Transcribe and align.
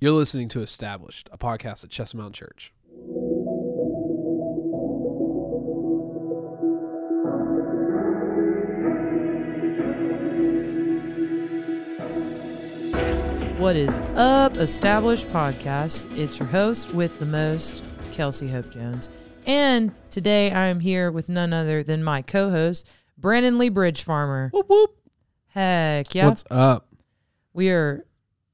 You're 0.00 0.12
listening 0.12 0.46
to 0.50 0.60
Established, 0.60 1.28
a 1.32 1.38
podcast 1.38 1.82
at 1.82 1.90
Chestnut 1.90 2.22
Mountain 2.22 2.34
Church. 2.34 2.72
What 13.58 13.74
is 13.74 13.96
up, 14.14 14.56
Established 14.56 15.26
Podcast? 15.30 16.16
It's 16.16 16.38
your 16.38 16.46
host 16.46 16.94
with 16.94 17.18
the 17.18 17.26
most, 17.26 17.82
Kelsey 18.12 18.46
Hope 18.46 18.70
Jones. 18.70 19.10
And 19.46 19.92
today 20.10 20.52
I 20.52 20.66
am 20.66 20.78
here 20.78 21.10
with 21.10 21.28
none 21.28 21.52
other 21.52 21.82
than 21.82 22.04
my 22.04 22.22
co 22.22 22.50
host, 22.50 22.86
Brandon 23.16 23.58
Lee 23.58 23.68
Bridge 23.68 24.04
Farmer. 24.04 24.50
Whoop 24.52 24.68
whoop. 24.68 24.96
Heck 25.48 26.14
yeah. 26.14 26.28
What's 26.28 26.44
up? 26.52 26.86
we 27.52 27.70
are 27.70 28.06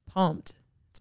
pumped. 0.07 0.55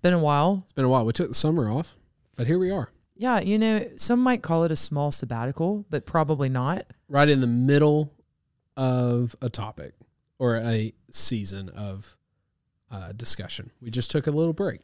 Been 0.05 0.12
a 0.12 0.18
while. 0.18 0.61
It's 0.64 0.73
been 0.73 0.84
a 0.84 0.89
while. 0.91 1.07
We 1.07 1.14
took 1.14 1.29
the 1.29 1.34
summer 1.34 1.71
off, 1.71 1.96
but 2.36 2.46
here 2.46 2.58
we 2.58 2.71
are, 2.71 2.90
Yeah, 3.17 3.40
you 3.40 3.58
know, 3.58 3.89
some 3.96 4.21
might 4.21 4.43
call 4.43 4.64
it 4.64 4.71
a 4.71 4.76
small 4.76 5.11
sabbatical, 5.11 5.86
but 5.89 6.04
probably 6.04 6.50
not. 6.50 6.85
right 7.08 7.26
in 7.26 7.40
the 7.40 7.46
middle 7.46 8.12
of 8.76 9.35
a 9.40 9.48
topic 9.48 9.95
or 10.39 10.57
a 10.59 10.93
season 11.11 11.71
of 11.71 12.18
uh, 12.90 13.12
discussion. 13.12 13.71
We 13.81 13.90
just 13.90 14.11
took 14.11 14.26
a 14.26 14.31
little 14.31 14.53
break. 14.53 14.82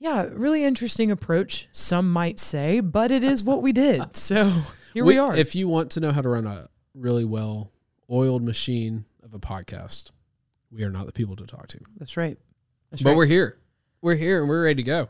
Yeah, 0.00 0.28
really 0.30 0.64
interesting 0.64 1.10
approach, 1.10 1.70
some 1.72 2.12
might 2.12 2.38
say, 2.38 2.80
but 2.80 3.10
it 3.10 3.24
is 3.24 3.42
what 3.42 3.62
we 3.62 3.72
did. 3.72 4.02
So 4.16 4.52
here 4.92 5.02
we, 5.02 5.16
are. 5.16 5.34
If 5.34 5.54
you 5.54 5.66
want 5.66 5.92
to 5.92 6.00
know 6.00 6.12
how 6.12 6.20
to 6.20 6.28
run 6.28 6.46
a 6.46 6.68
really 6.94 7.24
well 7.24 7.72
oiled 8.10 8.42
machine 8.42 9.06
of 9.22 9.32
a 9.32 9.38
podcast, 9.38 10.10
we 10.70 10.84
are 10.84 10.90
not 10.90 11.06
the 11.06 11.12
people 11.12 11.36
to 11.36 11.46
talk 11.46 11.68
to. 11.68 11.78
That's 11.96 12.18
right. 12.18 12.36
That's 12.90 13.02
but 13.02 13.10
right. 13.10 13.16
we're 13.16 13.24
here. 13.24 13.56
We're 14.00 14.14
here 14.16 14.40
and 14.40 14.48
we're 14.48 14.64
ready 14.64 14.82
to 14.82 14.86
go. 14.86 15.08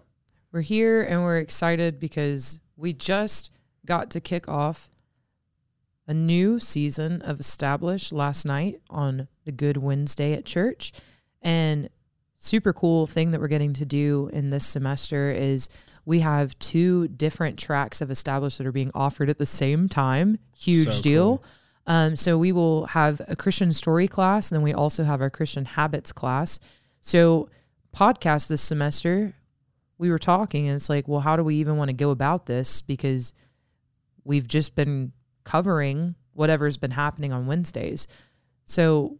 We're 0.53 0.63
here 0.63 1.03
and 1.03 1.23
we're 1.23 1.39
excited 1.39 1.99
because 2.01 2.61
we 2.77 2.93
just 2.93 3.51
got 3.85 4.11
to 4.11 4.21
kick 4.21 4.49
off 4.49 4.89
a 6.07 6.15
new 6.15 6.59
season 6.59 7.21
of 7.23 7.39
Established 7.39 8.13
last 8.13 8.47
night 8.47 8.81
on 8.89 9.29
the 9.45 9.53
Good 9.53 9.77
Wednesday 9.77 10.33
at 10.33 10.47
church. 10.47 10.93
And 11.43 11.91
super 12.37 12.73
cool 12.73 13.07
thing 13.07 13.31
that 13.33 13.41
we're 13.41 13.49
getting 13.49 13.75
to 13.75 13.85
do 13.85 14.31
in 14.33 14.49
this 14.49 14.65
semester 14.65 15.31
is 15.31 15.69
we 16.07 16.21
have 16.21 16.59
two 16.59 17.09
different 17.09 17.59
tracks 17.59 18.01
of 18.01 18.11
Established 18.11 18.57
that 18.57 18.67
are 18.67 18.73
being 18.73 18.91
offered 18.95 19.29
at 19.29 19.37
the 19.37 19.45
same 19.45 19.87
time. 19.89 20.39
Huge 20.57 20.93
So 20.95 21.03
deal. 21.03 21.37
cool. 21.39 21.45
Um, 21.87 22.17
so 22.17 22.39
we 22.39 22.53
will 22.53 22.87
have 22.87 23.21
a 23.29 23.37
Christian 23.37 23.73
story 23.73 24.09
class, 24.09 24.51
and 24.51 24.57
then 24.57 24.63
we 24.63 24.73
also 24.73 25.05
have 25.05 25.21
our 25.21 25.31
Christian 25.31 25.65
habits 25.67 26.13
class. 26.13 26.59
So 27.01 27.49
podcast 27.99 28.47
this 28.47 28.63
semester, 28.63 29.35
we 29.99 30.11
were 30.11 30.19
talking, 30.19 30.69
and 30.69 30.77
it's 30.77 30.89
like, 30.89 31.09
well, 31.09 31.21
how 31.21 31.35
do 31.35 31.43
we 31.43 31.57
even 31.57 31.77
want 31.77 31.89
to 31.89 31.95
go 31.95 32.11
about 32.11 32.47
this? 32.47 32.81
Because 32.81 33.33
we've 34.25 34.47
just 34.47 34.77
been 34.77 35.13
covering 35.43 36.15
whatever's 36.33 36.77
been 36.77 36.93
happening 36.93 37.33
on 37.33 37.47
Wednesdays. 37.47 38.07
So 38.67 39.19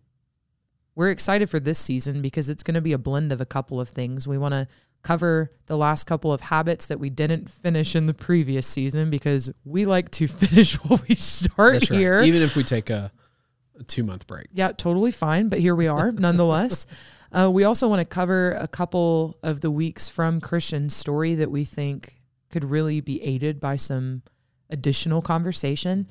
we're 0.95 1.11
excited 1.11 1.51
for 1.51 1.59
this 1.59 1.79
season 1.79 2.23
because 2.23 2.49
it's 2.49 2.63
going 2.63 2.77
to 2.77 2.81
be 2.81 2.93
a 2.93 2.99
blend 2.99 3.33
of 3.33 3.41
a 3.41 3.47
couple 3.47 3.81
of 3.81 3.89
things. 3.89 4.29
We 4.29 4.39
want 4.39 4.53
to 4.53 4.69
cover 5.03 5.51
the 5.67 5.77
last 5.77 6.05
couple 6.05 6.33
of 6.33 6.43
habits 6.43 6.87
that 6.87 7.01
we 7.01 7.11
didn't 7.11 7.51
finish 7.51 7.97
in 7.97 8.07
the 8.07 8.15
previous 8.15 8.67
season 8.67 9.11
because 9.11 9.51
we 9.65 9.87
like 9.87 10.11
to 10.13 10.29
finish 10.29 10.77
what 10.85 11.09
we 11.09 11.17
start 11.17 11.73
That's 11.75 11.91
right. 11.91 11.99
here. 11.99 12.21
Even 12.21 12.43
if 12.43 12.55
we 12.55 12.63
take 12.63 12.91
a, 12.91 13.11
a 13.81 13.83
two 13.83 14.05
month 14.05 14.29
break. 14.29 14.47
Yeah, 14.53 14.71
totally 14.71 15.11
fine. 15.11 15.49
But 15.49 15.59
here 15.59 15.75
we 15.75 15.89
are 15.89 16.13
nonetheless. 16.13 16.87
uh, 17.33 17.51
we 17.51 17.65
also 17.65 17.89
want 17.89 18.01
to 18.01 18.05
cover 18.05 18.53
a 18.53 18.69
couple 18.69 19.39
of 19.43 19.61
the 19.61 19.71
weeks 19.71 20.09
from 20.09 20.41
Christian's 20.41 20.95
story 20.95 21.35
that 21.35 21.51
we 21.51 21.65
think 21.65 22.21
could 22.51 22.65
really 22.65 23.01
be 23.01 23.23
aided 23.23 23.61
by 23.61 23.77
some 23.77 24.23
additional 24.71 25.21
conversation. 25.21 26.07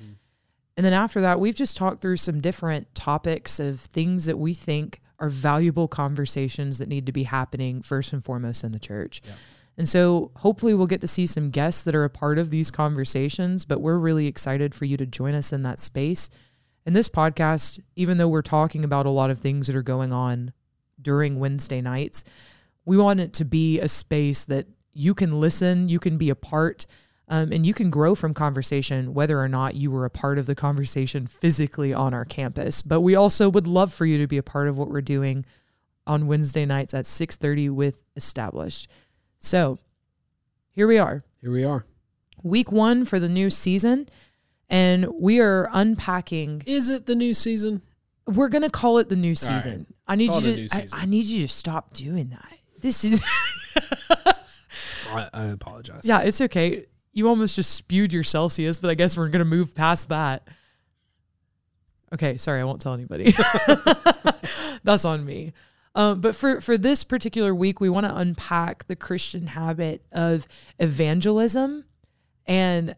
And 0.76 0.86
then 0.86 0.94
after 0.94 1.22
that, 1.22 1.40
we've 1.40 1.56
just 1.56 1.76
talked 1.76 2.02
through 2.02 2.18
some 2.18 2.40
different 2.40 2.94
topics 2.94 3.60
of 3.60 3.80
things 3.80 4.26
that 4.26 4.38
we 4.38 4.54
think 4.54 5.02
are 5.20 5.30
valuable 5.30 5.88
conversations 5.88 6.78
that 6.78 6.88
need 6.88 7.08
to 7.08 7.12
be 7.12 7.24
happening 7.24 7.82
first 7.82 8.14
and 8.14 8.24
foremost 8.24 8.64
in 8.64 8.72
the 8.72 8.80
church. 8.80 9.22
Yeah. 9.26 9.34
And 9.78 9.90
so 9.90 10.32
hopefully 10.38 10.74
we'll 10.74 10.88
get 10.88 11.02
to 11.02 11.08
see 11.08 11.26
some 11.26 11.50
guests 11.50 11.84
that 11.84 11.96
are 11.96 12.04
a 12.04 12.10
part 12.10 12.38
of 12.38 12.50
these 12.50 12.72
conversations, 12.72 13.66
but 13.66 13.82
we're 13.82 13.98
really 13.98 14.28
excited 14.28 14.74
for 14.74 14.86
you 14.86 14.98
to 14.98 15.06
join 15.06 15.34
us 15.34 15.54
in 15.54 15.64
that 15.64 15.80
space. 15.80 16.30
And 16.86 16.96
this 16.96 17.10
podcast, 17.10 17.80
even 17.96 18.18
though 18.18 18.28
we're 18.28 18.42
talking 18.42 18.84
about 18.84 19.06
a 19.06 19.12
lot 19.12 19.30
of 19.30 19.40
things 19.40 19.68
that 19.68 19.76
are 19.76 19.84
going 19.84 20.14
on 20.14 20.52
during 21.02 21.40
Wednesday 21.40 21.82
nights, 21.82 22.24
we 22.86 22.98
want 22.98 23.20
it 23.20 23.34
to 23.34 23.46
be 23.46 23.80
a 23.80 23.88
space 23.88 24.46
that 24.46 24.68
you 24.94 25.14
can 25.14 25.40
listen, 25.40 25.90
you 25.90 26.00
can 26.00 26.18
be 26.18 26.30
a 26.30 26.36
part, 26.36 26.86
um, 27.28 27.52
and 27.52 27.66
you 27.66 27.74
can 27.74 27.90
grow 27.90 28.16
from 28.16 28.34
conversation, 28.34 29.14
whether 29.14 29.40
or 29.40 29.48
not 29.50 29.76
you 29.76 29.92
were 29.92 30.06
a 30.06 30.10
part 30.10 30.38
of 30.38 30.46
the 30.46 30.56
conversation 30.56 31.28
physically 31.28 31.94
on 31.94 32.14
our 32.14 32.26
campus. 32.26 32.82
But 32.82 33.02
we 33.02 33.16
also 33.16 33.50
would 33.50 33.68
love 33.68 33.94
for 33.94 34.06
you 34.06 34.18
to 34.20 34.28
be 34.28 34.38
a 34.38 34.44
part 34.44 34.68
of 34.68 34.78
what 34.78 34.90
we're 34.90 35.02
doing 35.02 35.46
on 36.08 36.26
Wednesday 36.28 36.66
nights 36.66 36.94
at 36.94 37.06
6:30 37.06 37.70
with 37.70 38.02
Established. 38.16 38.90
So 39.40 39.78
here 40.72 40.88
we 40.88 40.98
are 40.98 41.24
Here 41.42 41.52
we 41.52 41.64
are. 41.66 41.86
week 42.42 42.72
one 42.72 43.04
for 43.06 43.20
the 43.20 43.28
new 43.30 43.50
season 43.50 44.08
and 44.70 45.08
we 45.20 45.40
are 45.40 45.70
unpacking 45.74 46.64
Is 46.66 46.90
it 46.90 47.06
the 47.08 47.16
new 47.16 47.34
season? 47.34 47.82
we're 48.26 48.50
gonna 48.50 48.70
call 48.70 48.98
it 49.00 49.10
the 49.10 49.16
new 49.16 49.36
season 49.36 49.86
i 50.08 50.16
need 50.16 50.32
it 50.32 50.58
you 50.58 50.68
to 50.70 50.78
I. 50.78 50.88
I 50.94 51.06
need 51.06 51.26
you 51.26 51.42
to 51.44 51.48
stop 51.48 51.94
doing 51.94 52.30
that 52.30 52.58
this 52.82 53.04
is 53.04 53.24
I, 55.10 55.30
I 55.34 55.44
apologize. 55.46 56.02
yeah 56.04 56.22
it's 56.22 56.42
okay 56.42 56.86
you 57.14 57.28
almost 57.28 57.56
just 57.56 57.72
spewed 57.72 58.14
your 58.14 58.24
celsius 58.24 58.80
but 58.80 58.90
i 58.90 58.94
guess 58.94 59.18
we're 59.18 59.30
gonna 59.30 59.46
move 59.46 59.76
past 59.76 60.10
that 60.10 60.48
okay 62.14 62.38
sorry 62.38 62.62
i 62.62 62.64
won't 62.64 62.82
tell 62.82 62.94
anybody 62.94 63.34
that's 64.84 65.06
on 65.06 65.26
me 65.26 65.54
um, 65.96 66.22
but 66.22 66.36
for, 66.36 66.62
for 66.62 66.78
this 66.78 67.04
particular 67.04 67.56
week 67.56 67.80
we 67.82 67.90
want 67.90 68.06
to 68.06 68.16
unpack 68.16 68.86
the 68.88 68.96
christian 68.96 69.48
habit 69.48 70.06
of 70.12 70.48
evangelism 70.80 71.86
and 72.46 72.96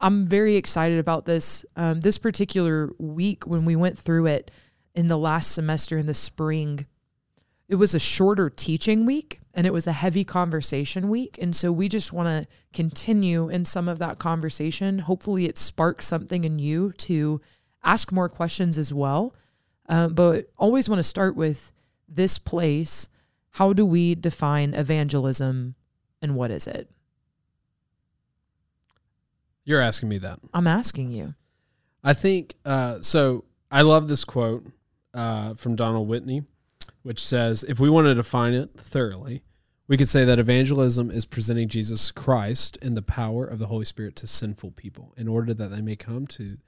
I'm 0.00 0.26
very 0.26 0.56
excited 0.56 0.98
about 0.98 1.24
this. 1.24 1.64
Um, 1.76 2.00
this 2.00 2.18
particular 2.18 2.90
week, 2.98 3.46
when 3.46 3.64
we 3.64 3.76
went 3.76 3.98
through 3.98 4.26
it 4.26 4.50
in 4.98 5.06
the 5.06 5.16
last 5.16 5.52
semester 5.52 5.96
in 5.96 6.06
the 6.06 6.12
spring, 6.12 6.84
it 7.68 7.76
was 7.76 7.94
a 7.94 8.00
shorter 8.00 8.50
teaching 8.50 9.06
week 9.06 9.38
and 9.54 9.64
it 9.64 9.72
was 9.72 9.86
a 9.86 9.92
heavy 9.92 10.24
conversation 10.24 11.08
week. 11.08 11.38
And 11.40 11.54
so 11.54 11.70
we 11.70 11.88
just 11.88 12.12
want 12.12 12.28
to 12.28 12.48
continue 12.72 13.48
in 13.48 13.64
some 13.64 13.86
of 13.86 14.00
that 14.00 14.18
conversation. 14.18 14.98
Hopefully, 14.98 15.44
it 15.44 15.56
sparks 15.56 16.08
something 16.08 16.42
in 16.42 16.58
you 16.58 16.90
to 16.98 17.40
ask 17.84 18.10
more 18.10 18.28
questions 18.28 18.76
as 18.76 18.92
well. 18.92 19.36
Uh, 19.88 20.08
but 20.08 20.50
always 20.56 20.88
want 20.88 20.98
to 20.98 21.04
start 21.04 21.36
with 21.36 21.72
this 22.08 22.36
place. 22.36 23.08
How 23.50 23.72
do 23.72 23.86
we 23.86 24.16
define 24.16 24.74
evangelism 24.74 25.76
and 26.20 26.34
what 26.34 26.50
is 26.50 26.66
it? 26.66 26.90
You're 29.64 29.80
asking 29.80 30.08
me 30.08 30.18
that. 30.18 30.40
I'm 30.52 30.66
asking 30.66 31.12
you. 31.12 31.34
I 32.02 32.14
think 32.14 32.56
uh, 32.64 33.00
so. 33.00 33.44
I 33.70 33.82
love 33.82 34.08
this 34.08 34.24
quote 34.24 34.64
uh, 35.14 35.54
from 35.54 35.76
Donald 35.76 36.08
Whitney, 36.08 36.44
which 37.02 37.24
says, 37.24 37.64
"If 37.64 37.80
we 37.80 37.90
want 37.90 38.06
to 38.06 38.14
define 38.14 38.54
it 38.54 38.70
thoroughly, 38.76 39.42
we 39.86 39.96
could 39.96 40.08
say 40.08 40.24
that 40.24 40.38
evangelism 40.38 41.10
is 41.10 41.24
presenting 41.24 41.68
Jesus 41.68 42.10
Christ 42.10 42.76
in 42.82 42.94
the 42.94 43.02
power 43.02 43.46
of 43.46 43.58
the 43.58 43.68
Holy 43.68 43.84
Spirit 43.84 44.16
to 44.16 44.26
sinful 44.26 44.72
people, 44.72 45.14
in 45.16 45.28
order 45.28 45.54
that 45.54 45.68
they 45.68 45.80
may 45.80 45.96
come 45.96 46.26
to 46.28 46.58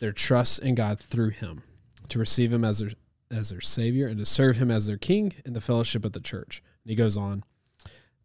their 0.00 0.12
trust 0.12 0.58
in 0.58 0.74
God 0.74 0.98
through 0.98 1.30
Him, 1.30 1.62
to 2.08 2.18
receive 2.18 2.52
Him 2.52 2.64
as 2.64 2.78
their 2.78 2.90
as 3.30 3.48
their 3.48 3.60
Savior, 3.60 4.06
and 4.06 4.18
to 4.18 4.26
serve 4.26 4.58
Him 4.58 4.70
as 4.70 4.86
their 4.86 4.98
King 4.98 5.32
in 5.44 5.54
the 5.54 5.60
fellowship 5.60 6.04
of 6.04 6.12
the 6.12 6.20
church." 6.20 6.62
And 6.84 6.90
he 6.90 6.96
goes 6.96 7.16
on 7.16 7.44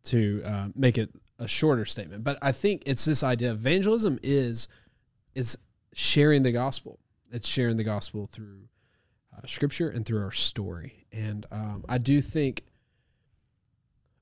to 0.03 0.41
uh, 0.45 0.67
make 0.75 0.97
it 0.97 1.11
a 1.37 1.47
shorter 1.47 1.85
statement, 1.85 2.23
but 2.23 2.37
I 2.41 2.51
think 2.51 2.83
it's 2.85 3.05
this 3.05 3.23
idea: 3.23 3.51
evangelism 3.51 4.19
is 4.21 4.67
is 5.35 5.57
sharing 5.93 6.43
the 6.43 6.51
gospel. 6.51 6.99
It's 7.31 7.47
sharing 7.47 7.77
the 7.77 7.83
gospel 7.83 8.25
through 8.25 8.63
uh, 9.41 9.47
scripture 9.47 9.89
and 9.89 10.05
through 10.05 10.23
our 10.23 10.31
story. 10.31 11.05
And 11.11 11.45
um, 11.51 11.83
I 11.87 11.97
do 11.97 12.21
think, 12.21 12.63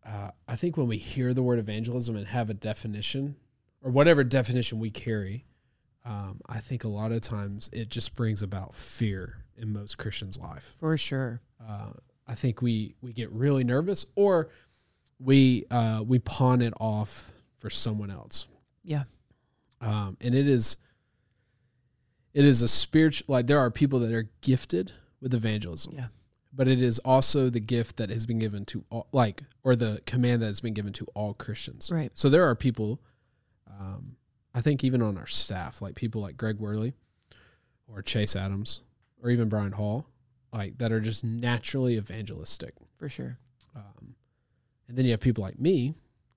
uh, 0.06 0.30
I 0.48 0.56
think 0.56 0.78
when 0.78 0.88
we 0.88 0.98
hear 0.98 1.34
the 1.34 1.44
word 1.44 1.60
evangelism 1.60 2.16
and 2.16 2.28
have 2.28 2.50
a 2.50 2.54
definition, 2.54 3.36
or 3.81 3.92
whatever 3.92 4.24
definition 4.24 4.80
we 4.80 4.90
carry, 4.90 5.46
um, 6.06 6.40
I 6.48 6.60
think 6.60 6.84
a 6.84 6.88
lot 6.88 7.12
of 7.12 7.22
times 7.22 7.69
it 7.74 7.90
just 7.90 8.16
brings 8.16 8.42
about 8.42 8.74
fear 8.74 9.44
in 9.58 9.74
most 9.74 9.98
Christians' 9.98 10.38
life. 10.40 10.74
For 10.80 10.96
sure. 10.98 11.42
Uh, 11.66 11.92
I 12.28 12.36
think 12.36 12.62
we 12.62 12.96
we 13.02 13.14
get 13.14 13.31
really 13.31 13.64
nervous, 13.64 14.06
or 14.16 14.50
we 15.19 15.66
uh, 15.72 16.04
we 16.06 16.19
pawn 16.19 16.62
it 16.62 16.74
off 16.80 17.31
for 17.58 17.69
someone 17.72 18.12
else 18.12 18.46
Yeah. 18.84 19.04
um, 19.81 20.16
and 20.22 20.36
it 20.36 20.48
is 20.48 20.78
it 22.36 22.46
is 22.46 22.62
a 22.62 22.68
spiritual 22.68 23.25
like 23.34 23.48
there 23.48 23.58
are 23.58 23.72
people 23.72 23.98
that 24.02 24.14
are 24.14 24.30
gifted 24.42 24.92
with 25.22 25.34
evangelism 25.34 25.94
Yeah. 25.96 26.08
but 26.54 26.68
it 26.68 26.81
is 26.81 27.00
also 27.00 27.50
the 27.50 27.60
gift 27.60 27.98
that 27.98 28.10
has 28.10 28.25
been 28.25 28.40
given 28.40 28.66
to 28.66 28.84
all, 28.90 29.08
like, 29.12 29.44
or 29.64 29.75
the 29.75 30.02
command 30.06 30.42
that 30.42 30.48
has 30.48 30.62
been 30.62 30.74
given 30.74 30.94
to 30.94 31.06
all 31.14 31.34
Christians. 31.34 31.90
Right. 31.92 32.12
So 32.16 32.30
there 32.30 32.46
are 32.48 32.56
people, 32.56 33.02
um, 33.68 34.16
I 34.54 34.62
think 34.62 34.84
even 34.84 35.02
on 35.02 35.18
our 35.18 35.28
staff, 35.28 35.81
like 35.81 35.96
people 35.96 36.22
like 36.22 36.38
Greg 36.38 36.58
Worley 36.60 36.94
or 37.88 38.02
Chase 38.02 38.36
Adams 38.36 38.81
or 39.22 39.30
even 39.30 39.50
Brian 39.50 39.74
Hall, 39.74 40.08
like 40.54 40.78
that 40.78 40.92
are 40.92 41.00
just 41.02 41.24
naturally 41.24 41.96
evangelistic. 41.98 42.74
For 42.96 43.10
sure. 43.10 43.38
Um, 43.75 44.16
and 44.88 44.98
then 44.98 45.06
you 45.06 45.12
have 45.12 45.19
people 45.19 45.44
like 45.44 45.60
me, 45.60 45.94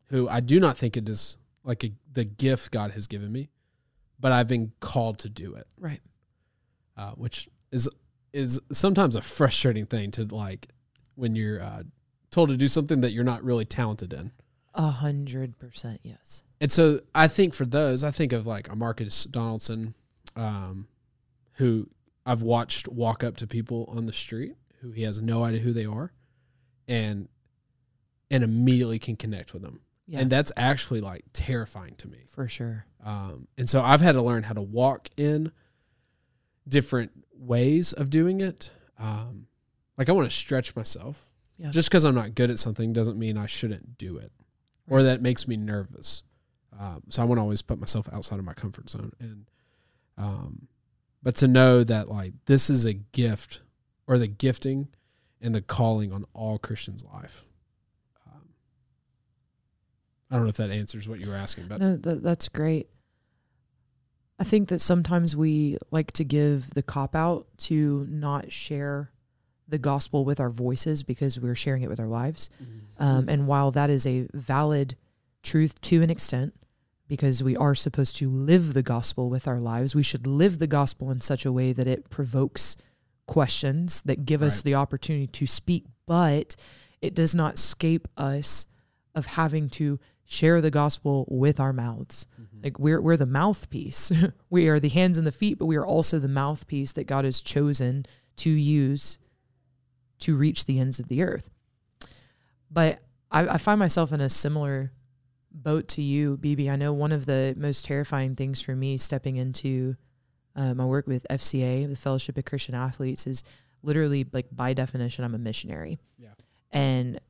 who 0.07 0.29
I 0.29 0.41
do 0.41 0.59
not 0.61 0.77
think 0.77 0.97
it 0.97 1.09
is 1.09 1.37
like 1.65 1.85
a, 1.85 1.93
the 2.13 2.25
gift 2.25 2.71
God 2.73 2.91
has 2.93 3.07
given 3.07 3.31
me, 3.31 3.49
but 4.19 4.33
I've 4.33 4.49
been 4.49 4.73
called 4.81 5.19
to 5.21 5.29
do 5.29 5.55
it, 5.55 5.67
Right. 5.79 6.01
uh, 6.97 7.13
which 7.13 7.49
is 7.71 7.89
is 8.33 8.61
sometimes 8.73 9.17
a 9.17 9.23
frustrating 9.23 9.87
thing 9.87 10.11
to 10.13 10.25
like 10.25 10.69
when 11.15 11.35
you're 11.35 11.63
uh, 11.63 11.83
told 12.31 12.49
to 12.51 12.57
do 12.57 12.69
something 12.69 13.01
that 13.01 13.13
you're 13.13 13.25
not 13.25 13.43
really 13.45 13.65
talented 13.65 14.13
in. 14.13 14.33
A 14.75 14.91
hundred 14.91 15.59
percent 15.59 16.01
yes. 16.03 16.45
And 16.61 16.71
so 16.71 17.01
I 17.15 17.27
think 17.27 17.55
for 17.55 17.65
those, 17.65 18.05
I 18.05 18.11
think 18.11 18.33
of 18.33 18.47
like 18.47 18.71
a 18.71 18.77
Marcus 18.77 19.25
Donaldson, 19.25 19.95
um, 20.37 20.87
who 21.55 21.89
I've 22.25 22.43
watched 22.43 22.87
walk 22.87 23.25
up 23.25 23.37
to 23.39 23.47
people 23.47 23.93
on 23.95 24.07
the 24.07 24.13
street 24.13 24.55
who 24.81 24.93
he 24.93 25.03
has 25.03 25.21
no 25.21 25.45
idea 25.45 25.61
who 25.61 25.73
they 25.73 25.85
are, 25.85 26.13
and 26.89 27.29
and 28.31 28.45
immediately 28.45 28.99
can 28.99 29.17
connect 29.17 29.53
with 29.53 29.63
them. 29.63 29.81
Yeah. 30.07 30.21
And 30.21 30.31
that's 30.31 30.51
actually 30.57 31.01
like 31.01 31.25
terrifying 31.33 31.95
to 31.99 32.09
me. 32.09 32.19
for 32.27 32.49
sure. 32.49 32.87
Um, 33.05 33.47
and 33.57 33.69
so 33.69 33.81
I've 33.81 34.01
had 34.01 34.13
to 34.13 34.23
learn 34.23 34.43
how 34.43 34.55
to 34.55 34.63
walk 34.63 35.09
in 35.17 35.53
different 36.69 37.13
ways 37.41 37.93
of 37.93 38.11
doing 38.11 38.41
it. 38.41 38.71
Um, 38.99 39.47
like 39.97 40.09
I 40.09 40.13
want 40.13 40.31
to 40.31 40.37
stretch 40.37 40.77
myself. 40.77 41.31
Yeah. 41.59 41.71
Just 41.71 41.91
because 41.91 42.05
I'm 42.05 42.15
not 42.15 42.35
good 42.35 42.51
at 42.51 42.59
something 42.59 42.93
doesn't 42.93 43.19
mean 43.19 43.37
I 43.37 43.47
shouldn't 43.47 43.99
do 43.99 44.17
it, 44.17 44.33
or 44.89 45.03
that 45.03 45.21
makes 45.21 45.47
me 45.47 45.57
nervous. 45.57 46.23
Um, 46.79 47.03
so 47.09 47.21
I 47.21 47.25
want 47.27 47.39
to 47.39 47.43
always 47.43 47.61
put 47.61 47.79
myself 47.79 48.09
outside 48.13 48.39
of 48.39 48.45
my 48.45 48.55
comfort 48.55 48.89
zone, 48.89 49.13
and 49.21 49.47
um, 50.17 50.69
but 51.23 51.35
to 51.37 51.49
know 51.49 51.85
that 51.85 52.09
like 52.09 52.33
this 52.47 52.71
is 52.71 52.87
a 52.87 52.95
gift, 52.95 53.61
or 54.07 54.17
the 54.17 54.27
gifting, 54.27 54.89
and 55.43 55.55
the 55.55 55.61
calling 55.61 56.13
on 56.13 56.25
all 56.33 56.59
Christians' 56.59 57.05
life. 57.05 57.45
Um, 58.27 58.49
I 60.31 60.37
don't 60.37 60.45
know 60.45 60.51
if 60.51 60.57
that 60.57 60.71
answers 60.71 61.07
what 61.09 61.21
you 61.21 61.29
were 61.29 61.37
asking, 61.37 61.67
but 61.69 61.81
No, 61.81 61.97
that, 61.97 62.23
that's 62.23 62.49
great. 62.49 62.89
I 64.41 64.45
think 64.45 64.71
that 64.71 64.81
sometimes 64.81 65.37
we 65.37 65.77
like 65.91 66.13
to 66.13 66.25
give 66.25 66.71
the 66.71 66.83
cop 66.83 67.15
out 67.15 67.47
to 67.59 68.07
not 68.09 68.51
share 68.51 69.11
the 69.69 69.79
gospel 69.79 70.25
with 70.25 70.41
our 70.41 70.49
voices 70.49 71.03
because 71.03 71.39
we're 71.39 71.55
sharing 71.55 71.83
it 71.83 71.91
with 71.91 72.01
our 72.01 72.09
lives. 72.09 72.49
Um, 72.99 73.29
and 73.29 73.47
while 73.47 73.71
that 73.73 73.91
is 73.91 74.07
a 74.07 74.27
valid 74.33 74.97
truth 75.43 75.81
to 75.83 76.03
an 76.03 76.11
extent, 76.11 76.55
because 77.07 77.43
we 77.43 77.57
are 77.57 77.75
supposed 77.75 78.17
to 78.17 78.31
live 78.31 78.73
the 78.73 78.83
gospel 78.83 79.29
with 79.29 79.47
our 79.47 79.61
lives, 79.61 79.95
we 79.95 80.03
should 80.03 80.27
live 80.27 80.59
the 80.59 80.67
gospel 80.67 81.11
in 81.11 81.21
such 81.21 81.45
a 81.45 81.53
way 81.53 81.73
that 81.73 81.87
it 81.87 82.09
provokes 82.09 82.77
questions 83.27 84.01
that 84.03 84.25
give 84.25 84.43
us 84.43 84.63
the 84.63 84.75
opportunity 84.75 85.27
to 85.27 85.47
speak, 85.47 85.85
but 86.07 86.57
it 87.03 87.15
does 87.15 87.35
not 87.35 87.55
escape 87.55 88.09
us 88.17 88.67
of 89.15 89.27
having 89.27 89.69
to 89.69 90.01
share 90.31 90.61
the 90.61 90.71
gospel 90.71 91.27
with 91.29 91.59
our 91.59 91.73
mouths. 91.73 92.25
Mhm. 92.41 92.63
Like 92.63 92.79
we're 92.79 93.01
we're 93.01 93.17
the 93.17 93.27
mouthpiece. 93.27 94.13
we 94.51 94.69
are 94.69 94.79
the 94.79 94.89
hands 94.89 95.19
and 95.19 95.27
the 95.27 95.33
feet, 95.33 95.59
but 95.59 95.67
we 95.67 95.75
are 95.77 95.85
also 95.85 96.21
the 96.21 96.29
mouthpiece 96.29 96.93
that 96.93 97.09
God 97.09 97.25
has 97.25 97.41
chosen 97.41 98.07
to 98.37 98.49
use 98.51 99.19
to 100.21 100.37
reach 100.37 100.67
the 100.67 100.79
ends 100.79 101.01
of 101.01 101.09
the 101.09 101.23
earth. 101.23 101.51
But 102.71 103.01
I, 103.31 103.49
I 103.49 103.59
find 103.59 103.81
myself 103.81 104.13
in 104.13 104.21
a 104.21 104.29
similar 104.29 104.93
boat 105.51 105.89
to 105.89 106.03
you, 106.03 106.37
BB. 106.39 106.71
I 106.71 106.77
know 106.77 106.93
one 106.93 107.11
of 107.11 107.27
the 107.27 107.55
most 107.57 107.85
terrifying 107.85 108.37
things 108.37 108.61
for 108.61 108.77
me 108.77 108.99
stepping 108.99 109.37
into 109.37 109.97
uh, 110.55 110.75
my 110.75 110.85
work 110.85 111.09
with 111.09 111.27
FCA, 111.29 111.89
the 111.89 111.97
Fellowship 111.97 112.39
of 112.39 112.45
Christian 112.45 112.77
Athletes, 112.77 113.27
is 113.27 113.43
literally 113.83 114.25
like 114.33 114.47
by 114.53 114.75
definition, 114.75 115.25
I'm 115.25 115.35
a 115.35 115.39
missionary. 115.39 115.99
Yeah. 116.19 116.35
And 116.71 117.21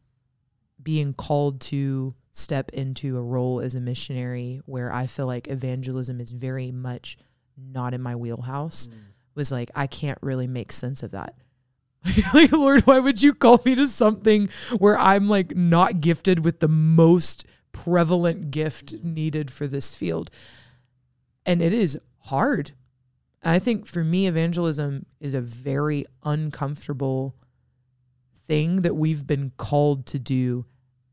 being 0.82 1.14
called 1.14 1.60
to 1.62 2.14
step 2.32 2.70
into 2.70 3.16
a 3.16 3.22
role 3.22 3.60
as 3.60 3.74
a 3.74 3.80
missionary 3.80 4.60
where 4.66 4.92
I 4.92 5.06
feel 5.06 5.26
like 5.26 5.48
evangelism 5.48 6.20
is 6.20 6.30
very 6.30 6.70
much 6.70 7.16
not 7.56 7.94
in 7.94 8.00
my 8.00 8.14
wheelhouse 8.14 8.88
mm. 8.88 8.94
was 9.34 9.50
like 9.50 9.70
I 9.74 9.86
can't 9.86 10.18
really 10.22 10.46
make 10.46 10.72
sense 10.72 11.02
of 11.02 11.10
that. 11.10 11.34
like 12.34 12.52
Lord, 12.52 12.86
why 12.86 12.98
would 12.98 13.22
you 13.22 13.34
call 13.34 13.60
me 13.64 13.74
to 13.74 13.86
something 13.86 14.48
where 14.78 14.98
I'm 14.98 15.28
like 15.28 15.56
not 15.56 16.00
gifted 16.00 16.44
with 16.44 16.60
the 16.60 16.68
most 16.68 17.44
prevalent 17.72 18.50
gift 18.50 18.94
mm. 18.94 19.04
needed 19.04 19.50
for 19.50 19.66
this 19.66 19.94
field? 19.94 20.30
And 21.44 21.60
it 21.60 21.74
is 21.74 21.98
hard. 22.24 22.72
I 23.42 23.58
think 23.58 23.86
for 23.86 24.04
me 24.04 24.26
evangelism 24.26 25.06
is 25.18 25.34
a 25.34 25.40
very 25.40 26.04
uncomfortable 26.22 27.34
thing 28.46 28.82
that 28.82 28.94
we've 28.94 29.26
been 29.26 29.52
called 29.56 30.06
to 30.06 30.18
do 30.18 30.66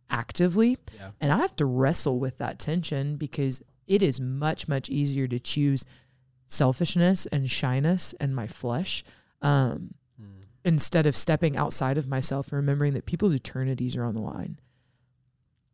actively. 0.10 0.78
Yeah. 0.96 1.12
And 1.20 1.32
I 1.32 1.38
have 1.38 1.56
to 1.58 1.66
wrestle 1.66 2.20
with 2.20 2.38
that 2.38 2.60
tension 2.60 3.16
because 3.18 3.62
it 3.88 4.02
is 4.02 4.20
much, 4.22 4.68
much 4.68 4.90
easier 4.90 5.28
to 5.28 5.40
choose 5.40 5.86
selfishness 6.46 7.26
and 7.28 7.50
shyness 7.50 8.14
and 8.20 8.36
my 8.36 8.48
flesh 8.48 9.04
um, 9.42 9.94
Mm. 10.22 10.44
instead 10.66 11.06
of 11.06 11.16
stepping 11.16 11.56
outside 11.56 11.98
of 11.98 12.08
myself 12.08 12.48
and 12.48 12.54
remembering 12.58 12.94
that 12.94 13.06
people's 13.06 13.34
eternities 13.34 13.96
are 13.96 14.04
on 14.04 14.14
the 14.14 14.22
line. 14.22 14.58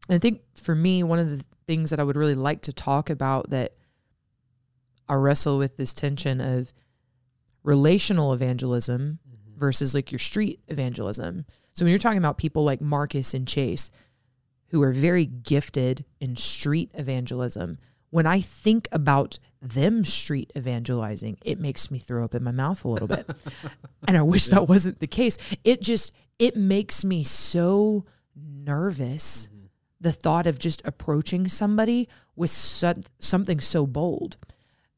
And 0.09 0.15
I 0.15 0.19
think 0.19 0.41
for 0.55 0.75
me, 0.75 1.01
one 1.03 1.19
of 1.19 1.29
the 1.29 1.45
things 1.65 1.89
that 1.91 1.99
I 1.99 2.03
would 2.03 2.17
really 2.17 2.35
like 2.35 2.61
to 2.63 2.73
talk 2.73 3.09
about 3.09 3.51
that 3.51 3.73
I 5.07 5.13
wrestle 5.13 5.57
with 5.57 5.77
this 5.77 5.93
tension 5.93 6.41
of 6.41 6.73
relational 7.63 8.33
evangelism 8.33 9.19
Mhm. 9.25 9.57
versus 9.57 9.95
like 9.95 10.11
your 10.11 10.19
street 10.19 10.59
evangelism. 10.67 11.45
So 11.71 11.85
when 11.85 11.91
you're 11.91 11.99
talking 11.99 12.17
about 12.17 12.37
people 12.37 12.63
like 12.65 12.81
Marcus 12.81 13.33
and 13.33 13.47
Chase 13.47 13.91
who 14.73 14.81
are 14.81 14.91
very 14.91 15.25
gifted 15.27 16.03
in 16.19 16.35
street 16.35 16.89
evangelism, 16.95 17.77
when 18.09 18.25
I 18.25 18.39
think 18.41 18.87
about 18.91 19.37
them 19.61 20.03
street 20.03 20.51
evangelizing, 20.57 21.37
it 21.45 21.59
makes 21.59 21.91
me 21.91 21.99
throw 21.99 22.25
up 22.25 22.33
in 22.33 22.43
my 22.43 22.49
mouth 22.51 22.83
a 22.83 22.87
little 22.87 23.07
bit. 23.07 23.29
and 24.07 24.17
I 24.17 24.23
wish 24.23 24.47
that 24.47 24.67
wasn't 24.67 24.99
the 24.99 25.05
case. 25.07 25.37
It 25.63 25.79
just 25.81 26.11
it 26.39 26.57
makes 26.57 27.05
me 27.05 27.23
so 27.23 28.03
nervous 28.35 29.47
Mhm. 29.53 29.69
the 30.01 30.11
thought 30.11 30.47
of 30.47 30.57
just 30.57 30.81
approaching 30.85 31.47
somebody 31.47 32.09
with 32.35 32.49
so, 32.49 32.95
something 33.19 33.59
so 33.59 33.85
bold. 33.85 34.37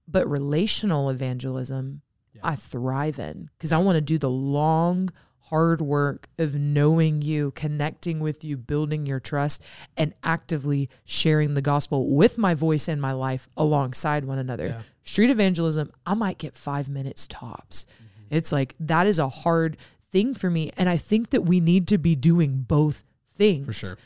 But 0.08 0.26
relational 0.30 1.10
evangelism, 1.10 2.02
Yeah. 2.34 2.42
I 2.46 2.56
thrive 2.56 3.20
in 3.20 3.50
because 3.58 3.74
I 3.74 3.78
want 3.80 3.98
to 3.98 4.02
do 4.02 4.18
the 4.18 4.30
long, 4.30 5.10
hard 5.50 5.82
work 5.82 6.28
of 6.38 6.56
knowing 6.56 7.22
you, 7.22 7.52
connecting 7.52 8.20
with 8.20 8.44
you, 8.44 8.58
building 8.58 9.06
your 9.06 9.20
trust, 9.20 9.62
and 9.96 10.14
actively 10.24 10.90
sharing 11.04 11.54
the 11.54 11.62
gospel 11.62 12.10
with 12.10 12.38
my 12.38 12.54
voice 12.54 12.88
and 12.88 13.02
my 13.02 13.12
life 13.12 13.48
alongside 13.56 14.26
one 14.26 14.40
another. 14.40 14.68
Yeah. 14.68 14.82
Street 15.04 15.30
evangelism, 15.30 15.92
I 16.06 16.16
might 16.16 16.38
get 16.38 16.56
five 16.56 16.90
minutes 16.90 17.28
tops. 17.28 17.86
Mm-hmm. 17.86 18.36
It's 18.36 18.52
like 18.52 18.76
that 18.80 19.08
is 19.08 19.20
a 19.20 19.30
hard 19.30 19.78
thing 20.12 20.34
for 20.34 20.50
me. 20.50 20.72
And 20.78 20.90
I 20.90 20.98
think 20.98 21.30
that 21.30 21.42
we 21.42 21.60
need 21.60 21.88
to 21.90 21.98
be 21.98 22.16
doing 22.16 22.66
both 22.68 23.04
things. 23.36 23.66
For 23.66 23.74
sure. 23.74 23.98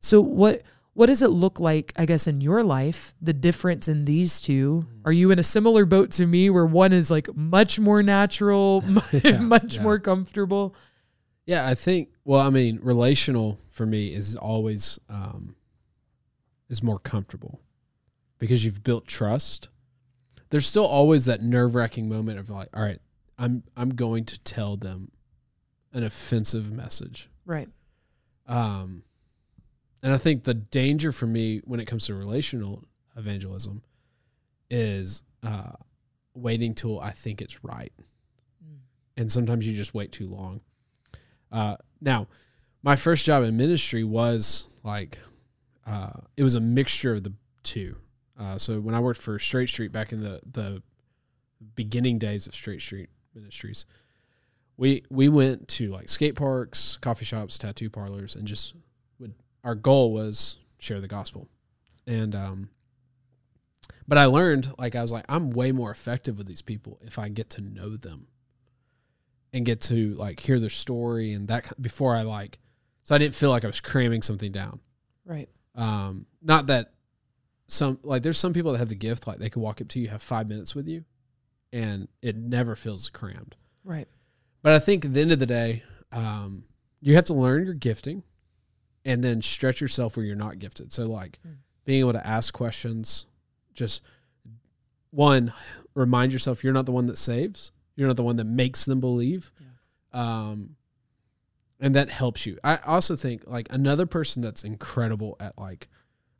So 0.00 0.20
what 0.20 0.62
what 1.00 1.06
does 1.06 1.22
it 1.22 1.30
look 1.30 1.58
like, 1.58 1.94
I 1.96 2.04
guess, 2.04 2.26
in 2.26 2.42
your 2.42 2.62
life, 2.62 3.14
the 3.22 3.32
difference 3.32 3.88
in 3.88 4.04
these 4.04 4.38
two? 4.38 4.86
Are 5.06 5.12
you 5.12 5.30
in 5.30 5.38
a 5.38 5.42
similar 5.42 5.86
boat 5.86 6.10
to 6.10 6.26
me 6.26 6.50
where 6.50 6.66
one 6.66 6.92
is 6.92 7.10
like 7.10 7.34
much 7.34 7.80
more 7.80 8.02
natural, 8.02 8.84
Yeah, 9.24 9.38
much 9.40 9.76
yeah. 9.76 9.82
more 9.82 9.98
comfortable? 9.98 10.74
Yeah, 11.46 11.66
I 11.66 11.74
think. 11.74 12.10
Well, 12.22 12.42
I 12.42 12.50
mean, 12.50 12.80
relational 12.82 13.58
for 13.70 13.86
me 13.86 14.12
is 14.12 14.36
always 14.36 14.98
um, 15.08 15.56
is 16.68 16.82
more 16.82 16.98
comfortable 16.98 17.62
because 18.38 18.62
you've 18.66 18.84
built 18.84 19.06
trust. 19.06 19.70
There's 20.50 20.66
still 20.66 20.86
always 20.86 21.24
that 21.24 21.42
nerve 21.42 21.74
wracking 21.74 22.10
moment 22.10 22.38
of 22.38 22.50
like, 22.50 22.68
all 22.74 22.82
right, 22.82 23.00
I'm 23.38 23.62
I'm 23.74 23.94
going 23.94 24.26
to 24.26 24.38
tell 24.40 24.76
them 24.76 25.12
an 25.94 26.04
offensive 26.04 26.70
message. 26.70 27.30
Right. 27.46 27.70
Um, 28.46 29.04
and 30.02 30.12
I 30.12 30.18
think 30.18 30.44
the 30.44 30.54
danger 30.54 31.12
for 31.12 31.26
me 31.26 31.60
when 31.64 31.80
it 31.80 31.86
comes 31.86 32.06
to 32.06 32.14
relational 32.14 32.84
evangelism 33.16 33.82
is 34.70 35.22
uh, 35.42 35.72
waiting 36.34 36.74
till 36.74 37.00
I 37.00 37.10
think 37.10 37.40
it's 37.42 37.64
right 37.64 37.92
and 39.20 39.30
sometimes 39.30 39.66
you 39.66 39.76
just 39.76 39.92
wait 39.92 40.12
too 40.12 40.26
long. 40.26 40.62
Uh, 41.52 41.76
now, 42.00 42.26
my 42.82 42.96
first 42.96 43.26
job 43.26 43.42
in 43.42 43.54
ministry 43.54 44.02
was 44.02 44.66
like 44.82 45.18
uh, 45.86 46.12
it 46.38 46.42
was 46.42 46.54
a 46.54 46.60
mixture 46.60 47.14
of 47.14 47.24
the 47.24 47.34
two. 47.62 47.96
Uh, 48.38 48.56
so 48.56 48.80
when 48.80 48.94
I 48.94 49.00
worked 49.00 49.20
for 49.20 49.38
Straight 49.38 49.68
Street 49.68 49.92
back 49.92 50.12
in 50.12 50.22
the 50.22 50.40
the 50.50 50.82
beginning 51.74 52.18
days 52.18 52.46
of 52.46 52.54
Straight 52.54 52.80
Street 52.80 53.10
Ministries, 53.34 53.84
we 54.78 55.04
we 55.10 55.28
went 55.28 55.68
to 55.68 55.88
like 55.88 56.08
skate 56.08 56.34
parks, 56.34 56.96
coffee 57.02 57.26
shops, 57.26 57.58
tattoo 57.58 57.90
parlors, 57.90 58.34
and 58.34 58.46
just 58.46 58.74
our 59.64 59.74
goal 59.74 60.12
was 60.12 60.58
share 60.78 61.00
the 61.00 61.08
gospel, 61.08 61.48
and 62.06 62.34
um. 62.34 62.70
But 64.08 64.18
I 64.18 64.24
learned, 64.24 64.72
like 64.76 64.96
I 64.96 65.02
was 65.02 65.12
like, 65.12 65.24
I'm 65.28 65.50
way 65.50 65.70
more 65.70 65.92
effective 65.92 66.36
with 66.36 66.48
these 66.48 66.62
people 66.62 66.98
if 67.02 67.16
I 67.16 67.28
get 67.28 67.50
to 67.50 67.60
know 67.60 67.96
them, 67.96 68.26
and 69.52 69.64
get 69.64 69.80
to 69.82 70.14
like 70.14 70.40
hear 70.40 70.58
their 70.58 70.70
story 70.70 71.32
and 71.32 71.46
that 71.48 71.80
before 71.80 72.16
I 72.16 72.22
like, 72.22 72.58
so 73.04 73.14
I 73.14 73.18
didn't 73.18 73.36
feel 73.36 73.50
like 73.50 73.64
I 73.64 73.68
was 73.68 73.80
cramming 73.80 74.22
something 74.22 74.50
down. 74.50 74.80
Right. 75.24 75.48
Um, 75.76 76.26
not 76.42 76.66
that 76.66 76.92
some 77.68 78.00
like 78.02 78.22
there's 78.22 78.38
some 78.38 78.52
people 78.52 78.72
that 78.72 78.78
have 78.78 78.88
the 78.88 78.96
gift 78.96 79.26
like 79.28 79.38
they 79.38 79.48
could 79.48 79.62
walk 79.62 79.80
up 79.80 79.88
to 79.88 80.00
you, 80.00 80.08
have 80.08 80.22
five 80.22 80.48
minutes 80.48 80.74
with 80.74 80.88
you, 80.88 81.04
and 81.72 82.08
it 82.20 82.36
never 82.36 82.74
feels 82.74 83.08
crammed. 83.08 83.56
Right. 83.84 84.08
But 84.62 84.72
I 84.72 84.80
think 84.80 85.04
at 85.04 85.14
the 85.14 85.20
end 85.20 85.32
of 85.32 85.38
the 85.38 85.46
day, 85.46 85.84
um, 86.10 86.64
you 87.00 87.14
have 87.14 87.24
to 87.26 87.34
learn 87.34 87.64
your 87.64 87.74
gifting, 87.74 88.24
and 89.04 89.22
then 89.24 89.40
stretch 89.42 89.80
yourself 89.80 90.16
where 90.16 90.24
you're 90.26 90.36
not 90.36 90.58
gifted. 90.58 90.92
So 90.92 91.04
like 91.06 91.38
Mm. 91.46 91.56
being 91.84 92.00
able 92.00 92.12
to 92.12 92.26
ask 92.26 92.52
questions, 92.54 93.26
just 93.74 94.02
one 95.10 95.52
remind 95.94 96.32
yourself 96.32 96.62
you're 96.62 96.72
not 96.72 96.86
the 96.86 96.92
one 96.92 97.06
that 97.06 97.18
saves. 97.18 97.72
You're 97.96 98.06
not 98.08 98.16
the 98.16 98.22
one 98.22 98.36
that 98.36 98.44
makes 98.44 98.84
them 98.84 99.00
believe. 99.00 99.52
Um, 100.12 100.76
and 101.80 101.94
that 101.94 102.10
helps 102.10 102.46
you. 102.46 102.58
I 102.62 102.76
also 102.78 103.16
think 103.16 103.46
like 103.46 103.66
another 103.72 104.06
person 104.06 104.42
that's 104.42 104.64
incredible 104.64 105.36
at 105.40 105.58
like 105.58 105.88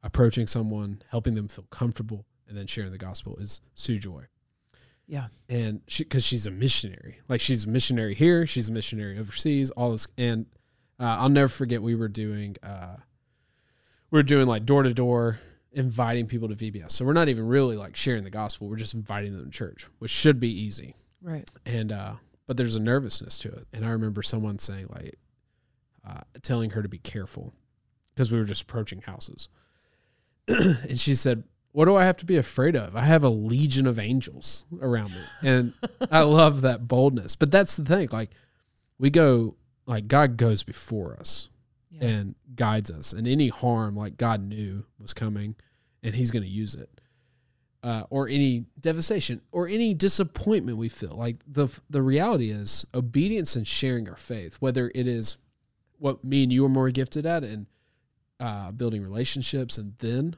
approaching 0.03 0.47
someone, 0.47 1.03
helping 1.11 1.35
them 1.35 1.49
feel 1.49 1.67
comfortable, 1.71 2.27
and 2.49 2.57
then 2.57 2.67
sharing 2.67 2.93
the 2.93 2.99
gospel 2.99 3.37
is 3.39 3.61
Sue 3.75 3.99
Joy. 3.99 4.25
Yeah. 5.07 5.29
And 5.49 5.81
she, 5.89 6.05
because 6.05 6.25
she's 6.25 6.47
a 6.47 6.51
missionary, 6.51 7.21
like 7.29 7.41
she's 7.41 7.65
a 7.65 7.69
missionary 7.69 8.15
here, 8.15 8.47
she's 8.47 8.69
a 8.69 8.73
missionary 8.73 9.19
overseas, 9.19 9.71
all 9.73 9.91
this. 9.93 10.07
And 10.17 10.47
uh, 11.01 11.17
I'll 11.21 11.29
never 11.29 11.49
forget 11.49 11.83
we 11.83 11.95
were 11.95 12.09
doing, 12.09 12.57
uh, 12.63 12.97
we 14.11 14.19
were 14.19 14.23
doing 14.23 14.47
like 14.47 14.65
door 14.67 14.83
to 14.83 14.93
door, 14.95 15.41
inviting 15.73 16.27
people 16.27 16.49
to 16.49 16.55
VBS. 16.55 16.91
So 16.93 17.05
we're 17.05 17.13
not 17.13 17.29
even 17.29 17.47
really 17.47 17.77
like 17.77 17.97
sharing 17.97 18.25
the 18.25 18.31
gospel. 18.31 18.69
We're 18.69 18.77
just 18.77 18.95
inviting 18.95 19.35
them 19.35 19.45
to 19.45 19.51
church, 19.51 19.87
which 19.99 20.11
should 20.11 20.39
be 20.41 20.49
easy 20.51 20.95
Right. 21.23 21.49
and 21.67 21.93
uh 21.93 22.15
but 22.47 22.57
there's 22.57 22.75
a 22.77 22.81
nervousness 22.81 23.39
to 23.41 23.49
it 23.49 23.67
and 23.75 23.85
i 23.85 23.91
remember 23.91 24.23
someone 24.23 24.59
saying 24.59 24.87
like 24.89 25.17
uh 26.09 26.23
telling 26.43 26.71
her 26.71 26.83
to 26.83 26.89
be 26.89 26.97
careful 26.99 27.53
because 28.15 28.33
we 28.33 28.39
were 28.39 28.45
just 28.47 28.63
approaching 28.63 29.03
houses 29.03 29.49
and 30.49 30.99
she 30.99 31.15
said 31.15 31.45
what 31.73 31.85
do 31.85 31.95
i 31.95 32.05
have 32.05 32.17
to 32.17 32.25
be 32.25 32.37
afraid 32.39 32.75
of 32.75 32.97
i 32.97 33.03
have 33.03 33.23
a 33.23 33.29
legion 33.29 33.87
of 33.87 33.99
angels 33.99 34.65
around 34.81 35.11
me 35.13 35.21
and 35.43 35.75
i 36.11 36.23
love 36.23 36.63
that 36.63 36.89
boldness 36.89 37.37
but 37.37 37.51
that's 37.51 37.77
the 37.77 37.85
thing 37.85 38.09
like 38.11 38.31
we 38.99 39.11
go 39.11 39.55
like 39.91 40.09
god 40.09 40.37
goes 40.37 40.63
before 40.63 41.17
us 41.19 41.49
Yeah. 41.91 42.09
and 42.09 42.35
guides 42.55 42.91
us 42.91 43.13
and 43.13 43.27
any 43.27 43.49
harm 43.49 43.97
like 43.97 44.17
god 44.17 44.41
knew 44.43 44.85
was 44.99 45.13
coming 45.13 45.57
and 46.03 46.15
he's 46.15 46.31
going 46.31 46.43
to 46.45 46.49
use 46.49 46.75
it 46.75 46.89
uh, 47.83 48.05
or 48.11 48.29
any 48.29 48.67
devastation 48.79 49.41
or 49.53 49.67
any 49.67 49.95
disappointment 49.95 50.77
we 50.77 50.89
feel 50.89 51.15
like 51.17 51.37
the 51.47 51.69
the 51.89 52.03
reality 52.03 52.51
is 52.51 52.85
obedience 52.95 53.57
and 53.57 53.67
sharing 53.67 54.09
our 54.09 54.17
faith 54.17 54.57
whether 54.61 54.91
it 54.95 55.07
is 55.07 55.39
what 55.99 56.23
me 56.25 56.43
and 56.43 56.53
you 56.53 56.65
are 56.65 56.69
more 56.69 56.91
gifted 56.91 57.25
at 57.27 57.43
and 57.45 57.67
uh, 58.39 58.71
building 58.71 59.03
relationships 59.03 59.77
and 59.79 59.95
then 59.99 60.37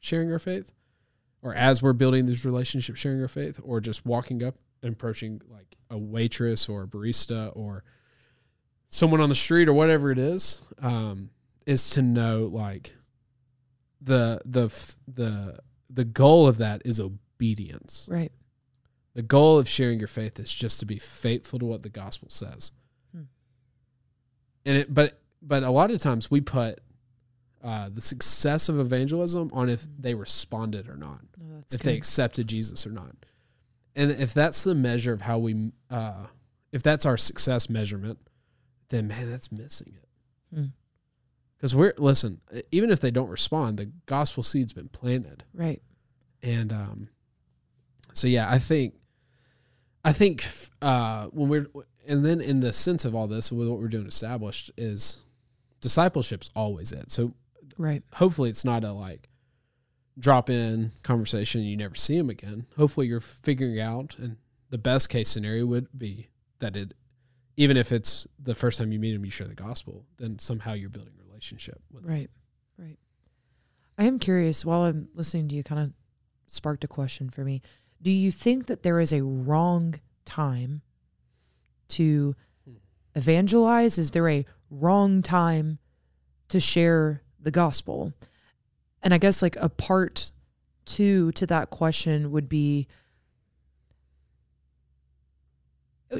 sharing 0.00 0.30
our 0.32 0.38
faith 0.38 0.72
or 1.42 1.54
as 1.54 1.82
we're 1.82 1.92
building 1.92 2.26
these 2.26 2.44
relationships 2.44 2.98
sharing 2.98 3.20
our 3.22 3.28
faith 3.28 3.60
or 3.62 3.80
just 3.80 4.04
walking 4.06 4.42
up 4.42 4.54
and 4.82 4.92
approaching 4.92 5.40
like 5.50 5.76
a 5.90 5.96
waitress 5.98 6.68
or 6.68 6.82
a 6.84 6.86
barista 6.86 7.50
or 7.56 7.84
someone 8.88 9.20
on 9.20 9.28
the 9.28 9.34
street 9.34 9.68
or 9.68 9.72
whatever 9.72 10.10
it 10.10 10.18
is 10.18 10.62
um, 10.82 11.30
is 11.66 11.90
to 11.90 12.02
know 12.02 12.50
like 12.52 12.94
the 14.00 14.40
the 14.44 14.68
the 15.06 15.58
the 15.90 16.04
goal 16.04 16.46
of 16.46 16.58
that 16.58 16.82
is 16.84 17.00
obedience. 17.00 18.06
Right. 18.10 18.32
The 19.14 19.22
goal 19.22 19.58
of 19.58 19.68
sharing 19.68 19.98
your 19.98 20.08
faith 20.08 20.38
is 20.38 20.52
just 20.52 20.78
to 20.80 20.86
be 20.86 20.98
faithful 20.98 21.58
to 21.58 21.64
what 21.66 21.82
the 21.82 21.88
gospel 21.88 22.28
says. 22.30 22.72
Hmm. 23.12 23.22
And 24.64 24.76
it 24.76 24.94
but 24.94 25.20
but 25.42 25.62
a 25.62 25.70
lot 25.70 25.90
of 25.90 26.00
times 26.00 26.30
we 26.30 26.40
put 26.40 26.80
uh, 27.62 27.88
the 27.92 28.00
success 28.00 28.68
of 28.68 28.78
evangelism 28.78 29.50
on 29.52 29.68
if 29.68 29.86
they 29.98 30.14
responded 30.14 30.88
or 30.88 30.96
not, 30.96 31.20
No, 31.36 31.56
that's 31.56 31.74
if 31.74 31.82
good. 31.82 31.90
they 31.90 31.96
accepted 31.96 32.46
Jesus 32.46 32.86
or 32.86 32.90
not. 32.90 33.16
And 33.96 34.12
if 34.12 34.32
that's 34.32 34.62
the 34.62 34.76
measure 34.76 35.12
of 35.12 35.22
how 35.22 35.38
we 35.38 35.72
uh, 35.90 36.26
if 36.70 36.82
that's 36.82 37.04
our 37.04 37.16
success 37.16 37.68
measurement, 37.68 38.18
then 38.90 39.08
man, 39.08 39.30
that's 39.30 39.50
missing 39.52 39.94
it. 39.96 40.08
Hmm. 40.56 40.64
Because 41.56 41.74
we're 41.74 41.94
listen, 41.98 42.40
even 42.70 42.90
if 42.90 43.00
they 43.00 43.10
don't 43.10 43.28
respond, 43.28 43.78
the 43.78 43.90
gospel 44.06 44.42
seed's 44.42 44.72
been 44.72 44.88
planted 44.88 45.44
right. 45.54 45.82
and 46.42 46.72
um 46.72 47.08
so 48.14 48.26
yeah 48.28 48.48
i 48.50 48.58
think 48.58 48.94
i 50.04 50.12
think 50.12 50.46
uh 50.82 51.26
when 51.26 51.48
we're 51.48 51.66
and 52.06 52.24
then 52.24 52.40
in 52.40 52.60
the 52.60 52.72
sense 52.72 53.04
of 53.04 53.14
all 53.14 53.26
this 53.26 53.50
with 53.52 53.68
what 53.68 53.78
we're 53.80 53.88
doing 53.88 54.06
established 54.06 54.70
is 54.76 55.20
discipleship's 55.80 56.50
always 56.56 56.92
it 56.92 57.10
so 57.10 57.34
Right. 57.76 58.02
hopefully 58.14 58.50
it's 58.50 58.64
not 58.64 58.82
a 58.84 58.92
like 58.92 59.28
drop 60.18 60.48
in 60.50 60.90
conversation 61.04 61.60
and 61.60 61.70
you 61.70 61.76
never 61.76 61.94
see 61.94 62.16
them 62.18 62.30
again 62.30 62.66
hopefully 62.76 63.06
you're 63.06 63.20
figuring 63.20 63.78
out 63.80 64.16
and 64.18 64.36
the 64.70 64.78
best 64.78 65.08
case 65.08 65.28
scenario 65.28 65.66
would 65.66 65.86
be 65.96 66.28
that 66.60 66.74
it 66.76 66.94
even 67.58 67.76
if 67.76 67.90
it's 67.90 68.24
the 68.38 68.54
first 68.54 68.78
time 68.78 68.92
you 68.92 69.00
meet 69.00 69.14
him, 69.14 69.24
you 69.24 69.32
share 69.32 69.48
the 69.48 69.54
gospel 69.54 70.06
then 70.16 70.38
somehow 70.38 70.72
you're 70.72 70.88
building 70.88 71.12
a 71.20 71.28
relationship 71.28 71.82
with. 71.92 72.04
Right. 72.04 72.30
Right. 72.78 72.98
I 73.98 74.04
am 74.04 74.20
curious 74.20 74.64
while 74.64 74.84
I'm 74.84 75.08
listening 75.12 75.48
to 75.48 75.56
you 75.56 75.64
kind 75.64 75.82
of 75.82 75.92
sparked 76.46 76.84
a 76.84 76.88
question 76.88 77.28
for 77.30 77.42
me. 77.42 77.60
Do 78.00 78.12
you 78.12 78.30
think 78.30 78.66
that 78.66 78.84
there 78.84 79.00
is 79.00 79.12
a 79.12 79.24
wrong 79.24 79.96
time 80.24 80.82
to 81.88 82.36
evangelize? 83.16 83.98
Is 83.98 84.10
there 84.10 84.28
a 84.28 84.46
wrong 84.70 85.20
time 85.20 85.80
to 86.50 86.60
share 86.60 87.22
the 87.40 87.50
gospel? 87.50 88.12
And 89.02 89.12
I 89.12 89.18
guess 89.18 89.42
like 89.42 89.56
a 89.56 89.68
part 89.68 90.30
two 90.84 91.32
to 91.32 91.46
that 91.46 91.70
question 91.70 92.30
would 92.30 92.48
be 92.48 92.86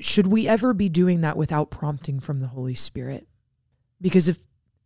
should 0.00 0.26
we 0.26 0.46
ever 0.46 0.74
be 0.74 0.88
doing 0.88 1.22
that 1.22 1.36
without 1.36 1.70
prompting 1.70 2.20
from 2.20 2.40
the 2.40 2.48
Holy 2.48 2.74
Spirit? 2.74 3.26
Because 4.00 4.28
if 4.28 4.38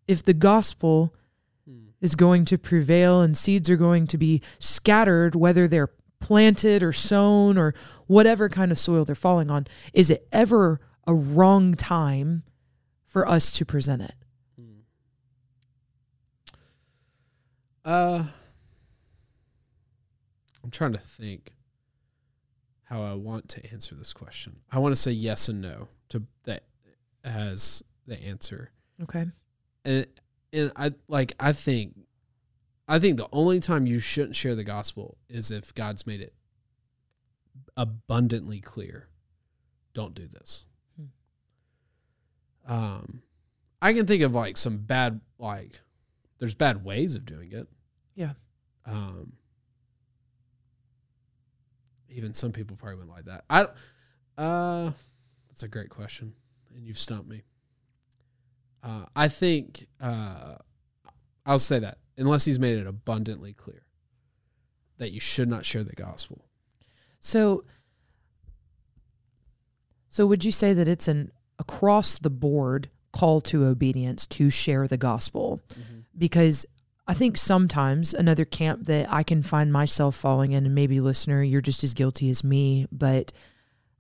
if 0.07 0.23
the 0.23 0.35
gospel 0.35 1.15
is 2.01 2.15
going 2.17 2.45
to 2.45 2.59
prevail 2.59 3.21
and 3.21 3.37
seeds 3.37 3.71
are 3.71 3.77
going 3.77 4.07
to 4.09 4.19
be 4.19 4.43
scattered, 4.59 5.35
whether 5.35 5.69
they're 5.69 5.91
planted 6.21 6.83
or 6.83 6.93
sown 6.93 7.57
or 7.57 7.75
whatever 8.07 8.49
kind 8.49 8.73
of 8.73 8.79
soil 8.79 9.05
they're 9.05 9.15
falling 9.15 9.51
on, 9.51 9.67
is 9.93 10.11
it 10.11 10.27
ever 10.33 10.81
a 11.07 11.15
wrong 11.15 11.75
time 11.75 12.43
for 13.05 13.27
us 13.29 13.53
to 13.53 13.65
present 13.65 14.03
it? 14.03 14.15
Uh, 17.85 18.25
I'm 20.63 20.71
trying 20.71 20.93
to 20.93 20.99
think 20.99 21.52
how 22.93 23.03
I 23.03 23.15
want 23.15 23.49
to 23.51 23.73
answer 23.73 23.95
this 23.95 24.13
question. 24.13 24.57
I 24.71 24.79
want 24.79 24.95
to 24.95 25.01
say 25.01 25.13
yes 25.13 25.49
and 25.49 25.63
no 25.63 25.89
to 26.11 26.25
that 26.45 26.65
as 27.25 27.83
the 28.07 28.23
answer. 28.23 28.71
Okay. 29.03 29.27
And 29.85 30.07
and 30.53 30.73
I 30.77 30.93
like 31.09 31.33
I 31.41 31.53
think 31.53 31.95
I 32.87 32.99
think 32.99 33.17
the 33.17 33.31
only 33.33 33.61
time 33.61 33.87
you 33.87 33.99
shouldn't 33.99 34.37
share 34.37 34.55
the 34.55 34.63
gospel 34.63 35.17
is 35.31 35.51
if 35.51 35.75
God's 35.75 36.07
made 36.07 36.21
it 36.21 36.35
abundantly 37.79 38.61
clear. 38.61 39.09
Don't 39.95 40.15
do 40.15 40.29
this. 40.29 40.67
Um 42.69 43.23
I 43.81 43.95
can 43.95 44.07
think 44.07 44.23
of 44.23 44.35
like 44.35 44.59
some 44.59 44.77
bad 44.77 45.23
like 45.39 45.81
there's 46.39 46.55
bad 46.55 46.85
ways 46.85 47.15
of 47.15 47.25
doing 47.25 47.53
it. 47.53 47.69
Yeah. 48.15 48.33
Um 48.85 49.33
even 52.13 52.35
some 52.35 52.53
people 52.53 52.77
probably 52.77 52.97
wouldn't 52.97 53.15
like 53.15 53.25
that. 53.27 53.45
I 53.51 53.67
uh 54.41 54.93
that's 55.49 55.63
a 55.63 55.69
great 55.69 55.91
question 55.91 56.35
and 56.75 56.87
you've 56.87 56.99
stumped 56.99 57.29
me. 57.29 57.43
Uh, 58.83 59.05
I 59.15 59.29
think 59.29 59.87
uh, 60.01 60.57
I'll 61.47 61.59
say 61.59 61.79
that 61.79 61.99
unless 62.17 62.45
he's 62.45 62.59
made 62.59 62.79
it 62.79 62.87
abundantly 62.87 63.53
clear 63.53 63.85
that 64.99 65.13
you 65.13 65.21
should 65.21 65.49
not 65.49 65.65
share 65.65 65.85
the 65.85 65.95
gospel. 65.95 66.45
So 67.21 67.65
so 70.09 70.27
would 70.27 70.45
you 70.45 70.53
say 70.53 70.73
that 70.73 70.89
it's 70.89 71.09
an 71.09 71.31
across 71.59 72.19
the 72.19 72.31
board 72.31 72.91
call 73.13 73.41
to 73.43 73.65
obedience 73.65 74.27
to 74.27 74.51
share 74.51 74.87
the 74.87 74.97
gospel? 74.97 75.61
Because 76.17 76.67
I 77.07 77.15
think 77.15 77.37
sometimes 77.37 78.15
another 78.15 78.45
camp 78.45 78.87
that 78.87 79.13
I 79.13 79.23
can 79.23 79.43
find 79.43 79.73
myself 79.73 80.15
falling 80.15 80.53
in, 80.53 80.67
and 80.67 80.75
maybe 80.75 81.01
listener, 81.01 81.43
you're 81.43 81.61
just 81.61 81.83
as 81.83 81.95
guilty 81.95 82.31
as 82.31 82.45
me, 82.45 82.87
but 82.93 83.33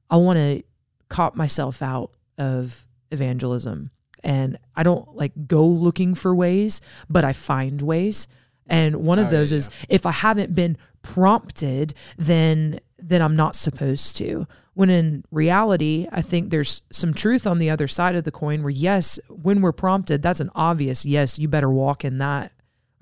I 0.09 0.17
want 0.17 0.39
to 0.39 0.63
cop 1.09 1.35
myself 1.35 1.83
out 1.83 2.13
of 2.39 2.87
evangelism. 3.11 3.91
And 4.23 4.57
I 4.77 4.85
don't 4.85 5.17
like 5.17 5.33
go 5.49 5.67
looking 5.67 6.15
for 6.15 6.35
ways, 6.35 6.81
but 7.11 7.25
I 7.25 7.33
find 7.33 7.83
ways. 7.83 8.29
And 8.69 8.97
one 8.97 9.19
of 9.19 9.27
Oh, 9.27 9.31
yeah, 9.31 9.39
those 9.39 9.53
is 9.53 9.71
if 9.89 10.07
I 10.07 10.13
haven't 10.13 10.55
been 10.55 10.77
prompted, 11.03 11.95
then 12.17 12.79
then 12.99 13.21
I'm 13.21 13.35
not 13.35 13.57
supposed 13.57 14.17
to. 14.19 14.47
When 14.75 14.89
in 14.89 15.25
reality, 15.33 16.07
I 16.13 16.23
think 16.23 16.51
there's 16.51 16.83
some 16.93 17.13
truth 17.13 17.49
on 17.49 17.59
the 17.59 17.69
other 17.69 17.89
side 17.89 18.15
of 18.15 18.23
the 18.23 18.31
coin 18.31 18.63
where 18.63 18.71
yes, 18.71 19.19
when 19.29 19.61
we're 19.61 19.73
prompted, 19.73 20.23
that's 20.23 20.39
an 20.39 20.51
obvious 20.55 21.05
yes, 21.05 21.37
you 21.37 21.49
better 21.49 21.69
walk 21.69 22.05
in 22.05 22.19
that 22.19 22.53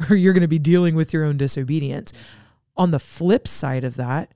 or 0.10 0.16
you're 0.16 0.32
going 0.32 0.42
to 0.42 0.48
be 0.48 0.58
dealing 0.58 0.94
with 0.94 1.12
your 1.12 1.24
own 1.24 1.36
disobedience. 1.36 2.12
Mm-hmm. 2.12 2.22
On 2.76 2.90
the 2.90 2.98
flip 2.98 3.46
side 3.46 3.84
of 3.84 3.96
that, 3.96 4.32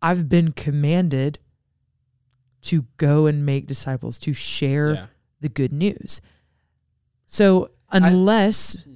I've 0.00 0.28
been 0.28 0.52
commanded 0.52 1.38
to 2.62 2.86
go 2.96 3.26
and 3.26 3.46
make 3.46 3.66
disciples, 3.66 4.18
to 4.20 4.32
share 4.32 4.94
Yeah. 4.94 5.06
the 5.40 5.48
good 5.48 5.72
news. 5.72 6.20
So 7.26 7.70
unless 7.90 8.76
mm-hmm. 8.76 8.90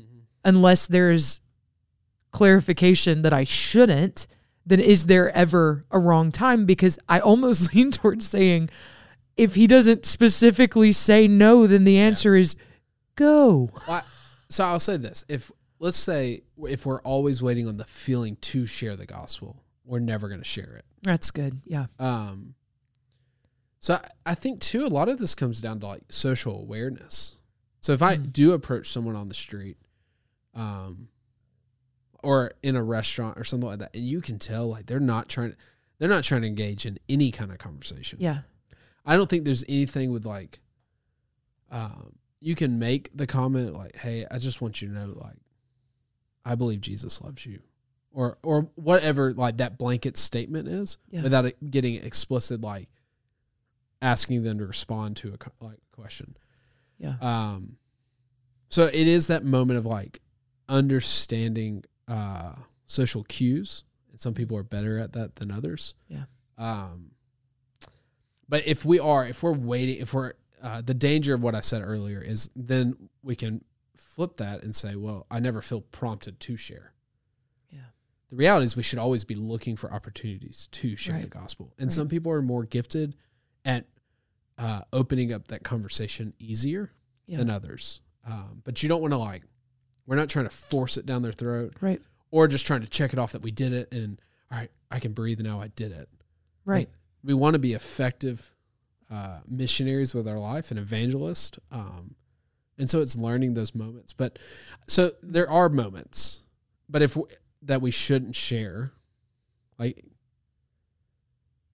unless 0.44 0.86
there's 0.86 1.40
clarification 2.32 3.22
that 3.22 3.32
I 3.32 3.44
shouldn't, 3.44 4.26
then 4.64 4.80
is 4.80 5.06
there 5.06 5.30
ever 5.30 5.84
a 5.90 5.98
wrong 5.98 6.30
time? 6.32 6.66
Because 6.66 6.98
I 7.08 7.20
almost 7.20 7.74
lean 7.74 7.90
towards 7.92 8.28
saying 8.28 8.70
if 9.36 9.54
he 9.54 9.66
doesn't 9.66 10.06
specifically 10.06 10.92
say 10.92 11.28
no, 11.28 11.66
then 11.66 11.84
the 11.84 11.98
answer 11.98 12.34
is 12.34 12.56
go. 13.14 13.70
Well, 13.86 13.96
I- 13.96 14.02
so 14.48 14.64
I'll 14.64 14.80
say 14.80 14.96
this: 14.96 15.24
if 15.28 15.50
let's 15.78 15.96
say 15.96 16.42
if 16.68 16.86
we're 16.86 17.00
always 17.02 17.42
waiting 17.42 17.68
on 17.68 17.76
the 17.76 17.84
feeling 17.84 18.36
to 18.42 18.66
share 18.66 18.96
the 18.96 19.06
gospel, 19.06 19.62
we're 19.84 19.98
never 20.00 20.28
going 20.28 20.40
to 20.40 20.44
share 20.46 20.74
it. 20.76 20.84
That's 21.02 21.30
good. 21.30 21.60
Yeah. 21.66 21.86
Um, 21.98 22.54
so 23.80 23.94
I, 23.94 24.30
I 24.30 24.34
think 24.34 24.60
too, 24.60 24.84
a 24.84 24.88
lot 24.88 25.08
of 25.08 25.18
this 25.18 25.34
comes 25.34 25.60
down 25.60 25.80
to 25.80 25.86
like 25.86 26.02
social 26.08 26.58
awareness. 26.60 27.36
So 27.80 27.92
if 27.92 28.02
I 28.02 28.16
Mm. 28.16 28.32
do 28.32 28.52
approach 28.52 28.88
someone 28.88 29.14
on 29.14 29.28
the 29.28 29.34
street, 29.34 29.76
um, 30.54 31.08
or 32.24 32.52
in 32.62 32.74
a 32.74 32.82
restaurant 32.82 33.38
or 33.38 33.44
something 33.44 33.68
like 33.68 33.78
that, 33.78 33.94
and 33.94 34.04
you 34.04 34.20
can 34.20 34.38
tell 34.38 34.66
like 34.68 34.86
they're 34.86 34.98
not 34.98 35.28
trying, 35.28 35.54
they're 35.98 36.08
not 36.08 36.24
trying 36.24 36.40
to 36.40 36.48
engage 36.48 36.84
in 36.86 36.98
any 37.08 37.30
kind 37.30 37.52
of 37.52 37.58
conversation. 37.58 38.18
Yeah. 38.20 38.40
I 39.04 39.14
don't 39.16 39.30
think 39.30 39.44
there's 39.44 39.64
anything 39.68 40.10
with 40.10 40.24
like, 40.26 40.58
um, 41.70 42.16
you 42.46 42.54
can 42.54 42.78
make 42.78 43.10
the 43.12 43.26
comment 43.26 43.72
like, 43.72 43.96
"Hey, 43.96 44.24
I 44.30 44.38
just 44.38 44.60
want 44.62 44.80
you 44.80 44.86
to 44.88 44.94
know, 44.94 45.06
like, 45.16 45.36
I 46.44 46.54
believe 46.54 46.80
Jesus 46.80 47.20
loves 47.20 47.44
you," 47.44 47.60
or 48.12 48.38
or 48.44 48.70
whatever 48.76 49.34
like 49.34 49.56
that 49.56 49.76
blanket 49.78 50.16
statement 50.16 50.68
is, 50.68 50.96
Yeah. 51.10 51.22
without 51.22 51.44
it 51.44 51.70
getting 51.72 51.96
explicit, 51.96 52.60
like 52.60 52.88
asking 54.00 54.44
them 54.44 54.58
to 54.58 54.66
respond 54.66 55.16
to 55.18 55.34
a 55.34 55.64
like 55.64 55.80
question. 55.90 56.36
Yeah. 56.98 57.16
Um, 57.20 57.78
so 58.68 58.84
it 58.86 58.94
is 59.08 59.26
that 59.26 59.44
moment 59.44 59.78
of 59.78 59.84
like 59.86 60.20
understanding 60.68 61.84
uh 62.06 62.54
social 62.86 63.24
cues, 63.24 63.82
and 64.10 64.20
some 64.20 64.34
people 64.34 64.56
are 64.56 64.62
better 64.62 64.98
at 64.98 65.12
that 65.14 65.34
than 65.36 65.50
others. 65.50 65.94
Yeah. 66.08 66.26
Um, 66.56 67.10
but 68.48 68.64
if 68.68 68.84
we 68.84 69.00
are, 69.00 69.26
if 69.26 69.42
we're 69.42 69.50
waiting, 69.52 69.96
if 70.00 70.14
we're 70.14 70.34
uh, 70.62 70.80
the 70.82 70.94
danger 70.94 71.34
of 71.34 71.42
what 71.42 71.54
I 71.54 71.60
said 71.60 71.82
earlier 71.82 72.20
is 72.20 72.50
then 72.56 73.08
we 73.22 73.36
can 73.36 73.64
flip 73.96 74.36
that 74.38 74.62
and 74.62 74.74
say, 74.74 74.96
well, 74.96 75.26
I 75.30 75.40
never 75.40 75.60
feel 75.62 75.80
prompted 75.80 76.40
to 76.40 76.56
share. 76.56 76.92
Yeah. 77.70 77.80
The 78.30 78.36
reality 78.36 78.64
is 78.64 78.76
we 78.76 78.82
should 78.82 78.98
always 78.98 79.24
be 79.24 79.34
looking 79.34 79.76
for 79.76 79.92
opportunities 79.92 80.68
to 80.72 80.96
share 80.96 81.16
Right. 81.16 81.24
the 81.24 81.28
gospel. 81.30 81.72
And 81.78 81.86
Right. 81.88 81.92
some 81.94 82.08
people 82.08 82.32
are 82.32 82.42
more 82.42 82.64
gifted 82.64 83.16
at 83.64 83.86
uh, 84.58 84.80
opening 84.92 85.32
up 85.34 85.48
that 85.48 85.62
conversation 85.62 86.32
easier 86.38 86.90
Yeah. 87.26 87.36
than 87.38 87.50
others. 87.50 88.00
Um, 88.24 88.62
but 88.64 88.82
you 88.82 88.88
don't 88.88 89.02
want 89.02 89.12
to 89.12 89.18
like, 89.18 89.42
we're 90.06 90.16
not 90.16 90.30
trying 90.30 90.46
to 90.46 90.50
force 90.50 90.96
it 90.96 91.04
down 91.04 91.20
their 91.22 91.32
throat 91.32 91.74
Right. 91.82 92.00
or 92.30 92.48
just 92.48 92.64
trying 92.66 92.80
to 92.80 92.86
check 92.88 93.12
it 93.12 93.18
off 93.18 93.32
that 93.32 93.42
we 93.42 93.50
did 93.50 93.72
it 93.74 93.92
and 93.92 94.18
all 94.50 94.56
right, 94.58 94.70
I 94.90 94.98
can 95.00 95.12
breathe 95.12 95.40
now. 95.42 95.60
I 95.60 95.68
did 95.68 95.92
it. 95.92 96.08
Right. 96.64 96.88
We 97.22 97.34
want 97.34 97.52
to 97.54 97.58
be 97.58 97.74
effective 97.74 98.54
uh, 99.10 99.40
missionaries 99.48 100.14
with 100.14 100.28
our 100.28 100.38
life 100.38 100.70
and 100.70 100.78
evangelists. 100.78 101.58
Um, 101.70 102.14
and 102.78 102.90
so 102.90 103.00
it's 103.00 103.16
learning 103.16 103.54
those 103.54 103.74
moments. 103.74 104.12
But 104.12 104.38
so 104.86 105.12
there 105.22 105.48
are 105.48 105.68
moments, 105.68 106.42
but 106.88 107.02
if 107.02 107.16
we, 107.16 107.24
that 107.62 107.80
we 107.80 107.90
shouldn't 107.90 108.36
share, 108.36 108.92
like, 109.78 110.04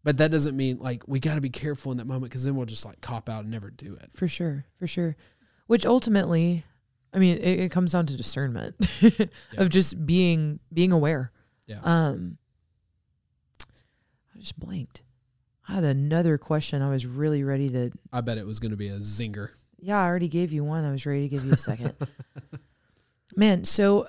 but 0.05 0.19
that 0.19 0.31
doesn't 0.31 0.57
mean 0.57 0.79
like 0.79 1.07
we 1.07 1.21
got 1.21 1.37
to 1.37 1.41
be 1.41 1.51
careful 1.51 1.93
in 1.93 1.99
that 1.99 2.07
moment 2.07 2.31
because 2.31 2.45
then 2.45 2.57
we'll 2.57 2.67
just 2.67 2.85
like 2.85 3.01
cop 3.01 3.29
out 3.29 3.43
and 3.43 3.51
never 3.51 3.71
do 3.71 3.95
it. 3.95 4.11
For 4.13 4.27
sure. 4.27 4.65
For 4.79 4.87
sure. 4.87 5.17
Which 5.69 5.87
ultimately, 5.87 6.65
I 7.15 7.19
mean, 7.19 7.39
it, 7.39 7.61
it 7.61 7.71
comes 7.71 7.93
down 7.93 8.07
to 8.07 8.17
discernment 8.17 8.75
of 9.57 9.71
just 9.71 10.05
being 10.05 10.59
being 10.73 10.93
aware. 10.93 11.31
Yeah. 11.67 11.81
Um, 11.83 12.39
I 14.35 14.39
just 14.39 14.59
blanked. 14.59 15.03
I 15.69 15.75
had 15.75 15.85
another 15.85 16.39
question. 16.39 16.83
I 16.83 16.91
was 16.91 17.07
really 17.07 17.45
ready 17.45 17.71
to. 17.71 17.91
I 18.13 18.21
bet 18.21 18.39
it 18.39 18.47
was 18.47 18.59
going 18.59 18.73
to 18.73 18.77
be 18.77 18.89
a 18.89 18.99
zinger. 18.99 19.51
Yeah, 19.79 20.01
I 20.01 20.07
already 20.07 20.29
gave 20.29 20.53
you 20.53 20.65
one. 20.65 20.85
I 20.85 20.93
was 20.93 21.07
ready 21.07 21.23
to 21.23 21.29
give 21.29 21.45
you 21.45 21.53
a 21.53 21.59
second. 21.59 21.95
Man, 23.37 23.65
so 23.65 24.09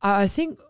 I 0.00 0.28
think 0.28 0.60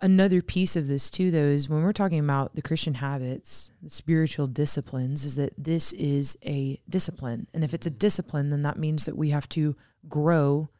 another 0.00 0.42
piece 0.42 0.76
of 0.76 0.88
this 0.88 1.10
too, 1.10 1.30
though, 1.30 1.38
is 1.38 1.68
when 1.68 1.82
we're 1.82 1.92
talking 1.92 2.18
about 2.18 2.54
the 2.54 2.62
Christian 2.62 2.94
habits, 2.94 3.70
the 3.82 3.90
spiritual 3.90 4.46
disciplines, 4.46 5.24
is 5.24 5.36
that 5.36 5.52
this 5.56 5.92
is 5.94 6.36
a 6.44 6.80
discipline. 6.88 7.46
And 7.52 7.64
if 7.64 7.74
it's 7.74 7.86
a 7.86 7.90
mm-hmm. 7.90 7.98
discipline, 7.98 8.50
then 8.50 8.62
that 8.62 8.78
means 8.78 9.06
that 9.06 9.16
we 9.16 9.30
have 9.30 9.48
to 9.50 9.76
grow 10.08 10.70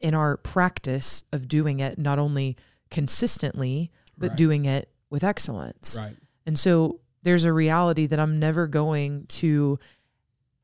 in 0.00 0.14
our 0.14 0.36
practice 0.36 1.24
of 1.32 1.48
doing 1.48 1.80
it, 1.80 1.98
not 1.98 2.18
only 2.18 2.56
consistently, 2.90 3.90
but 4.18 4.30
Right. 4.30 4.36
doing 4.36 4.64
it 4.66 4.90
with 5.10 5.24
excellence. 5.24 5.96
Right. 5.98 6.16
And 6.46 6.58
so 6.58 7.00
there's 7.22 7.44
a 7.44 7.52
reality 7.52 8.06
that 8.06 8.20
I'm 8.20 8.38
never 8.38 8.66
going 8.66 9.26
to 9.26 9.78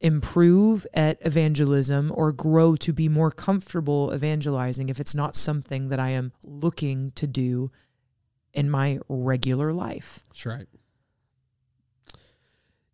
improve 0.01 0.87
at 0.95 1.19
evangelism 1.21 2.13
or 2.15 2.33
grow 2.33 2.75
to 2.77 2.93
be 2.93 3.09
more 3.09 3.31
comfortable 3.31 4.13
evangelizing 4.15 4.89
if 4.89 4.99
it's 4.99 5.15
not 5.15 5.35
something 5.35 5.89
that 5.89 6.01
I 6.01 6.11
am 6.11 6.33
looking 6.45 7.13
to 7.13 7.27
do 7.27 7.71
in 8.53 8.71
my 8.71 8.99
regular 9.09 9.73
life. 9.73 10.21
That's 10.29 10.47
right. 10.47 10.67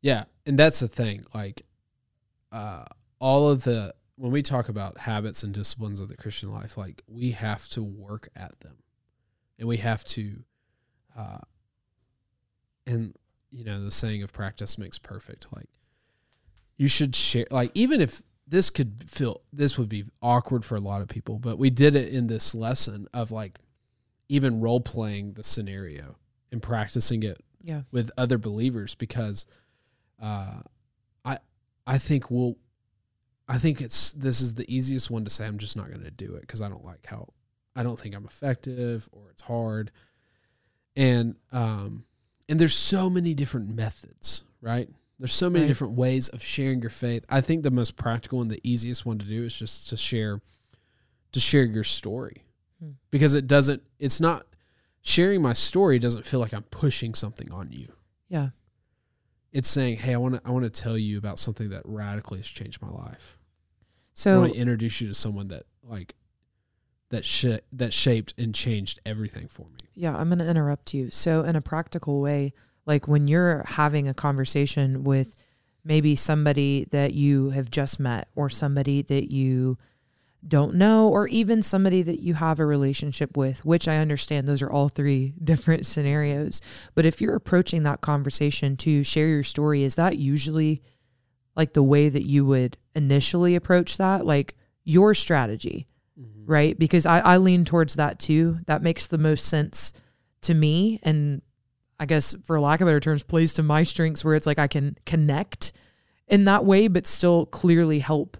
Yeah, 0.00 0.24
and 0.46 0.58
that's 0.58 0.80
the 0.80 0.88
thing. 0.88 1.24
Like, 1.34 1.62
uh, 2.52 2.84
all 3.18 3.50
of 3.50 3.64
the 3.64 3.94
when 4.16 4.32
we 4.32 4.42
talk 4.42 4.68
about 4.68 4.98
habits 4.98 5.42
and 5.42 5.54
disciplines 5.54 6.00
of 6.00 6.08
the 6.08 6.16
Christian 6.16 6.52
life, 6.52 6.76
like 6.76 7.02
we 7.06 7.30
have 7.32 7.68
to 7.68 7.82
work 7.82 8.28
at 8.34 8.58
them, 8.60 8.78
and 9.58 9.68
we 9.68 9.76
have 9.78 10.04
to, 10.06 10.44
uh, 11.16 11.38
and 12.88 13.14
you 13.50 13.64
know 13.64 13.82
the 13.84 13.90
saying 13.90 14.22
of 14.22 14.32
practice 14.32 14.78
makes 14.78 14.98
perfect. 14.98 15.46
Like, 15.54 15.68
you 16.76 16.88
should 16.88 17.14
share. 17.14 17.46
Like, 17.50 17.70
even 17.74 18.00
if 18.00 18.22
this 18.46 18.70
could 18.70 19.04
feel 19.08 19.42
this 19.52 19.78
would 19.78 19.88
be 19.88 20.04
awkward 20.22 20.64
for 20.64 20.74
a 20.76 20.80
lot 20.80 21.02
of 21.02 21.08
people, 21.08 21.38
but 21.38 21.58
we 21.58 21.70
did 21.70 21.94
it 21.94 22.12
in 22.12 22.26
this 22.26 22.54
lesson 22.54 23.06
of 23.12 23.30
like 23.30 23.58
even 24.28 24.60
role 24.60 24.80
playing 24.80 25.34
the 25.34 25.44
scenario 25.44 26.16
and 26.52 26.62
practicing 26.62 27.22
it 27.22 27.38
Yeah. 27.62 27.82
with 27.90 28.10
other 28.16 28.38
believers 28.38 28.94
because 28.94 29.44
uh, 30.20 30.60
I 31.24 31.38
I 31.86 31.98
think 31.98 32.30
we'll 32.30 32.56
I 33.48 33.58
think 33.58 33.80
it's 33.80 34.12
this 34.12 34.40
is 34.40 34.54
the 34.54 34.64
easiest 34.74 35.10
one 35.10 35.24
to 35.24 35.30
say 35.30 35.46
I'm 35.46 35.58
just 35.58 35.76
not 35.76 35.88
going 35.88 36.04
to 36.04 36.10
do 36.10 36.34
it 36.34 36.42
because 36.42 36.60
I 36.62 36.68
don't 36.68 36.84
like 36.84 37.06
how 37.06 37.28
I 37.76 37.82
don't 37.82 37.98
think 38.00 38.14
I'm 38.14 38.24
effective 38.26 39.08
or 39.12 39.30
it's 39.30 39.42
hard 39.42 39.90
and 40.96 41.36
um 41.52 42.04
and 42.48 42.58
there's 42.58 42.74
so 42.74 43.08
many 43.10 43.34
different 43.34 43.74
methods 43.74 44.44
right 44.60 44.88
there's 45.18 45.34
so 45.34 45.50
many 45.50 45.64
Right. 45.64 45.68
different 45.68 45.94
ways 45.94 46.28
of 46.28 46.42
sharing 46.42 46.80
your 46.80 46.90
faith 46.90 47.24
I 47.28 47.40
think 47.40 47.62
the 47.62 47.70
most 47.70 47.96
practical 47.96 48.40
and 48.40 48.50
the 48.50 48.60
easiest 48.62 49.04
one 49.06 49.18
to 49.18 49.24
do 49.26 49.44
is 49.44 49.54
just 49.56 49.88
to 49.90 49.96
share 49.96 50.40
to 51.32 51.40
share 51.40 51.64
your 51.64 51.84
story 51.84 52.44
Hmm. 52.80 52.92
because 53.10 53.34
it 53.34 53.46
doesn't 53.46 53.82
it's 53.98 54.20
not 54.20 54.46
sharing 55.02 55.42
my 55.42 55.52
story 55.52 55.98
doesn't 55.98 56.26
feel 56.26 56.40
like 56.40 56.52
I'm 56.54 56.62
pushing 56.64 57.14
something 57.14 57.50
on 57.50 57.70
you 57.72 57.92
Yeah. 58.28 58.50
it's 59.52 59.68
saying, 59.68 59.96
"Hey, 59.98 60.14
I 60.14 60.18
want 60.18 60.34
to 60.36 60.42
I 60.44 60.50
want 60.50 60.64
to 60.64 60.70
tell 60.70 60.96
you 60.98 61.16
about 61.18 61.38
something 61.38 61.70
that 61.70 61.82
radically 61.86 62.38
has 62.38 62.46
changed 62.46 62.80
my 62.82 62.90
life. 62.90 63.36
So 64.14 64.34
I 64.34 64.38
want 64.38 64.52
to 64.54 64.58
introduce 64.58 65.00
you 65.00 65.08
to 65.08 65.14
someone 65.14 65.48
that 65.48 65.64
like 65.82 66.14
that 67.10 67.24
sh- 67.24 67.62
that 67.72 67.92
shaped 67.92 68.34
and 68.38 68.54
changed 68.54 69.00
everything 69.04 69.48
for 69.48 69.66
me." 69.66 69.88
Yeah, 69.94 70.16
I'm 70.16 70.28
going 70.28 70.38
to 70.38 70.48
interrupt 70.48 70.94
you. 70.94 71.10
So, 71.10 71.42
in 71.42 71.56
a 71.56 71.60
practical 71.60 72.20
way, 72.20 72.52
like 72.86 73.08
when 73.08 73.26
you're 73.26 73.64
having 73.66 74.08
a 74.08 74.14
conversation 74.14 75.04
with 75.04 75.34
maybe 75.84 76.14
somebody 76.14 76.86
that 76.90 77.14
you 77.14 77.50
have 77.50 77.70
just 77.70 77.98
met 77.98 78.28
or 78.34 78.48
somebody 78.48 79.02
that 79.02 79.32
you 79.32 79.78
don't 80.46 80.74
know, 80.74 81.08
or 81.08 81.26
even 81.28 81.62
somebody 81.62 82.02
that 82.02 82.20
you 82.20 82.34
have 82.34 82.60
a 82.60 82.66
relationship 82.66 83.36
with, 83.36 83.64
which 83.64 83.88
I 83.88 83.96
understand 83.96 84.46
those 84.46 84.62
are 84.62 84.70
all 84.70 84.88
three 84.88 85.34
different 85.42 85.84
scenarios. 85.86 86.60
But 86.94 87.06
if 87.06 87.20
you're 87.20 87.34
approaching 87.34 87.82
that 87.82 88.00
conversation 88.00 88.76
to 88.78 89.02
share 89.02 89.28
your 89.28 89.42
story, 89.42 89.82
is 89.82 89.96
that 89.96 90.18
usually 90.18 90.82
like 91.56 91.72
the 91.72 91.82
way 91.82 92.08
that 92.08 92.24
you 92.24 92.44
would 92.44 92.76
initially 92.94 93.56
approach 93.56 93.96
that? 93.98 94.24
Like 94.24 94.54
your 94.84 95.12
strategy. 95.12 95.88
Right? 96.48 96.76
Because 96.78 97.06
I, 97.06 97.20
I 97.20 97.36
lean 97.36 97.64
towards 97.64 97.94
that 97.94 98.18
too. 98.18 98.58
That 98.66 98.82
makes 98.82 99.06
the 99.06 99.18
most 99.18 99.44
sense 99.44 99.92
to 100.42 100.54
me. 100.54 100.98
And 101.04 101.42
I 102.00 102.06
guess, 102.06 102.34
for 102.44 102.58
lack 102.60 102.80
of 102.80 102.86
better 102.86 103.00
terms, 103.00 103.22
plays 103.22 103.52
to 103.54 103.62
my 103.62 103.82
strengths 103.84 104.24
where 104.24 104.34
it's 104.34 104.46
like 104.46 104.58
I 104.58 104.66
can 104.66 104.96
connect 105.06 105.72
in 106.26 106.44
that 106.46 106.64
way, 106.64 106.88
but 106.88 107.06
still 107.06 107.46
clearly 107.46 108.00
help 108.00 108.36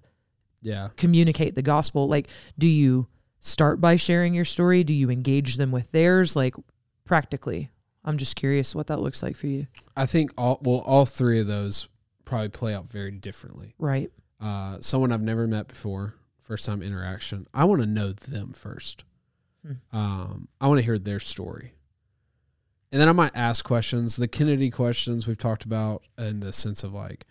Yeah. 0.60 0.88
communicate 0.96 1.54
the 1.54 1.62
gospel 1.62 2.08
like 2.08 2.28
do 2.58 2.66
you 2.66 3.06
start 3.40 3.80
by 3.80 3.94
sharing 3.96 4.34
your 4.34 4.44
story 4.44 4.82
do 4.84 4.92
you 4.92 5.08
engage 5.10 5.56
them 5.56 5.70
with 5.70 5.92
theirs 5.92 6.34
like 6.34 6.54
practically 7.04 7.70
i'm 8.04 8.18
just 8.18 8.34
curious 8.36 8.74
what 8.74 8.88
that 8.88 8.98
looks 9.00 9.22
like 9.22 9.36
for 9.36 9.46
you 9.46 9.66
I 9.96 10.06
think 10.06 10.32
all 10.36 10.58
well, 10.62 10.78
all 10.84 11.06
three 11.06 11.40
of 11.40 11.46
those 11.46 11.88
probably 12.24 12.48
play 12.50 12.74
out 12.74 12.88
very 12.88 13.10
differently. 13.12 13.74
right 13.78 14.10
Uh, 14.40 14.78
someone 14.80 15.10
I've 15.12 15.22
never 15.22 15.46
met 15.46 15.68
before, 15.68 16.14
first 16.48 16.64
time 16.64 16.82
interaction, 16.82 17.46
I 17.52 17.64
want 17.64 17.82
to 17.82 17.86
know 17.86 18.12
them 18.12 18.52
first. 18.52 19.04
Hmm. 19.64 19.96
Um, 19.96 20.48
I 20.60 20.66
want 20.66 20.78
to 20.78 20.84
hear 20.84 20.98
their 20.98 21.20
story. 21.20 21.74
And 22.90 22.98
then 23.00 23.08
I 23.08 23.12
might 23.12 23.36
ask 23.36 23.64
questions, 23.64 24.16
the 24.16 24.26
Kennedy 24.26 24.70
questions 24.70 25.26
we've 25.26 25.36
talked 25.36 25.64
about 25.64 26.02
in 26.16 26.40
the 26.40 26.54
sense 26.54 26.82
of 26.82 26.94
like, 26.94 27.26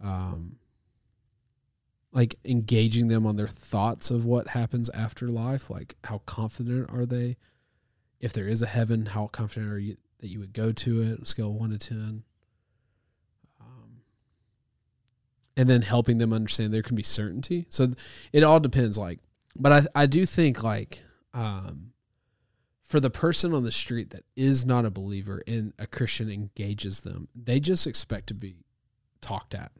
um, 0.00 0.56
like 2.12 2.36
engaging 2.44 3.08
them 3.08 3.26
on 3.26 3.34
their 3.34 3.48
thoughts 3.48 4.12
of 4.12 4.24
what 4.24 4.48
happens 4.48 4.88
after 4.90 5.26
life. 5.26 5.68
Like, 5.68 5.96
how 6.04 6.18
confident 6.26 6.88
are 6.92 7.04
they? 7.04 7.36
If 8.20 8.32
there 8.32 8.46
is 8.46 8.62
a 8.62 8.66
heaven, 8.66 9.06
how 9.06 9.26
confident 9.26 9.72
are 9.72 9.78
you 9.80 9.96
that 10.20 10.28
you 10.28 10.38
would 10.38 10.52
go 10.52 10.70
to 10.70 11.02
it? 11.02 11.26
Scale 11.26 11.52
one 11.52 11.70
to 11.70 11.78
10. 11.78 12.22
And 15.56 15.68
then 15.68 15.82
helping 15.82 16.18
them 16.18 16.32
understand 16.32 16.72
there 16.72 16.82
can 16.82 16.96
be 16.96 17.02
certainty. 17.02 17.66
So 17.68 17.88
it 18.32 18.42
all 18.42 18.60
depends. 18.60 18.98
Like, 18.98 19.20
but 19.56 19.72
I 19.72 20.02
I 20.02 20.06
do 20.06 20.26
think 20.26 20.62
like 20.62 21.02
um, 21.32 21.92
for 22.82 23.00
the 23.00 23.10
person 23.10 23.54
on 23.54 23.64
the 23.64 23.72
street 23.72 24.10
that 24.10 24.24
is 24.36 24.64
not 24.64 24.84
a 24.84 24.90
believer 24.90 25.42
and 25.46 25.72
a 25.78 25.86
Christian 25.86 26.30
engages 26.30 27.02
them, 27.02 27.28
they 27.34 27.60
just 27.60 27.86
expect 27.86 28.28
to 28.28 28.34
be 28.34 28.56
talked 29.20 29.54
at. 29.54 29.72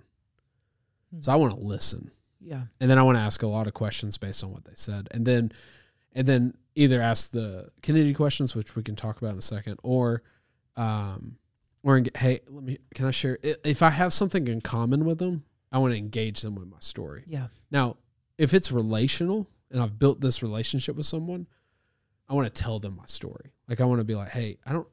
So 1.20 1.30
I 1.30 1.36
want 1.36 1.54
to 1.54 1.64
listen 1.64 2.10
yeah 2.44 2.62
and 2.78 2.90
then 2.90 2.98
I 2.98 3.02
want 3.02 3.16
to 3.16 3.22
ask 3.22 3.42
a 3.42 3.46
lot 3.46 3.66
of 3.66 3.72
questions 3.72 4.18
based 4.18 4.44
on 4.44 4.52
what 4.52 4.64
they 4.64 4.72
said, 4.74 5.08
and 5.10 5.26
then 5.26 5.52
and 6.12 6.26
then 6.26 6.54
either 6.74 7.00
ask 7.00 7.30
the 7.30 7.70
Kennedy 7.82 8.14
questions, 8.14 8.54
which 8.54 8.76
we 8.76 8.82
can 8.82 8.96
talk 8.96 9.18
about 9.18 9.32
in 9.32 9.38
a 9.38 9.42
second, 9.42 9.78
or 9.82 10.22
um, 10.76 11.36
or 11.82 12.02
hey, 12.16 12.40
let 12.48 12.64
me 12.64 12.78
can 12.94 13.06
I 13.06 13.10
share 13.10 13.38
if 13.42 13.82
I 13.82 13.90
have 13.90 14.12
something 14.12 14.46
in 14.46 14.60
common 14.60 15.04
with 15.04 15.18
them, 15.18 15.44
I 15.74 15.78
want 15.78 15.92
to 15.92 15.98
engage 15.98 16.40
them 16.40 16.54
with 16.54 16.68
my 16.68 16.78
story. 16.80 17.24
yeah 17.26 17.48
Now, 17.70 17.96
if 18.38 18.54
it's 18.54 18.70
relational 18.72 19.48
and 19.70 19.82
I've 19.82 19.98
built 19.98 20.20
this 20.20 20.42
relationship 20.42 20.94
with 20.96 21.06
someone, 21.06 21.46
I 22.28 22.34
want 22.34 22.52
to 22.52 22.62
tell 22.62 22.78
them 22.78 22.96
my 22.96 23.06
story. 23.06 23.52
Like 23.68 23.80
I 23.80 23.84
want 23.84 23.98
to 24.00 24.04
be 24.04 24.14
like, 24.14 24.30
hey, 24.30 24.58
I 24.64 24.72
don't. 24.72 24.86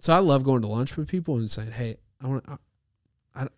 So 0.00 0.12
I 0.12 0.18
love 0.18 0.42
going 0.44 0.62
to 0.62 0.68
lunch 0.68 0.96
with 0.96 1.08
people 1.08 1.36
and 1.36 1.50
saying, 1.50 1.70
hey, 1.72 1.96
I 2.22 2.26
want 2.26 2.44
to. 2.46 2.58
I, 3.34 3.42
I, 3.44 3.48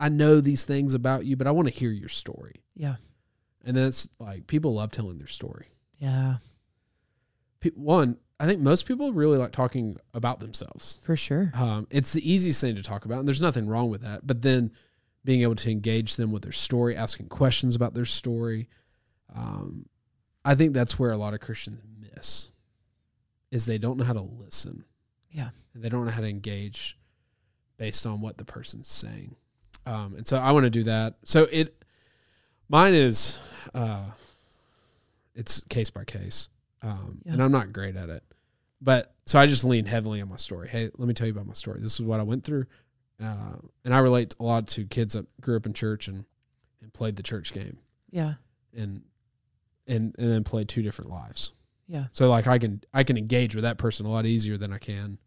I 0.00 0.08
know 0.08 0.40
these 0.40 0.64
things 0.64 0.94
about 0.94 1.24
you, 1.24 1.36
but 1.36 1.46
I 1.46 1.52
want 1.52 1.68
to 1.68 1.74
hear 1.74 1.90
your 1.90 2.08
story. 2.08 2.56
yeah 2.76 2.96
And 3.64 3.76
that's 3.76 4.08
like 4.18 4.46
people 4.46 4.74
love 4.74 4.90
telling 4.92 5.18
their 5.18 5.26
story. 5.26 5.68
yeah 5.98 6.36
Pe- 7.60 7.70
One, 7.70 8.18
I 8.40 8.46
think 8.46 8.60
most 8.60 8.86
people 8.86 9.12
really 9.12 9.36
like 9.38 9.50
talking 9.52 9.96
about 10.14 10.38
themselves. 10.40 10.98
for 11.02 11.16
sure 11.16 11.50
Um, 11.54 11.86
it's 11.90 12.12
the 12.12 12.22
easiest 12.32 12.60
thing 12.60 12.76
to 12.76 12.82
talk 12.82 13.04
about, 13.04 13.18
and 13.20 13.26
there's 13.28 13.42
nothing 13.42 13.66
wrong 13.68 13.90
with 13.90 14.02
that. 14.02 14.26
But 14.26 14.42
then 14.42 14.70
being 15.28 15.42
able 15.42 15.54
to 15.54 15.70
engage 15.70 16.16
them 16.16 16.32
with 16.32 16.40
their 16.42 16.52
story, 16.52 16.96
asking 16.96 17.28
questions 17.28 17.76
about 17.76 17.92
their 17.92 18.06
story, 18.06 18.66
um, 19.36 19.84
I 20.42 20.54
think 20.54 20.72
that's 20.72 20.98
where 20.98 21.10
a 21.10 21.18
lot 21.18 21.34
of 21.34 21.40
Christians 21.40 21.82
miss, 22.00 22.50
is 23.50 23.66
they 23.66 23.76
don't 23.76 23.98
know 23.98 24.04
how 24.04 24.14
to 24.14 24.22
listen. 24.22 24.84
Yeah. 25.30 25.50
and 25.74 25.82
they 25.84 25.90
don't 25.90 26.06
know 26.06 26.10
how 26.12 26.22
to 26.22 26.26
engage 26.28 26.98
based 27.76 28.06
on 28.06 28.22
what 28.22 28.38
the 28.38 28.44
person's 28.46 28.88
saying. 28.88 29.36
Um, 29.84 30.14
and 30.16 30.26
so 30.26 30.38
I 30.38 30.52
want 30.52 30.64
to 30.64 30.70
do 30.70 30.84
that. 30.84 31.16
So 31.24 31.46
it, 31.52 31.84
mine 32.70 32.94
is, 32.94 33.38
uh, 33.74 34.06
it's 35.34 35.60
case 35.68 35.90
by 35.90 36.04
case, 36.04 36.48
um, 36.80 37.20
Yeah. 37.26 37.34
and 37.34 37.42
I'm 37.42 37.52
not 37.52 37.74
great 37.74 37.96
at 37.96 38.08
it. 38.08 38.22
But 38.80 39.14
so 39.26 39.38
I 39.38 39.46
just 39.46 39.62
lean 39.64 39.84
heavily 39.84 40.22
on 40.22 40.30
my 40.30 40.36
story. 40.36 40.68
Hey, 40.68 40.88
let 40.96 41.06
me 41.06 41.12
tell 41.12 41.26
you 41.26 41.34
about 41.34 41.46
my 41.46 41.52
story. 41.52 41.80
This 41.82 42.00
is 42.00 42.06
what 42.06 42.18
I 42.18 42.22
went 42.22 42.44
through, 42.44 42.64
uh, 43.22 43.56
and 43.84 43.94
I 43.94 43.98
relate 43.98 44.34
a 44.38 44.42
lot 44.42 44.68
to 44.68 44.84
kids 44.86 45.14
that 45.14 45.26
grew 45.40 45.56
up 45.56 45.66
in 45.66 45.72
church 45.72 46.08
and 46.08 46.24
and 46.80 46.92
played 46.92 47.16
the 47.16 47.22
church 47.22 47.52
game 47.52 47.78
yeah 48.10 48.34
and 48.76 49.02
and 49.86 50.14
and 50.18 50.30
then 50.30 50.44
played 50.44 50.68
two 50.68 50.82
different 50.82 51.10
lives. 51.10 51.52
yeah 51.88 52.04
So 52.12 52.28
like 52.30 52.46
I 52.46 52.58
can 52.58 52.82
I 52.94 53.04
can 53.04 53.16
engage 53.16 53.54
with 53.54 53.64
that 53.64 53.78
person 53.78 54.06
a 54.06 54.10
lot 54.10 54.26
easier 54.26 54.56
than 54.56 54.72
I 54.72 54.78
can 54.78 55.18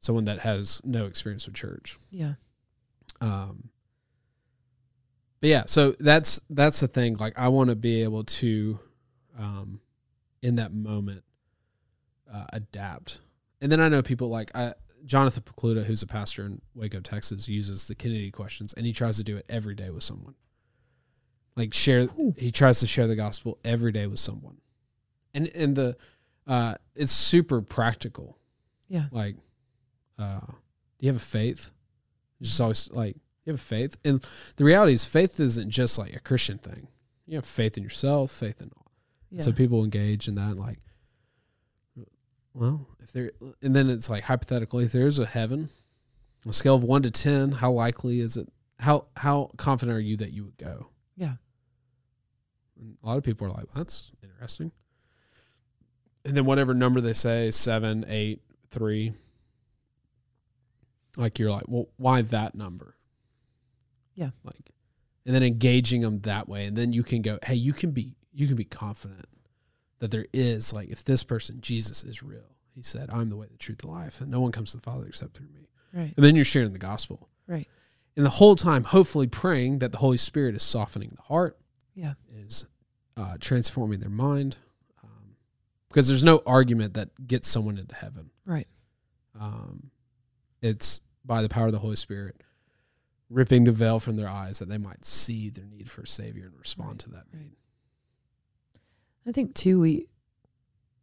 someone 0.00 0.26
that 0.26 0.40
has 0.40 0.80
no 0.84 1.06
experience 1.06 1.46
with 1.46 1.54
church. 1.54 1.98
yeah 2.10 2.34
Um, 3.20 3.70
but 5.40 5.48
yeah, 5.50 5.64
so 5.66 5.94
that's 6.00 6.40
that's 6.50 6.80
the 6.80 6.88
thing. 6.88 7.16
Like 7.16 7.38
I 7.38 7.48
want 7.48 7.70
to 7.70 7.76
be 7.76 8.02
able 8.02 8.24
to, 8.24 8.78
um, 9.38 9.80
in 10.42 10.56
that 10.56 10.72
moment, 10.72 11.22
uh, 12.32 12.46
adapt. 12.52 13.20
And 13.60 13.70
then 13.70 13.80
I 13.80 13.88
know 13.88 14.02
people 14.02 14.28
like 14.28 14.50
I, 14.54 14.74
Jonathan 15.04 15.42
Pokluda, 15.42 15.84
who's 15.84 16.02
a 16.02 16.06
pastor 16.06 16.46
in 16.46 16.60
Waco, 16.74 17.00
Texas, 17.00 17.48
uses 17.48 17.88
the 17.88 17.94
Kennedy 17.94 18.30
questions, 18.30 18.72
and 18.72 18.86
he 18.86 18.92
tries 18.92 19.16
to 19.18 19.24
do 19.24 19.36
it 19.36 19.44
every 19.48 19.74
day 19.74 19.90
with 19.90 20.02
someone. 20.02 20.34
Like 21.56 21.74
share, 21.74 22.02
Ooh. 22.18 22.34
he 22.36 22.50
tries 22.50 22.80
to 22.80 22.86
share 22.86 23.06
the 23.06 23.16
gospel 23.16 23.58
every 23.64 23.92
day 23.92 24.06
with 24.06 24.18
someone, 24.18 24.56
and 25.32 25.48
and 25.54 25.76
the, 25.76 25.96
uh, 26.46 26.74
it's 26.96 27.12
super 27.12 27.62
practical. 27.62 28.38
Yeah. 28.88 29.04
Like, 29.12 29.36
uh, 30.18 30.40
do 30.40 30.54
you 31.00 31.08
have 31.08 31.16
a 31.16 31.24
faith? 31.24 31.70
It's 32.40 32.50
just 32.50 32.60
always 32.60 32.90
like 32.90 33.16
you 33.44 33.52
have 33.52 33.60
a 33.60 33.62
faith, 33.62 33.96
and 34.04 34.24
the 34.56 34.64
reality 34.64 34.94
is 34.94 35.04
faith 35.04 35.38
isn't 35.38 35.70
just 35.70 35.96
like 35.96 36.16
a 36.16 36.20
Christian 36.20 36.58
thing. 36.58 36.88
You 37.26 37.36
have 37.36 37.46
faith 37.46 37.76
in 37.76 37.82
yourself, 37.82 38.32
faith 38.32 38.60
in 38.60 38.70
yeah 39.30 39.40
so 39.40 39.52
people 39.52 39.84
engage 39.84 40.28
in 40.28 40.34
that, 40.36 40.56
like, 40.56 40.78
well, 42.54 42.86
if 43.00 43.12
there, 43.12 43.32
and 43.62 43.74
then 43.74 43.90
it's 43.90 44.08
like 44.08 44.24
hypothetically, 44.24 44.84
if 44.84 44.92
there 44.92 45.06
is 45.06 45.18
a 45.18 45.26
heaven, 45.26 45.70
a 46.48 46.52
scale 46.52 46.76
of 46.76 46.84
one 46.84 47.02
to 47.02 47.10
ten, 47.10 47.52
how 47.52 47.72
likely 47.72 48.20
is 48.20 48.36
it? 48.36 48.48
How 48.78 49.06
how 49.16 49.50
confident 49.56 49.96
are 49.96 50.00
you 50.00 50.16
that 50.18 50.32
you 50.32 50.44
would 50.44 50.56
go? 50.56 50.88
yeah 51.16 51.34
And 52.78 52.96
a 53.02 53.06
lot 53.06 53.18
of 53.18 53.24
people 53.24 53.46
are 53.46 53.50
like, 53.50 53.66
that's 53.74 54.12
interesting. 54.22 54.72
And 56.24 56.36
then 56.36 56.44
whatever 56.44 56.74
number 56.74 57.00
they 57.00 57.12
say, 57.12 57.50
seven, 57.50 58.04
eight, 58.08 58.40
three, 58.70 59.12
like 61.16 61.38
you're 61.38 61.50
like, 61.50 61.64
well, 61.68 61.88
why 61.96 62.22
that 62.22 62.54
number? 62.54 62.96
Yeah. 64.14 64.30
Like, 64.42 64.70
and 65.26 65.34
then 65.34 65.42
engaging 65.42 66.02
them 66.02 66.20
that 66.20 66.48
way, 66.48 66.66
and 66.66 66.76
then 66.76 66.92
you 66.92 67.02
can 67.02 67.20
go, 67.20 67.38
hey, 67.42 67.54
you 67.54 67.72
can 67.72 67.90
be 67.90 68.14
you 68.32 68.46
can 68.46 68.56
be 68.56 68.64
confident 68.64 69.26
that 70.04 70.10
there 70.10 70.26
is 70.34 70.70
like 70.74 70.90
if 70.90 71.02
this 71.02 71.24
person 71.24 71.62
Jesus 71.62 72.04
is 72.04 72.22
real. 72.22 72.56
He 72.74 72.82
said, 72.82 73.08
"I'm 73.10 73.30
the 73.30 73.36
way, 73.36 73.46
the 73.50 73.56
truth, 73.56 73.78
the 73.78 73.86
life, 73.88 74.20
and 74.20 74.30
no 74.30 74.42
one 74.42 74.52
comes 74.52 74.72
to 74.72 74.76
the 74.76 74.82
Father 74.82 75.06
except 75.06 75.34
through 75.34 75.48
me." 75.48 75.68
right 75.94 76.12
And 76.14 76.22
then 76.22 76.36
you're 76.36 76.44
sharing 76.44 76.74
the 76.74 76.78
gospel, 76.78 77.30
right 77.46 77.66
and 78.14 78.26
the 78.26 78.30
whole 78.30 78.54
time, 78.54 78.84
hopefully, 78.84 79.26
praying 79.26 79.78
that 79.78 79.92
the 79.92 79.98
Holy 79.98 80.18
Spirit 80.18 80.54
is 80.54 80.62
softening 80.62 81.12
the 81.16 81.22
heart, 81.22 81.56
yeah 81.94 82.14
is 82.36 82.66
uh, 83.16 83.38
transforming 83.40 84.00
their 84.00 84.10
mind, 84.10 84.58
um, 85.02 85.36
because 85.88 86.06
there's 86.06 86.22
no 86.24 86.42
argument 86.46 86.92
that 86.94 87.08
gets 87.26 87.48
someone 87.48 87.78
into 87.78 87.94
heaven. 87.94 88.30
right 88.44 88.68
Um, 89.40 89.90
it's 90.60 91.00
by 91.24 91.40
the 91.40 91.48
power 91.48 91.66
of 91.66 91.72
the 91.72 91.78
Holy 91.78 91.96
Spirit 91.96 92.42
ripping 93.30 93.64
the 93.64 93.72
veil 93.72 93.98
from 94.00 94.16
their 94.16 94.28
eyes 94.28 94.58
that 94.58 94.68
they 94.68 94.78
might 94.78 95.04
see 95.04 95.48
their 95.48 95.64
need 95.64 95.90
for 95.90 96.02
a 96.02 96.06
Savior 96.06 96.44
and 96.46 96.58
respond 96.58 96.90
Right, 96.90 96.98
to 97.00 97.08
that 97.10 97.24
right. 97.32 97.50
I 99.26 99.32
think 99.32 99.54
too 99.54 99.80
we 99.80 100.06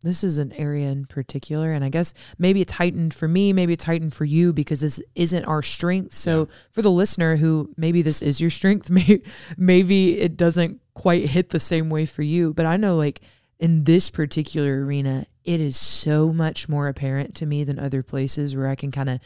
this 0.03 0.23
is 0.23 0.39
an 0.39 0.51
area 0.53 0.89
in 0.89 1.05
particular 1.05 1.71
and 1.73 1.85
I 1.85 1.89
guess 1.89 2.13
maybe 2.39 2.61
it's 2.61 2.73
heightened 2.73 3.13
for 3.13 3.27
me, 3.27 3.53
maybe 3.53 3.73
it's 3.73 3.83
heightened 3.83 4.15
for 4.15 4.25
you 4.25 4.51
because 4.51 4.81
this 4.81 4.99
isn't 5.13 5.45
our 5.45 5.61
strength. 5.61 6.15
So 6.15 6.47
for 6.71 6.81
the 6.81 6.89
listener 6.89 7.35
who 7.35 7.71
maybe 7.77 8.01
this 8.01 8.19
is 8.21 8.41
your 8.41 8.49
strength, 8.49 8.89
maybe 8.89 9.23
maybe 9.57 10.19
it 10.19 10.37
doesn't 10.37 10.81
quite 10.95 11.27
hit 11.27 11.49
the 11.51 11.59
same 11.59 11.89
way 11.89 12.05
for 12.07 12.23
you, 12.23 12.53
but 12.53 12.65
I 12.65 12.77
know 12.77 12.95
like 12.95 13.21
in 13.59 13.83
this 13.83 14.09
particular 14.09 14.83
arena, 14.83 15.27
it 15.43 15.61
is 15.61 15.77
so 15.77 16.33
much 16.33 16.67
more 16.67 16.87
apparent 16.87 17.35
to 17.35 17.45
me 17.45 17.63
than 17.63 17.77
other 17.77 18.01
places 18.01 18.55
where 18.55 18.67
I 18.67 18.75
can 18.75 18.91
kind 18.91 19.09
of 19.09 19.19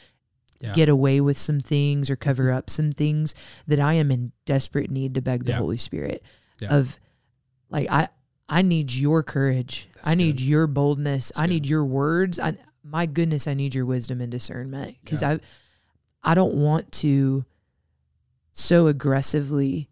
Yeah. 0.60 0.74
get 0.74 0.90
away 0.90 1.22
with 1.22 1.38
some 1.38 1.62
things 1.62 2.10
or 2.10 2.18
cover 2.18 2.46
mm-hmm. 2.46 2.58
up 2.58 2.70
some 2.70 2.92
things 2.92 3.34
that 3.66 3.80
I 3.80 3.94
am 3.94 4.12
in 4.12 4.34
desperate 4.46 4.92
need 4.92 5.14
to 5.16 5.22
beg 5.22 5.46
the 5.46 5.52
Yeah. 5.52 5.60
Holy 5.60 5.78
Spirit 5.78 6.22
Yeah. 6.60 6.76
of 6.76 7.00
Like 7.70 7.90
I 7.90 8.10
I 8.48 8.62
need 8.62 8.92
your 8.94 9.24
courage. 9.24 9.88
That's 9.96 10.08
I 10.10 10.16
need 10.16 10.38
good. 10.38 10.42
your 10.46 10.68
boldness. 10.68 11.30
That's 11.30 11.40
I 11.40 11.46
need 11.48 11.64
good. 11.64 11.70
your 11.70 11.86
words. 11.86 12.40
I 12.40 12.58
my 12.84 13.06
goodness, 13.08 13.48
I 13.48 13.54
need 13.56 13.74
your 13.74 13.86
wisdom 13.86 14.22
and 14.22 14.32
discernment 14.32 14.98
cuz 15.06 15.22
Yeah. 15.22 15.32
I 16.24 16.32
I 16.32 16.34
don't 16.36 16.56
want 16.56 16.92
to 16.94 17.46
so 18.52 18.88
aggressively 18.88 19.90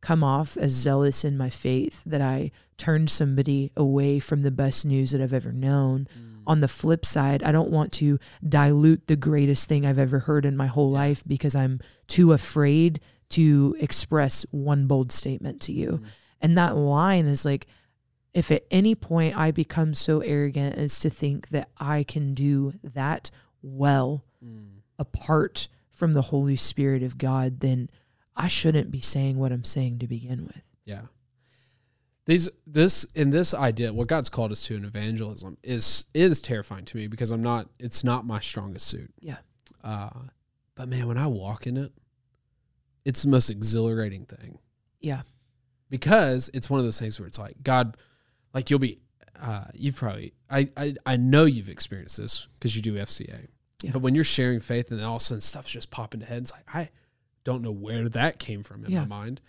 come 0.00 0.22
off 0.22 0.56
as 0.56 0.72
zealous 0.72 1.24
in 1.24 1.36
my 1.38 1.48
faith 1.48 2.02
that 2.04 2.20
I 2.20 2.50
turn 2.76 3.08
somebody 3.08 3.72
away 3.76 4.18
from 4.18 4.42
the 4.42 4.50
best 4.50 4.84
news 4.84 5.12
that 5.12 5.22
I've 5.22 5.32
ever 5.32 5.52
known. 5.52 6.06
Mm. 6.18 6.42
On 6.46 6.60
the 6.60 6.68
flip 6.68 7.06
side, 7.06 7.42
I 7.42 7.52
don't 7.52 7.70
want 7.70 7.90
to 7.94 8.18
dilute 8.46 9.06
the 9.06 9.16
greatest 9.16 9.66
thing 9.66 9.86
I've 9.86 9.98
ever 9.98 10.18
heard 10.20 10.44
in 10.44 10.56
my 10.58 10.66
whole 10.66 10.90
life 10.90 11.24
because 11.26 11.54
I'm 11.54 11.80
too 12.06 12.32
afraid 12.32 13.00
to 13.30 13.74
express 13.80 14.44
one 14.50 14.86
bold 14.86 15.10
statement 15.10 15.60
to 15.62 15.72
you. 15.72 16.00
Mhm. 16.02 16.06
And 16.42 16.58
that 16.58 16.76
line 16.76 17.24
is 17.26 17.46
like, 17.46 17.66
if 18.34 18.50
at 18.50 18.64
any 18.70 18.94
point 18.94 19.36
I 19.36 19.50
become 19.52 19.94
so 19.94 20.20
arrogant 20.20 20.76
as 20.76 20.98
to 20.98 21.08
think 21.08 21.48
that 21.50 21.70
I 21.78 22.02
can 22.02 22.34
do 22.34 22.74
that 22.82 23.30
well 23.62 24.24
Mm. 24.44 24.80
apart 24.98 25.68
from 25.90 26.12
the 26.12 26.22
Holy 26.22 26.56
Spirit 26.56 27.02
of 27.02 27.16
God, 27.16 27.60
then 27.60 27.88
I 28.36 28.46
shouldn't 28.48 28.90
be 28.90 29.00
saying 29.00 29.38
what 29.38 29.52
I'm 29.52 29.64
saying 29.64 30.00
to 30.00 30.06
begin 30.06 30.44
with. 30.44 30.60
Yeah. 30.84 31.02
These 32.26 32.50
this 32.66 33.04
in 33.14 33.30
this 33.30 33.54
idea, 33.54 33.92
what 33.92 34.08
God's 34.08 34.28
called 34.28 34.52
us 34.52 34.64
to 34.66 34.74
in 34.74 34.84
evangelism 34.84 35.56
is 35.62 36.04
is 36.12 36.42
terrifying 36.42 36.84
to 36.86 36.96
me 36.98 37.06
because 37.06 37.30
I'm 37.30 37.42
not 37.42 37.68
it's 37.78 38.02
not 38.04 38.26
my 38.26 38.40
strongest 38.40 38.86
suit. 38.86 39.12
Yeah. 39.20 39.38
Uh 39.82 40.10
but 40.74 40.88
man, 40.88 41.06
when 41.06 41.16
I 41.18 41.26
walk 41.26 41.66
in 41.66 41.76
it, 41.76 41.92
it's 43.04 43.22
the 43.22 43.28
most 43.28 43.48
exhilarating 43.50 44.24
thing. 44.26 44.58
Yeah. 45.00 45.22
Because 45.90 46.50
it's 46.52 46.68
one 46.68 46.80
of 46.80 46.84
those 46.86 46.98
things 46.98 47.18
where 47.20 47.26
it's 47.26 47.38
like 47.38 47.62
God 47.62 47.96
like 48.54 48.70
you'll 48.70 48.78
be 48.78 49.00
uh 49.40 49.64
you've 49.74 49.96
probably 49.96 50.32
I 50.48 50.68
I, 50.76 50.94
I 51.04 51.16
know 51.16 51.44
you've 51.44 51.68
experienced 51.68 52.16
this 52.16 52.48
because 52.58 52.74
you 52.76 52.80
do 52.82 52.94
FCA. 52.94 53.48
Yeah. 53.82 53.90
But 53.90 53.98
when 53.98 54.14
you're 54.14 54.24
sharing 54.24 54.60
faith 54.60 54.90
and 54.90 54.98
then 55.00 55.06
all 55.06 55.16
of 55.16 55.20
a 55.22 55.24
sudden 55.24 55.40
stuff's 55.42 55.70
just 55.70 55.90
popping 55.90 56.20
to 56.20 56.26
head, 56.26 56.42
it's 56.42 56.52
like 56.52 56.64
I 56.72 56.88
don't 57.44 57.60
know 57.62 57.72
where 57.72 58.08
that 58.08 58.38
came 58.38 58.62
from 58.62 58.84
in 58.84 58.90
Yeah. 58.92 59.00
my 59.00 59.06
mind. 59.06 59.40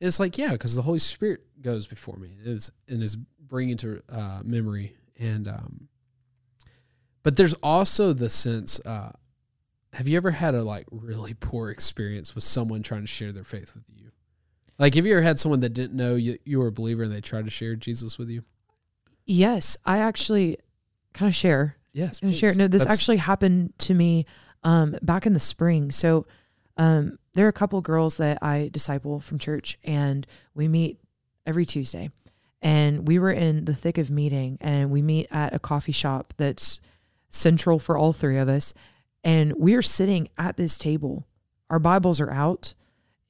And 0.00 0.06
it's 0.08 0.20
like, 0.20 0.36
yeah, 0.38 0.52
because 0.52 0.74
the 0.76 0.82
Holy 0.82 0.98
Spirit 1.00 1.40
goes 1.60 1.86
before 1.86 2.16
me 2.16 2.36
and 2.38 2.46
is 2.46 2.70
and 2.88 3.02
is 3.02 3.16
bringing 3.16 3.76
to 3.78 4.02
uh, 4.08 4.40
memory. 4.44 4.96
And 5.18 5.48
um, 5.48 5.88
but 7.22 7.36
there's 7.36 7.54
also 7.54 8.12
the 8.12 8.28
sense. 8.30 8.80
Uh, 8.80 9.12
have 9.92 10.08
you 10.08 10.16
ever 10.16 10.32
had 10.32 10.54
a 10.54 10.62
like 10.62 10.86
really 10.90 11.34
poor 11.34 11.70
experience 11.70 12.34
with 12.34 12.44
someone 12.44 12.82
trying 12.82 13.02
to 13.02 13.06
share 13.06 13.30
their 13.32 13.44
faith 13.44 13.74
with 13.74 13.84
you? 13.94 14.01
Like, 14.78 14.94
have 14.94 15.06
you 15.06 15.12
ever 15.12 15.22
had 15.22 15.38
someone 15.38 15.60
that 15.60 15.74
didn't 15.74 15.94
know 15.94 16.14
you, 16.14 16.38
you 16.44 16.58
were 16.58 16.68
a 16.68 16.72
believer 16.72 17.02
and 17.02 17.12
they 17.12 17.20
tried 17.20 17.44
to 17.44 17.50
share 17.50 17.76
Jesus 17.76 18.18
with 18.18 18.28
you? 18.28 18.42
Yes, 19.26 19.76
I 19.84 19.98
actually 19.98 20.58
kind 21.12 21.28
of 21.28 21.34
share 21.34 21.76
Yes, 21.92 22.20
and 22.22 22.34
share. 22.34 22.54
No, 22.54 22.68
this 22.68 22.86
actually 22.86 23.18
happened 23.18 23.74
to 23.80 23.94
me 23.94 24.24
um, 24.62 24.96
back 25.02 25.26
in 25.26 25.34
the 25.34 25.40
spring. 25.40 25.90
So 25.90 26.26
um, 26.76 27.18
there 27.34 27.44
are 27.44 27.50
a 27.50 27.52
couple 27.52 27.80
girls 27.82 28.16
that 28.16 28.38
I 28.42 28.70
disciple 28.72 29.20
from 29.20 29.38
church, 29.38 29.78
and 29.84 30.26
we 30.54 30.68
meet 30.68 30.98
every 31.46 31.66
Tuesday. 31.66 32.10
And 32.62 33.06
we 33.08 33.18
were 33.18 33.32
in 33.32 33.64
the 33.64 33.74
thick 33.74 33.98
of 33.98 34.10
meeting, 34.10 34.56
and 34.60 34.90
we 34.90 35.02
meet 35.02 35.26
at 35.30 35.52
a 35.52 35.58
coffee 35.58 35.92
shop 35.92 36.32
that's 36.36 36.80
central 37.28 37.78
for 37.78 37.98
all 37.98 38.12
three 38.12 38.38
of 38.38 38.48
us. 38.48 38.72
And 39.24 39.52
we 39.56 39.74
are 39.74 39.82
sitting 39.82 40.28
at 40.38 40.56
this 40.56 40.78
table. 40.78 41.26
Our 41.68 41.78
Bibles 41.78 42.20
are 42.20 42.30
out. 42.30 42.74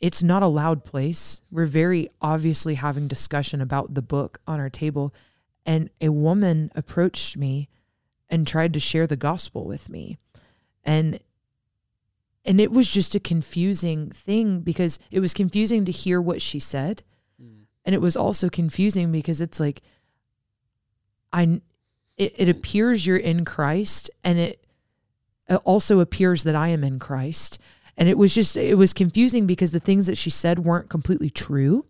It's 0.02 0.22
not 0.22 0.42
a 0.42 0.48
loud 0.48 0.84
place. 0.84 1.40
We're 1.50 1.64
very 1.64 2.10
obviously 2.20 2.74
having 2.74 3.08
discussion 3.08 3.60
about 3.62 3.94
the 3.94 4.02
book 4.02 4.40
on 4.46 4.60
our 4.60 4.68
table. 4.68 5.14
And 5.64 5.88
a 6.00 6.10
woman 6.10 6.70
approached 6.74 7.36
me 7.36 7.68
and 8.28 8.46
tried 8.46 8.72
to 8.74 8.80
share 8.80 9.06
the 9.06 9.16
gospel 9.16 9.64
with 9.64 9.88
me. 9.88 10.18
And 10.84 11.20
and 12.44 12.60
it 12.60 12.72
was 12.72 12.88
just 12.88 13.14
a 13.14 13.20
confusing 13.20 14.10
thing 14.10 14.60
because 14.60 14.98
it 15.12 15.20
was 15.20 15.32
confusing 15.32 15.84
to 15.84 15.92
hear 15.92 16.20
what 16.20 16.42
she 16.42 16.58
said 16.58 17.04
Mm. 17.40 17.66
and 17.84 17.94
it 17.94 18.00
was 18.00 18.16
also 18.16 18.48
confusing 18.48 19.10
because 19.12 19.40
it's 19.40 19.58
like 19.60 19.80
I 21.32 21.60
it, 22.16 22.34
it 22.36 22.48
appears 22.48 23.06
you're 23.06 23.16
in 23.16 23.44
Christ 23.44 24.10
and 24.24 24.38
it, 24.38 24.64
it 25.48 25.60
also 25.64 26.00
appears 26.00 26.42
that 26.42 26.54
I 26.54 26.68
am 26.68 26.84
in 26.84 26.98
Christ 26.98 27.58
and 28.02 28.08
it 28.08 28.18
was 28.18 28.34
just 28.34 28.56
it 28.56 28.74
was 28.76 28.92
confusing 28.92 29.46
because 29.46 29.70
the 29.70 29.78
things 29.78 30.06
that 30.08 30.18
she 30.18 30.28
said 30.28 30.58
weren't 30.58 30.88
completely 30.90 31.30
true. 31.30 31.86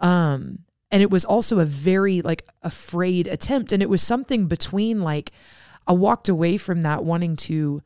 Um 0.00 0.64
and 0.90 1.02
it 1.02 1.10
was 1.10 1.24
also 1.24 1.60
a 1.60 1.64
very 1.64 2.20
like 2.20 2.42
afraid 2.64 3.28
attempt. 3.28 3.70
And 3.70 3.80
it 3.80 3.88
was 3.88 4.02
something 4.02 4.48
between 4.48 5.02
like 5.02 5.30
I 5.86 5.92
walked 5.92 6.28
away 6.28 6.56
from 6.56 6.82
that 6.82 7.04
wanting 7.04 7.36
to 7.36 7.80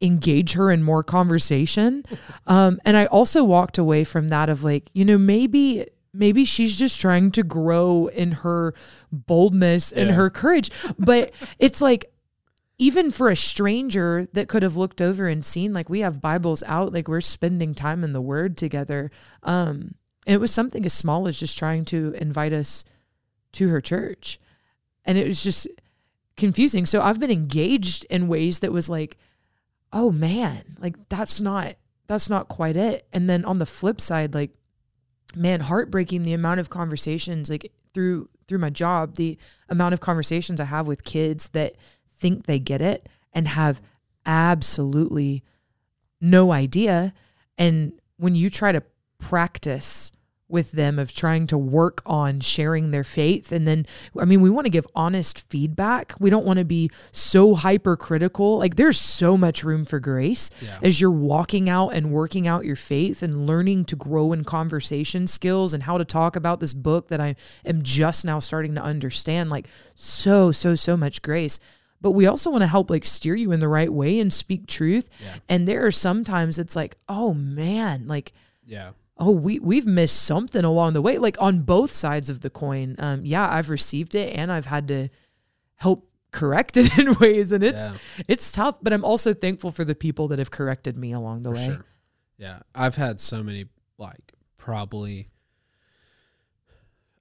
engage 0.00 0.52
her 0.52 0.70
in 0.70 0.84
more 0.84 1.02
conversation. 1.02 2.04
Um 2.46 2.80
and 2.84 2.96
I 2.96 3.06
also 3.06 3.42
walked 3.42 3.76
away 3.76 4.04
from 4.04 4.28
that 4.28 4.48
of 4.48 4.62
like 4.62 4.88
you 4.94 5.04
know 5.04 5.18
maybe 5.18 5.86
maybe 6.14 6.44
she's 6.44 6.76
just 6.76 7.00
trying 7.00 7.32
to 7.32 7.42
grow 7.42 8.06
in 8.08 8.30
her 8.44 8.72
boldness 9.10 9.90
and 9.90 10.10
Yeah. 10.10 10.14
her 10.14 10.30
courage. 10.30 10.70
But 10.98 11.32
it's 11.58 11.80
like 11.80 12.11
even 12.82 13.12
for 13.12 13.28
a 13.28 13.36
stranger 13.36 14.26
that 14.32 14.48
could 14.48 14.64
have 14.64 14.76
looked 14.76 15.00
over 15.00 15.28
and 15.28 15.44
seen 15.44 15.72
like 15.72 15.88
we 15.88 16.00
have 16.00 16.20
bibles 16.20 16.64
out 16.64 16.92
like 16.92 17.06
we're 17.06 17.20
spending 17.20 17.76
time 17.76 18.02
in 18.02 18.12
the 18.12 18.20
word 18.20 18.56
together. 18.56 19.08
Um 19.44 19.94
it 20.26 20.38
was 20.38 20.50
something 20.50 20.84
as 20.84 20.92
small 20.92 21.28
as 21.28 21.38
just 21.38 21.56
trying 21.56 21.84
to 21.86 22.12
invite 22.20 22.52
us 22.52 22.84
to 23.52 23.68
her 23.68 23.80
church. 23.80 24.40
And 25.04 25.16
it 25.16 25.28
was 25.28 25.44
just 25.44 25.68
confusing. 26.36 26.84
So 26.84 27.00
i've 27.00 27.20
been 27.20 27.30
engaged 27.30 28.04
in 28.10 28.26
ways 28.26 28.58
that 28.58 28.72
was 28.72 28.90
like 28.90 29.16
oh 29.92 30.10
man 30.10 30.76
like 30.80 30.96
that's 31.08 31.40
not 31.40 31.76
that's 32.08 32.28
not 32.28 32.48
quite 32.48 32.74
it. 32.74 33.06
And 33.12 33.30
then 33.30 33.44
on 33.44 33.60
the 33.60 33.66
flip 33.66 34.00
side 34.00 34.34
like 34.34 34.50
man 35.36 35.60
heartbreaking 35.60 36.24
the 36.24 36.32
amount 36.32 36.58
of 36.58 36.68
conversations 36.68 37.48
like 37.48 37.70
through 37.94 38.28
through 38.48 38.58
my 38.58 38.70
job 38.70 39.14
the 39.14 39.38
amount 39.68 39.94
of 39.94 40.00
conversations 40.00 40.60
i 40.60 40.64
have 40.64 40.86
with 40.86 41.04
kids 41.04 41.48
that 41.50 41.74
think 42.22 42.46
they 42.46 42.58
get 42.58 42.80
it 42.80 43.08
and 43.32 43.48
have 43.48 43.82
absolutely 44.24 45.42
no 46.20 46.52
idea. 46.52 47.12
And 47.58 47.92
when 48.16 48.34
you 48.34 48.48
try 48.50 48.72
to 48.72 48.82
practice 49.18 50.12
with 50.48 50.72
them 50.72 50.98
of 50.98 51.14
trying 51.14 51.46
to 51.46 51.56
work 51.56 52.02
on 52.04 52.38
sharing 52.38 52.90
their 52.90 53.04
faith 53.04 53.50
and 53.52 53.66
then 53.66 53.86
i 54.20 54.24
mean 54.26 54.42
we 54.42 54.50
want 54.50 54.66
to 54.66 54.70
give 54.70 54.86
honest 54.94 55.48
feedback. 55.48 56.12
We 56.20 56.28
don't 56.28 56.44
want 56.44 56.58
to 56.58 56.64
be 56.66 56.90
so 57.10 57.54
hypercritical. 57.54 58.58
Like 58.58 58.76
there's 58.76 59.00
so 59.00 59.38
much 59.38 59.64
room 59.64 59.86
for 59.86 59.98
grace 59.98 60.50
Yeah. 60.60 60.78
as 60.82 61.00
you're 61.00 61.10
walking 61.10 61.70
out 61.70 61.90
and 61.94 62.10
working 62.10 62.46
out 62.46 62.66
your 62.66 62.76
faith 62.76 63.22
and 63.22 63.46
learning 63.46 63.86
to 63.86 63.96
grow 63.96 64.32
in 64.34 64.44
conversation 64.44 65.26
skills 65.26 65.72
and 65.72 65.84
how 65.84 65.96
to 65.96 66.04
talk 66.04 66.36
about 66.36 66.60
this 66.60 66.74
book 66.74 67.08
that 67.08 67.20
I 67.20 67.34
am 67.64 67.80
just 67.80 68.26
now 68.26 68.38
starting 68.38 68.74
to 68.74 68.82
understand. 68.82 69.48
Like 69.48 69.68
so 69.94 70.52
so 70.52 70.74
so 70.74 70.98
much 70.98 71.22
grace 71.22 71.58
but 72.02 72.10
we 72.10 72.26
also 72.26 72.50
want 72.50 72.60
to 72.62 72.66
help 72.66 72.90
like 72.90 73.04
steer 73.04 73.34
you 73.34 73.52
in 73.52 73.60
the 73.60 73.68
right 73.68 73.92
way 73.92 74.18
and 74.20 74.32
speak 74.32 74.66
truth 74.66 75.08
Yeah. 75.22 75.36
and 75.48 75.66
there 75.66 75.86
are 75.86 75.90
sometimes 75.90 76.58
it's 76.58 76.76
like 76.76 76.96
oh 77.08 77.32
man 77.32 78.06
like 78.06 78.32
Yeah. 78.66 78.90
oh 79.16 79.30
we 79.30 79.58
we've 79.60 79.86
missed 79.86 80.22
something 80.22 80.64
along 80.64 80.92
the 80.92 81.00
way 81.00 81.16
like 81.18 81.40
on 81.40 81.60
both 81.62 81.92
sides 81.94 82.28
of 82.28 82.40
the 82.42 82.50
coin 82.50 82.96
um 82.98 83.24
yeah 83.24 83.48
i've 83.48 83.70
received 83.70 84.14
it 84.14 84.36
and 84.36 84.52
i've 84.52 84.66
had 84.66 84.88
to 84.88 85.08
help 85.76 86.08
correct 86.32 86.76
it 86.82 86.98
in 86.98 87.14
ways 87.20 87.52
and 87.52 87.62
it's 87.62 87.88
yeah. 87.90 87.96
it's 88.28 88.52
tough 88.52 88.78
but 88.82 88.92
i'm 88.92 89.04
also 89.04 89.32
thankful 89.32 89.70
for 89.70 89.84
the 89.84 89.94
people 89.94 90.28
that 90.28 90.38
have 90.38 90.50
corrected 90.50 90.96
me 90.98 91.12
along 91.12 91.42
the 91.42 91.50
For 91.50 91.54
way 91.56 91.64
sure. 91.66 91.84
Yeah, 92.38 92.60
I've 92.74 92.96
had 92.96 93.20
so 93.20 93.40
many 93.42 93.66
like 93.98 94.32
probably. 94.56 95.28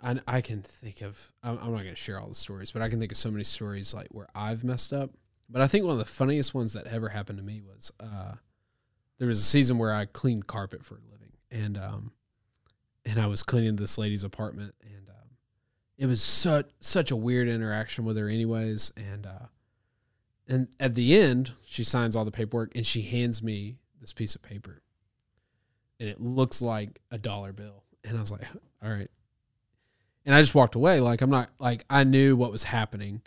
I 0.01 0.19
I 0.27 0.41
can 0.41 0.61
think 0.61 1.01
of. 1.01 1.31
I'm, 1.43 1.57
I'm 1.59 1.71
not 1.71 1.83
going 1.83 1.89
to 1.89 1.95
share 1.95 2.19
all 2.19 2.27
the 2.27 2.35
stories, 2.35 2.71
but 2.71 2.81
I 2.81 2.89
can 2.89 2.99
think 2.99 3.11
of 3.11 3.17
so 3.17 3.31
many 3.31 3.43
stories 3.43 3.93
like 3.93 4.07
where 4.11 4.27
I've 4.35 4.63
messed 4.63 4.93
up. 4.93 5.11
But 5.49 5.61
I 5.61 5.67
think 5.67 5.83
one 5.85 5.93
of 5.93 5.99
the 5.99 6.05
funniest 6.05 6.53
ones 6.53 6.73
that 6.73 6.87
ever 6.87 7.09
happened 7.09 7.37
to 7.37 7.43
me 7.43 7.61
was 7.61 7.91
uh, 7.99 8.35
there 9.19 9.27
was 9.27 9.39
a 9.39 9.43
season 9.43 9.77
where 9.77 9.93
I 9.93 10.05
cleaned 10.05 10.47
carpet 10.47 10.85
for 10.85 10.95
a 10.95 11.11
living, 11.11 11.33
and 11.51 11.77
um, 11.77 12.11
and 13.05 13.19
I 13.19 13.27
was 13.27 13.43
cleaning 13.43 13.75
this 13.75 13.97
lady's 13.97 14.23
apartment, 14.23 14.75
and 14.81 15.09
um, 15.09 15.29
it 15.97 16.05
was 16.05 16.21
such 16.21 16.69
such 16.79 17.11
a 17.11 17.15
weird 17.15 17.47
interaction 17.47 18.05
with 18.05 18.17
her, 18.17 18.29
anyways, 18.29 18.91
and 18.95 19.25
uh, 19.25 19.47
and 20.51 20.67
at 20.81 20.95
the 20.95 21.17
end, 21.17 21.53
she 21.65 21.85
signs 21.85 22.13
all 22.13 22.25
the 22.25 22.31
paperwork 22.31 22.75
and 22.75 22.85
she 22.85 23.03
hands 23.03 23.41
me 23.41 23.77
this 24.01 24.11
piece 24.11 24.35
of 24.35 24.41
paper. 24.41 24.81
And 25.97 26.09
it 26.09 26.19
looks 26.19 26.61
like 26.61 26.99
a 27.09 27.17
dollar 27.17 27.53
bill. 27.53 27.85
And 28.03 28.17
I 28.17 28.19
was 28.19 28.31
like, 28.31 28.45
all 28.83 28.91
right. 28.91 29.09
And 30.25 30.35
I 30.35 30.41
just 30.41 30.53
walked 30.55 30.75
away. 30.75 30.99
Like, 30.99 31.21
I'm 31.21 31.29
not, 31.29 31.49
like, 31.59 31.83
I 31.89 32.03
knew 32.03 32.35
what 32.35 32.51
was 32.51 32.63
happening. 32.63 33.21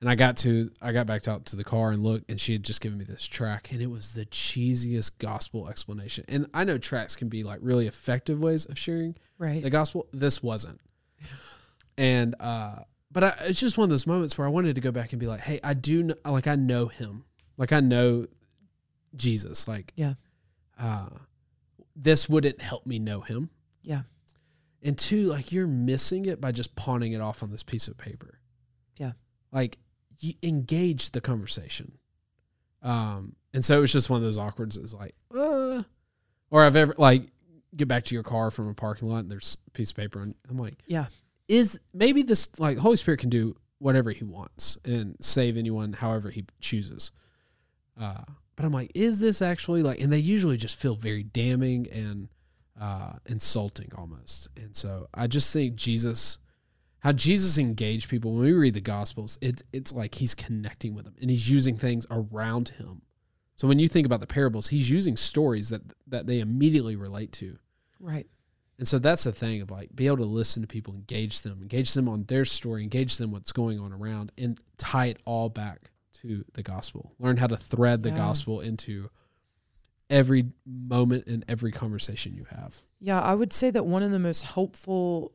And 0.00 0.10
I 0.10 0.16
got 0.16 0.36
to, 0.38 0.70
I 0.82 0.92
got 0.92 1.06
back 1.06 1.26
out 1.28 1.46
to 1.46 1.56
the 1.56 1.64
car 1.64 1.90
and 1.90 2.02
looked, 2.02 2.28
and 2.30 2.38
she 2.40 2.52
had 2.52 2.62
just 2.62 2.80
given 2.80 2.98
me 2.98 3.04
this 3.04 3.24
tract. 3.26 3.70
And 3.72 3.80
it 3.80 3.90
was 3.90 4.12
the 4.14 4.26
cheesiest 4.26 5.18
gospel 5.18 5.68
explanation. 5.68 6.24
And 6.28 6.46
I 6.52 6.64
know 6.64 6.76
tracts 6.76 7.16
can 7.16 7.28
be 7.28 7.42
like 7.42 7.60
really 7.62 7.86
effective 7.86 8.40
ways 8.40 8.66
of 8.66 8.78
sharing 8.78 9.14
right 9.38 9.62
the 9.62 9.70
gospel. 9.70 10.06
This 10.12 10.42
wasn't. 10.42 10.80
and 11.96 12.34
uh, 12.40 12.80
but 13.10 13.24
I, 13.24 13.28
it's 13.44 13.60
just 13.60 13.78
one 13.78 13.84
of 13.84 13.90
those 13.90 14.06
moments 14.06 14.36
where 14.36 14.46
I 14.46 14.50
wanted 14.50 14.74
to 14.74 14.80
go 14.80 14.90
back 14.90 15.12
and 15.12 15.20
be 15.20 15.26
like, 15.26 15.40
hey, 15.40 15.60
I 15.62 15.72
do 15.74 16.02
know, 16.02 16.14
like 16.26 16.48
I 16.48 16.56
know 16.56 16.86
him, 16.88 17.24
like 17.56 17.72
I 17.72 17.80
know 17.80 18.26
Jesus, 19.16 19.68
like 19.68 19.92
Yeah. 19.96 20.14
uh, 20.78 21.08
this 21.96 22.28
wouldn't 22.28 22.60
help 22.60 22.84
me 22.86 22.98
know 22.98 23.20
him. 23.20 23.48
Yeah. 23.82 24.02
And 24.84 24.98
two, 24.98 25.24
like 25.24 25.50
you're 25.50 25.66
missing 25.66 26.26
it 26.26 26.40
by 26.40 26.52
just 26.52 26.76
pawning 26.76 27.12
it 27.12 27.20
off 27.20 27.42
on 27.42 27.50
this 27.50 27.62
piece 27.62 27.88
of 27.88 27.96
paper. 27.96 28.38
Yeah. 28.98 29.12
Like 29.50 29.78
you 30.20 30.34
engage 30.42 31.10
the 31.10 31.20
conversation. 31.20 31.98
Um, 32.82 33.36
and 33.54 33.64
so 33.64 33.78
it 33.78 33.80
was 33.80 33.92
just 33.92 34.10
one 34.10 34.18
of 34.18 34.22
those 34.22 34.36
awkwards. 34.38 34.76
It's 34.76 34.92
like, 34.94 35.14
uh, 35.34 35.82
or 36.50 36.62
I've 36.62 36.76
ever 36.76 36.94
like 36.98 37.22
get 37.74 37.88
back 37.88 38.04
to 38.04 38.14
your 38.14 38.22
car 38.22 38.50
from 38.50 38.68
a 38.68 38.74
parking 38.74 39.08
lot 39.08 39.20
and 39.20 39.30
there's 39.30 39.56
a 39.66 39.70
piece 39.70 39.90
of 39.90 39.96
paper 39.96 40.20
on. 40.20 40.34
I'm 40.50 40.58
like, 40.58 40.74
Yeah. 40.86 41.06
is 41.48 41.80
maybe 41.94 42.22
this 42.22 42.48
like 42.58 42.78
Holy 42.78 42.96
Spirit 42.96 43.20
can 43.20 43.30
do 43.30 43.56
whatever 43.78 44.10
He 44.10 44.24
wants 44.24 44.76
and 44.84 45.16
save 45.20 45.56
anyone 45.56 45.94
however 45.94 46.30
He 46.30 46.44
chooses. 46.60 47.10
Uh, 47.98 48.22
but 48.56 48.64
I'm 48.66 48.72
like, 48.72 48.92
is 48.94 49.18
this 49.18 49.40
actually 49.40 49.82
like? 49.82 50.00
And 50.00 50.12
they 50.12 50.18
usually 50.18 50.56
just 50.56 50.76
feel 50.78 50.94
very 50.94 51.22
damning 51.22 51.88
and 51.90 52.28
uh, 52.80 53.14
insulting 53.26 53.90
almost. 53.96 54.48
And 54.56 54.74
so 54.74 55.08
I 55.14 55.26
just 55.26 55.52
think 55.52 55.76
Jesus, 55.76 56.38
how 57.00 57.12
Jesus 57.12 57.58
engaged 57.58 58.08
people 58.08 58.32
when 58.32 58.42
we 58.42 58.52
read 58.52 58.74
the 58.74 58.80
Gospels, 58.80 59.38
it, 59.40 59.62
it's 59.72 59.92
like 59.92 60.16
He's 60.16 60.34
connecting 60.34 60.94
with 60.94 61.04
them 61.04 61.14
and 61.20 61.30
He's 61.30 61.48
using 61.48 61.76
things 61.76 62.06
around 62.10 62.70
Him. 62.70 63.02
So 63.56 63.68
when 63.68 63.78
you 63.78 63.86
think 63.88 64.06
about 64.06 64.20
the 64.20 64.26
parables, 64.26 64.68
He's 64.68 64.90
using 64.90 65.16
stories 65.16 65.68
that 65.68 65.82
that 66.08 66.26
they 66.26 66.40
immediately 66.40 66.96
relate 66.96 67.32
to. 67.32 67.58
Right. 68.00 68.26
And 68.76 68.88
so 68.88 68.98
that's 68.98 69.22
the 69.22 69.32
thing 69.32 69.62
of 69.62 69.70
like 69.70 69.94
be 69.94 70.08
able 70.08 70.16
to 70.16 70.24
listen 70.24 70.62
to 70.62 70.66
people, 70.68 70.94
engage 70.94 71.42
them, 71.42 71.60
engage 71.62 71.92
them 71.94 72.08
on 72.08 72.24
their 72.24 72.44
story, 72.44 72.82
engage 72.82 73.18
them 73.18 73.30
what's 73.30 73.52
going 73.52 73.78
on 73.78 73.92
around, 73.92 74.32
and 74.36 74.58
tie 74.78 75.06
it 75.06 75.18
all 75.24 75.48
back 75.48 75.92
to 76.14 76.44
the 76.54 76.62
gospel. 76.62 77.12
Learn 77.20 77.36
how 77.36 77.46
to 77.46 77.56
thread 77.56 78.02
the 78.02 78.08
Yeah. 78.08 78.16
gospel 78.16 78.60
into 78.60 79.10
every 80.14 80.46
moment 80.64 81.26
and 81.26 81.44
every 81.48 81.72
conversation 81.72 82.34
you 82.34 82.46
have. 82.50 82.82
Yeah, 83.00 83.20
I 83.20 83.34
would 83.34 83.52
say 83.52 83.70
that 83.70 83.84
one 83.84 84.04
of 84.04 84.12
the 84.12 84.20
most 84.20 84.42
helpful 84.42 85.32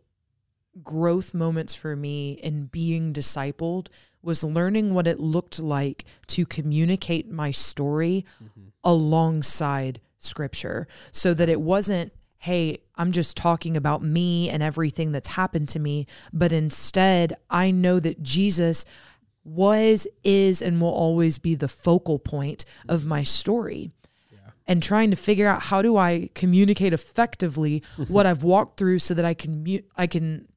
growth 0.82 1.34
moments 1.34 1.76
for 1.76 1.98
me 1.98 2.32
in 2.32 2.68
being 2.68 3.12
discipled 3.12 3.88
was 4.22 4.44
learning 4.44 4.94
what 4.94 5.06
it 5.06 5.20
looked 5.20 5.60
like 5.60 6.06
to 6.28 6.46
communicate 6.46 7.30
my 7.30 7.52
story 7.52 8.26
mm-hmm. 8.42 8.70
alongside 8.84 10.00
scripture 10.20 10.88
so 11.12 11.34
that 11.34 11.50
it 11.50 11.60
wasn't 11.60 12.14
hey 12.40 12.78
i'm 12.96 13.12
just 13.12 13.36
talking 13.36 13.76
about 13.76 14.04
me 14.04 14.50
and 14.50 14.62
everything 14.62 15.12
that's 15.12 15.30
happened 15.30 15.68
to 15.68 15.80
me 15.80 16.06
but 16.34 16.52
instead 16.52 17.34
i 17.50 17.72
know 17.72 18.00
that 18.00 18.22
jesus 18.22 18.86
was 19.46 20.06
is 20.24 20.62
and 20.62 20.82
will 20.82 20.90
always 20.90 21.40
be 21.40 21.56
the 21.56 21.70
focal 21.70 22.20
point 22.20 22.66
of 22.88 23.06
my 23.06 23.24
story 23.24 23.92
and 24.70 24.84
trying 24.84 25.10
to 25.10 25.16
figure 25.18 25.48
out 25.48 25.64
how 25.64 25.82
do 25.82 25.98
I 25.98 26.30
communicate 26.36 26.94
effectively 26.94 27.82
mm-hmm. 27.98 28.14
what 28.14 28.28
I've 28.28 28.44
walked 28.44 28.78
through 28.78 29.00
so 29.00 29.16
that 29.16 29.26
I 29.26 29.34
can 29.34 29.64
mu- 29.64 29.82
I 29.98 30.06
can 30.06 30.48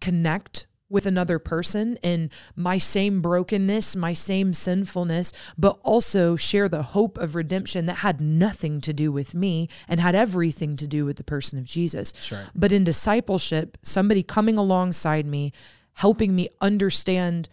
connect 0.00 0.66
with 0.90 1.06
another 1.06 1.38
person 1.38 1.96
in 2.02 2.28
my 2.54 2.76
same 2.76 3.22
brokenness, 3.22 3.96
my 3.96 4.12
same 4.12 4.52
sinfulness, 4.52 5.32
but 5.56 5.78
also 5.82 6.36
share 6.36 6.68
the 6.68 6.82
hope 6.82 7.16
of 7.16 7.34
redemption 7.34 7.86
that 7.86 7.98
had 7.98 8.20
nothing 8.20 8.80
to 8.82 8.92
do 8.92 9.10
with 9.10 9.32
me 9.32 9.68
and 9.88 10.00
had 10.00 10.14
everything 10.14 10.76
to 10.76 10.86
do 10.86 11.06
with 11.06 11.16
the 11.16 11.24
person 11.24 11.58
of 11.58 11.64
Jesus. 11.64 12.12
Right. 12.30 12.44
But 12.54 12.72
in 12.72 12.84
discipleship, 12.84 13.78
somebody 13.82 14.22
coming 14.22 14.58
alongside 14.58 15.24
me, 15.24 15.52
helping 15.94 16.34
me 16.34 16.50
understand 16.60 17.48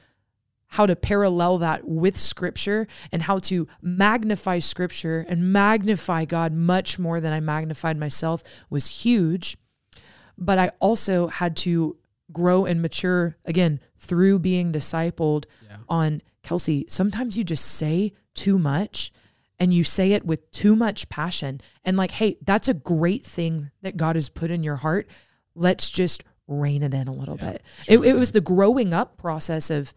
how 0.70 0.86
to 0.86 0.96
parallel 0.96 1.58
that 1.60 1.88
with 1.88 2.16
scripture 2.18 2.88
and 3.12 3.24
how 3.24 3.40
to 3.40 3.68
magnify 3.82 4.60
scripture 4.60 5.26
and 5.28 5.52
magnify 5.52 6.26
God 6.26 6.54
much 6.54 7.00
more 7.00 7.20
than 7.20 7.34
I 7.34 7.40
magnified 7.40 7.98
myself 7.98 8.44
was 8.70 8.88
huge. 9.04 9.58
But 10.38 10.58
I 10.60 10.72
also 10.80 11.28
had 11.28 11.56
to 11.58 11.98
grow 12.32 12.66
and 12.66 12.82
mature 12.82 13.36
again 13.46 13.80
through 13.98 14.40
being 14.40 14.72
discipled 14.72 15.46
Yeah. 15.68 15.78
on 15.90 16.22
Kelsey. 16.44 16.86
Sometimes 16.88 17.36
you 17.38 17.44
just 17.44 17.66
say 17.66 18.14
too 18.36 18.60
much 18.60 19.12
and 19.60 19.74
you 19.74 19.84
say 19.84 20.14
it 20.14 20.26
with 20.26 20.50
too 20.52 20.76
much 20.76 21.10
passion. 21.10 21.60
And 21.84 21.98
like, 21.98 22.12
hey, 22.12 22.38
that's 22.46 22.68
a 22.70 22.74
great 22.74 23.26
thing 23.26 23.72
that 23.82 23.98
God 23.98 24.16
has 24.16 24.30
put 24.30 24.52
in 24.52 24.64
your 24.64 24.78
heart. 24.78 25.08
Let's 25.56 25.90
just 25.90 26.24
rein 26.48 26.84
it 26.84 26.94
in 26.94 27.08
a 27.08 27.14
little 27.14 27.38
Yeah, 27.42 27.54
bit. 27.54 27.64
it's 27.80 27.90
It, 27.90 28.00
it 28.00 28.14
was 28.16 28.32
the 28.32 28.40
growing 28.42 28.94
up 28.94 29.18
process 29.18 29.70
of 29.70 29.94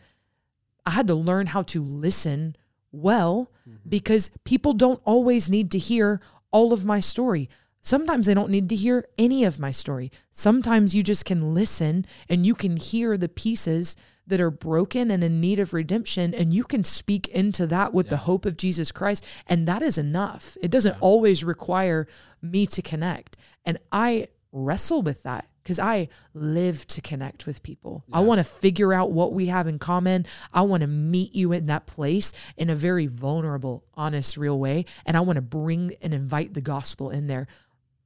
I 0.86 0.90
had 0.90 1.06
to 1.08 1.14
learn 1.14 1.48
how 1.48 1.62
to 1.62 1.82
listen 1.82 2.56
well 2.90 3.50
Mm-hmm. 3.68 3.88
because 3.88 4.28
people 4.42 4.72
don't 4.72 5.00
always 5.04 5.48
need 5.48 5.70
to 5.70 5.78
hear 5.78 6.20
all 6.50 6.72
of 6.72 6.84
my 6.84 6.98
story. 6.98 7.48
Sometimes 7.80 8.26
they 8.26 8.34
don't 8.34 8.50
need 8.50 8.68
to 8.70 8.74
hear 8.74 9.06
any 9.16 9.44
of 9.44 9.60
my 9.60 9.70
story. 9.70 10.10
Sometimes 10.32 10.92
you 10.92 11.00
just 11.04 11.24
can 11.24 11.54
listen 11.54 12.04
and 12.28 12.44
you 12.44 12.56
can 12.56 12.76
hear 12.76 13.16
the 13.16 13.28
pieces 13.28 13.94
that 14.26 14.40
are 14.40 14.50
broken 14.50 15.12
and 15.12 15.22
in 15.22 15.40
need 15.40 15.60
of 15.60 15.72
redemption, 15.72 16.34
and 16.34 16.52
you 16.52 16.64
can 16.64 16.82
speak 16.82 17.28
into 17.28 17.64
that 17.68 17.94
with 17.94 18.08
the 18.08 18.16
hope 18.18 18.44
of 18.44 18.56
Jesus 18.56 18.90
Christ. 18.90 19.24
And 19.46 19.68
that 19.68 19.80
is 19.82 19.96
enough. 19.96 20.56
It 20.60 20.72
doesn't 20.72 20.96
always 21.00 21.44
require 21.44 22.08
me 22.40 22.66
to 22.66 22.82
connect. 22.82 23.36
And 23.64 23.78
I 23.92 24.26
wrestle 24.50 25.02
with 25.02 25.22
that 25.22 25.46
because 25.62 25.78
I 25.78 26.08
live 26.34 26.86
to 26.88 27.00
connect 27.00 27.46
with 27.46 27.62
people. 27.62 28.04
I 28.12 28.20
want 28.20 28.38
to 28.38 28.44
figure 28.44 28.92
out 28.92 29.12
what 29.12 29.32
we 29.32 29.46
have 29.46 29.66
in 29.66 29.78
common. 29.78 30.26
I 30.52 30.62
want 30.62 30.80
to 30.80 30.86
meet 30.86 31.34
you 31.34 31.52
in 31.52 31.66
that 31.66 31.86
place 31.86 32.32
in 32.56 32.68
a 32.68 32.74
very 32.74 33.06
vulnerable, 33.06 33.84
honest, 33.94 34.36
real 34.36 34.58
way. 34.58 34.84
And 35.06 35.16
I 35.16 35.20
want 35.20 35.36
to 35.36 35.42
bring 35.42 35.92
and 36.02 36.12
invite 36.12 36.54
the 36.54 36.60
gospel 36.60 37.10
in 37.10 37.26
there. 37.26 37.46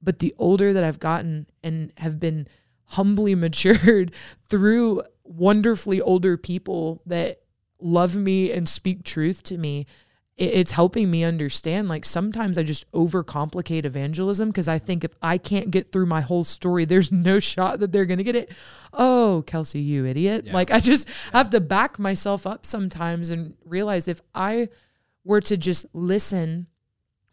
But 0.02 0.18
the 0.18 0.34
older 0.38 0.72
that 0.72 0.84
I've 0.84 1.00
gotten 1.00 1.46
and 1.62 1.92
have 1.96 2.20
been 2.20 2.46
humbly 2.84 3.34
matured 3.36 4.12
through 4.42 5.02
wonderfully 5.24 6.00
older 6.00 6.36
people 6.36 7.02
that 7.06 7.40
love 7.80 8.16
me 8.16 8.52
and 8.52 8.68
speak 8.68 9.02
truth 9.02 9.42
to 9.44 9.58
me, 9.58 9.86
it's 10.36 10.72
helping 10.72 11.10
me 11.10 11.24
understand 11.24 11.88
like 11.88 12.04
sometimes 12.04 12.58
I 12.58 12.62
just 12.62 12.90
overcomplicate 12.92 13.86
evangelism 13.86 14.50
because 14.50 14.68
I 14.68 14.78
think 14.78 15.02
if 15.02 15.12
I 15.22 15.38
can't 15.38 15.70
get 15.70 15.90
through 15.90 16.06
my 16.06 16.20
whole 16.20 16.44
story, 16.44 16.84
there's 16.84 17.10
no 17.10 17.38
shot 17.40 17.80
that 17.80 17.90
they're 17.90 18.04
going 18.04 18.18
to 18.18 18.24
get 18.24 18.36
it. 18.36 18.52
Oh, 18.92 19.44
Kelsey, 19.46 19.80
you 19.80 20.04
idiot. 20.04 20.44
Yeah. 20.46 20.52
Like 20.52 20.70
I 20.70 20.80
just 20.80 21.08
have 21.32 21.48
to 21.50 21.60
back 21.60 21.98
myself 21.98 22.46
up 22.46 22.66
sometimes 22.66 23.30
and 23.30 23.54
realize 23.64 24.08
if 24.08 24.20
I 24.34 24.68
were 25.24 25.40
to 25.40 25.56
just 25.56 25.86
listen 25.94 26.66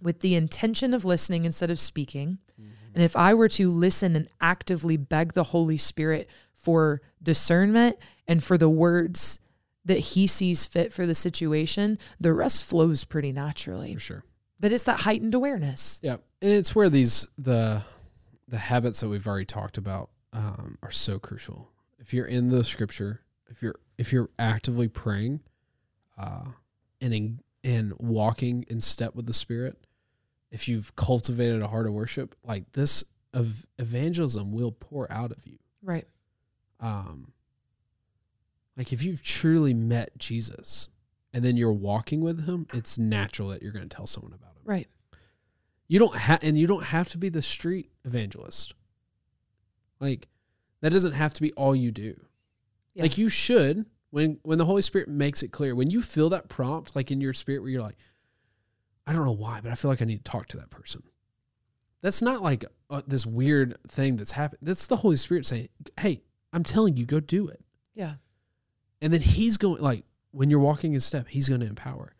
with 0.01 0.21
the 0.21 0.35
intention 0.35 0.93
of 0.93 1.03
listening 1.03 1.43
instead 1.43 1.69
of 1.69 1.79
speaking, 1.79 2.37
mm-hmm. 2.59 2.71
and 2.93 3.03
if 3.03 3.17
I 3.17 3.33
were 3.33 3.49
to 3.49 3.69
listen 3.69 4.15
and 4.15 4.29
actively 4.39 4.95
beg 4.95 5.33
the 5.33 5.43
Holy 5.43 5.77
Spirit 5.77 6.29
for 6.53 7.01
discernment 7.21 7.97
and 8.27 8.41
for 8.41 8.57
the 8.57 8.69
words 8.69 9.39
that 9.85 9.99
he 9.99 10.27
sees 10.27 10.65
fit 10.65 10.93
for 10.93 11.05
the 11.05 11.15
situation, 11.15 11.97
the 12.19 12.33
rest 12.33 12.65
flows 12.65 13.03
pretty 13.03 13.31
naturally. 13.31 13.93
For 13.95 13.99
sure. 13.99 14.23
But 14.59 14.71
it's 14.71 14.85
that 14.85 15.01
heightened 15.01 15.33
awareness. 15.33 15.99
Yeah, 16.01 16.17
and 16.41 16.51
it's 16.51 16.73
where 16.73 16.89
these 16.89 17.27
the 17.37 17.83
the 18.47 18.57
habits 18.57 19.01
that 19.01 19.09
we've 19.09 19.27
already 19.27 19.45
talked 19.45 19.77
about 19.77 20.09
um, 20.31 20.77
are 20.81 20.91
so 20.91 21.19
crucial. 21.19 21.69
If 21.99 22.13
you're 22.13 22.25
in 22.25 22.49
the 22.49 22.63
scripture, 22.63 23.21
if 23.49 23.61
you're 23.61 23.75
if 23.97 24.13
you're 24.13 24.29
actively 24.39 24.87
praying, 24.87 25.41
uh, 26.17 26.45
and 27.01 27.13
in, 27.13 27.39
and 27.63 27.93
walking 27.97 28.65
in 28.69 28.79
step 28.79 29.15
with 29.15 29.25
the 29.25 29.33
Spirit, 29.33 29.85
if 30.51 30.67
you've 30.67 30.95
cultivated 30.95 31.61
a 31.61 31.67
heart 31.67 31.87
of 31.87 31.93
worship, 31.93 32.35
like 32.43 32.71
this 32.71 33.03
of 33.33 33.65
evangelism 33.79 34.51
will 34.51 34.71
pour 34.71 35.11
out 35.11 35.31
of 35.31 35.45
you. 35.45 35.57
Right. 35.81 36.07
Um, 36.79 37.32
like 38.77 38.91
if 38.91 39.03
you've 39.03 39.21
truly 39.21 39.73
met 39.73 40.17
Jesus 40.17 40.89
and 41.33 41.43
then 41.43 41.57
you're 41.57 41.73
walking 41.73 42.21
with 42.21 42.45
him, 42.45 42.67
it's 42.73 42.97
natural 42.97 43.49
that 43.49 43.61
you're 43.61 43.71
going 43.71 43.87
to 43.87 43.95
tell 43.95 44.07
someone 44.07 44.33
about 44.33 44.51
him. 44.51 44.63
Right. 44.65 44.87
You 45.87 45.99
don't 45.99 46.15
have, 46.15 46.43
and 46.43 46.57
you 46.57 46.67
don't 46.67 46.85
have 46.85 47.09
to 47.09 47.17
be 47.17 47.29
the 47.29 47.41
street 47.41 47.91
evangelist. 48.03 48.73
Like 49.99 50.27
that 50.81 50.91
doesn't 50.91 51.13
have 51.13 51.33
to 51.35 51.41
be 51.41 51.51
all 51.53 51.75
you 51.75 51.91
do. 51.91 52.15
Yeah. 52.93 53.03
Like 53.03 53.17
you 53.17 53.29
should 53.29 53.85
when 54.09 54.39
when 54.43 54.57
the 54.57 54.65
Holy 54.65 54.81
Spirit 54.81 55.07
makes 55.07 55.43
it 55.43 55.51
clear. 55.51 55.75
When 55.75 55.89
you 55.89 56.01
feel 56.01 56.29
that 56.29 56.49
prompt, 56.49 56.95
like 56.95 57.11
in 57.11 57.21
your 57.21 57.33
spirit, 57.33 57.61
where 57.61 57.71
you're 57.71 57.81
like, 57.81 57.97
I 59.05 59.13
don't 59.13 59.25
know 59.25 59.31
why, 59.31 59.59
but 59.61 59.71
I 59.71 59.75
feel 59.75 59.89
like 59.89 60.01
I 60.01 60.05
need 60.05 60.23
to 60.23 60.31
talk 60.31 60.47
to 60.49 60.57
that 60.57 60.69
person. 60.69 61.03
That's 62.01 62.21
not 62.21 62.41
like 62.41 62.65
uh, 62.89 63.01
this 63.07 63.25
weird 63.25 63.77
thing 63.87 64.17
that's 64.17 64.33
happened. 64.33 64.59
That's 64.61 64.87
the 64.87 64.97
Holy 64.97 65.15
Spirit 65.15 65.45
saying, 65.45 65.69
"Hey, 65.99 66.21
I'm 66.51 66.63
telling 66.63 66.97
you, 66.97 67.05
go 67.05 67.19
do 67.19 67.47
it." 67.47 67.61
Yeah. 67.95 68.15
And 69.03 69.13
then 69.13 69.21
He's 69.21 69.57
going 69.57 69.81
like 69.81 70.03
when 70.31 70.49
you're 70.49 70.59
walking 70.59 70.93
in 70.93 70.99
step, 70.99 71.27
He's 71.27 71.47
going 71.49 71.61
to 71.61 71.67
empower. 71.67 72.15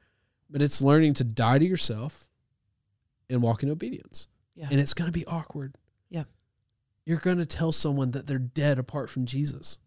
But 0.49 0.61
it's 0.61 0.81
learning 0.81 1.15
to 1.15 1.23
die 1.23 1.57
to 1.57 1.65
yourself 1.65 2.29
and 3.29 3.41
walk 3.41 3.63
in 3.63 3.69
obedience 3.71 4.27
Yeah. 4.55 4.67
and 4.69 4.79
it's 4.79 4.93
going 4.93 5.07
to 5.07 5.17
be 5.17 5.25
awkward. 5.25 5.77
Yeah. 6.09 6.25
you're 7.05 7.17
going 7.17 7.37
to 7.39 7.45
tell 7.45 7.71
someone 7.71 8.11
that 8.11 8.27
they're 8.27 8.37
dead 8.37 8.77
apart 8.77 9.09
from 9.09 9.25
Jesus. 9.25 9.79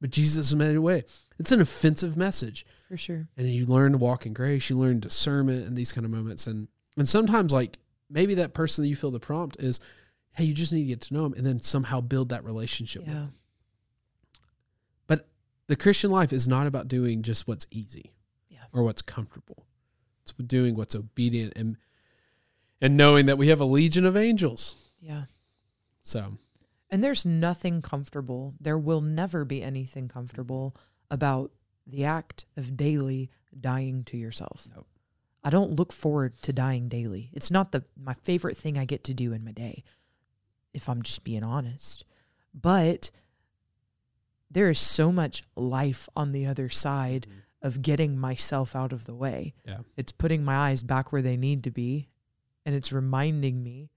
But 0.00 0.10
Jesus 0.10 0.52
made 0.52 0.76
a 0.76 0.82
way. 0.82 1.04
It's 1.38 1.52
an 1.52 1.60
offensive 1.60 2.16
message. 2.16 2.66
For 2.88 2.96
sure. 2.96 3.28
And 3.36 3.48
you 3.48 3.66
learn 3.66 3.92
to 3.92 3.98
walk 3.98 4.26
in 4.26 4.32
grace, 4.34 4.68
you 4.68 4.76
learn 4.76 5.00
discernment 5.00 5.66
and 5.66 5.76
these 5.76 5.92
kind 5.92 6.04
of 6.04 6.10
moments. 6.10 6.46
And 6.46 6.68
and 6.96 7.08
sometimes 7.08 7.52
like 7.52 7.78
maybe 8.10 8.34
that 8.34 8.52
person 8.54 8.82
that 8.82 8.88
you 8.88 8.96
feel 8.96 9.10
the 9.10 9.20
prompt 9.20 9.56
is, 9.60 9.80
hey, 10.32 10.44
you 10.44 10.54
just 10.54 10.72
need 10.72 10.82
to 10.82 10.86
get 10.88 11.00
to 11.02 11.14
know 11.14 11.22
them 11.24 11.34
and 11.34 11.46
then 11.46 11.60
somehow 11.60 12.00
build 12.00 12.28
that 12.30 12.44
relationship 12.44 13.02
with 13.02 13.08
Yeah. 13.14 13.20
them. 13.20 13.34
The 15.68 15.76
Christian 15.76 16.10
life 16.10 16.32
is 16.32 16.46
not 16.46 16.66
about 16.66 16.88
doing 16.88 17.22
just 17.22 17.46
what's 17.48 17.66
easy 17.70 18.12
Yeah. 18.48 18.64
or 18.72 18.82
what's 18.82 19.02
comfortable. 19.02 19.66
It's 20.22 20.32
doing 20.32 20.74
what's 20.74 20.94
obedient 20.94 21.52
and 21.56 21.76
and 22.80 22.96
knowing 22.96 23.24
that 23.26 23.38
we 23.38 23.48
have 23.48 23.60
a 23.60 23.64
legion 23.64 24.04
of 24.04 24.16
angels. 24.16 24.74
Yeah. 25.00 25.24
So 26.02 26.38
And 26.90 27.02
there's 27.02 27.24
nothing 27.24 27.80
comfortable. 27.82 28.54
There 28.60 28.78
will 28.78 29.00
never 29.00 29.44
be 29.44 29.62
anything 29.62 30.08
comfortable 30.08 30.76
about 31.10 31.52
the 31.86 32.04
act 32.04 32.46
of 32.56 32.76
daily 32.76 33.30
dying 33.58 34.04
to 34.04 34.16
yourself. 34.16 34.68
Nope. 34.74 34.86
I 35.42 35.50
don't 35.50 35.76
look 35.76 35.92
forward 35.92 36.34
to 36.42 36.52
dying 36.52 36.88
daily. 36.88 37.30
It's 37.32 37.50
not 37.50 37.72
the 37.72 37.84
my 37.96 38.14
favorite 38.14 38.56
thing 38.56 38.76
I 38.76 38.84
get 38.84 39.04
to 39.04 39.14
do 39.14 39.32
in 39.32 39.44
my 39.44 39.52
day, 39.52 39.84
if 40.74 40.88
I'm 40.88 41.02
just 41.02 41.24
being 41.24 41.44
honest. 41.44 42.04
But 42.52 43.10
there 44.56 44.70
is 44.70 44.78
so 44.78 45.12
much 45.12 45.42
life 45.54 46.08
on 46.16 46.32
the 46.32 46.46
other 46.46 46.70
side 46.70 47.26
mm-hmm. 47.28 47.66
of 47.66 47.82
getting 47.82 48.18
myself 48.18 48.74
out 48.74 48.90
of 48.90 49.04
the 49.04 49.14
way. 49.14 49.52
Yeah. 49.66 49.80
It's 49.98 50.12
putting 50.12 50.42
my 50.42 50.56
eyes 50.56 50.82
back 50.82 51.12
where 51.12 51.20
they 51.20 51.36
need 51.36 51.62
to 51.64 51.70
be 51.70 52.08
and 52.64 52.74
it's 52.74 52.90
reminding 52.90 53.62
me 53.62 53.90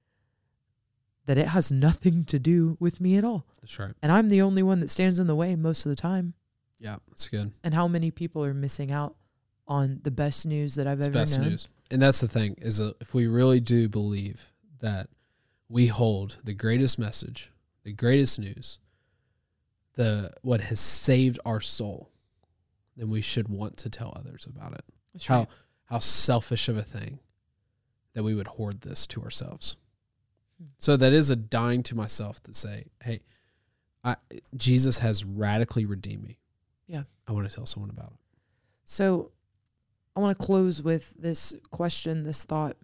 that 1.27 1.37
it 1.37 1.47
has 1.47 1.71
nothing 1.71 2.25
to 2.25 2.39
do 2.39 2.75
with 2.77 2.99
me 2.99 3.15
at 3.15 3.23
all. 3.23 3.45
that's 3.61 3.79
right. 3.79 3.93
And 4.03 4.11
I'm 4.11 4.27
the 4.27 4.41
only 4.41 4.61
one 4.61 4.81
that 4.81 4.91
stands 4.91 5.17
in 5.17 5.27
the 5.27 5.35
way 5.35 5.55
most 5.55 5.85
of 5.85 5.91
the 5.91 5.95
time. 5.95 6.33
Yeah, 6.77 6.97
that's 7.07 7.29
good. 7.29 7.53
And 7.63 7.73
how 7.73 7.87
many 7.87 8.11
people 8.11 8.43
are 8.43 8.53
missing 8.53 8.91
out 8.91 9.15
on 9.65 10.01
the 10.03 10.11
best 10.11 10.45
news 10.45 10.75
that 10.75 10.87
I've 10.87 10.97
It's 10.97 11.07
ever 11.07 11.13
best 11.13 11.37
known? 11.37 11.51
news. 11.51 11.69
And 11.89 12.01
that's 12.01 12.19
the 12.19 12.27
thing 12.27 12.55
is 12.57 12.79
that 12.79 12.95
if 12.99 13.13
we 13.13 13.27
really 13.27 13.61
do 13.61 13.87
believe 13.87 14.51
that 14.81 15.07
we 15.69 15.87
hold 15.87 16.39
the 16.43 16.53
greatest 16.53 16.99
message, 16.99 17.53
the 17.83 17.93
greatest 17.93 18.39
news, 18.39 18.79
the 19.99 20.31
what 20.43 20.61
has 20.61 20.79
saved 20.79 21.39
our 21.45 21.59
soul, 21.59 22.09
then 22.95 23.09
we 23.09 23.19
should 23.19 23.49
want 23.49 23.75
to 23.77 23.89
tell 23.89 24.13
others 24.15 24.47
about 24.49 24.73
it. 24.73 24.85
That's 25.13 25.27
How 25.27 25.39
right. 25.39 25.47
how 25.85 25.99
selfish 25.99 26.69
of 26.69 26.77
a 26.77 26.83
thing 26.83 27.19
that 28.13 28.23
we 28.23 28.33
would 28.33 28.47
hoard 28.47 28.79
this 28.81 29.05
to 29.07 29.21
ourselves. 29.21 29.75
Hmm. 30.57 30.67
So 30.77 30.95
that 30.95 31.11
is 31.11 31.29
a 31.29 31.35
dying 31.35 31.83
to 31.83 31.95
myself 31.95 32.41
to 32.43 32.53
say, 32.53 32.85
hey, 33.03 33.19
I, 34.03 34.15
Jesus 34.55 34.99
has 34.99 35.25
radically 35.25 35.85
redeemed 35.85 36.23
me. 36.23 36.39
Yeah. 36.87 37.03
I 37.27 37.33
want 37.33 37.49
to 37.49 37.53
tell 37.53 37.65
someone 37.65 37.89
about 37.89 38.11
it. 38.13 38.19
So 38.85 39.31
I 40.15 40.21
want 40.21 40.39
to 40.39 40.45
close 40.45 40.81
with 40.81 41.13
this 41.19 41.53
question, 41.71 42.23
this 42.23 42.43
thought 42.45 42.77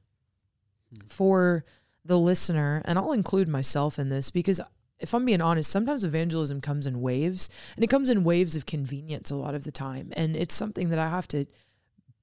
Hmm. 0.93 1.07
for 1.07 1.66
the 2.03 2.20
listener, 2.20 2.82
and 2.86 2.99
I'll 2.99 3.13
include 3.13 3.47
myself 3.47 3.97
in 3.97 4.09
this 4.09 4.30
because 4.32 4.59
if 5.00 5.14
I'm 5.14 5.26
being 5.26 5.41
honest, 5.41 5.70
sometimes 5.72 6.04
evangelism 6.04 6.62
comes 6.62 6.88
in 6.88 7.02
waves, 7.02 7.50
and 7.76 7.84
it 7.84 7.89
comes 7.89 8.10
in 8.10 8.24
waves 8.24 8.56
of 8.56 8.66
convenience 8.66 9.30
a 9.32 9.36
lot 9.36 9.54
of 9.56 9.64
the 9.64 9.72
time. 9.72 10.12
And 10.16 10.36
it's 10.36 10.56
something 10.56 10.89
that 10.89 11.00
I 11.00 11.10
have 11.10 11.28
to 11.30 11.46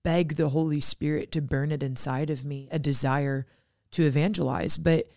beg 0.03 0.37
the 0.37 0.49
Holy 0.49 0.81
Spirit 0.81 1.31
to 1.33 1.41
burn 1.43 1.71
it 1.71 1.83
inside 1.83 2.31
of 2.31 2.45
me, 2.45 2.69
a 2.73 2.79
desire 2.79 3.47
to 3.93 4.05
evangelize. 4.05 4.77
But 4.77 5.09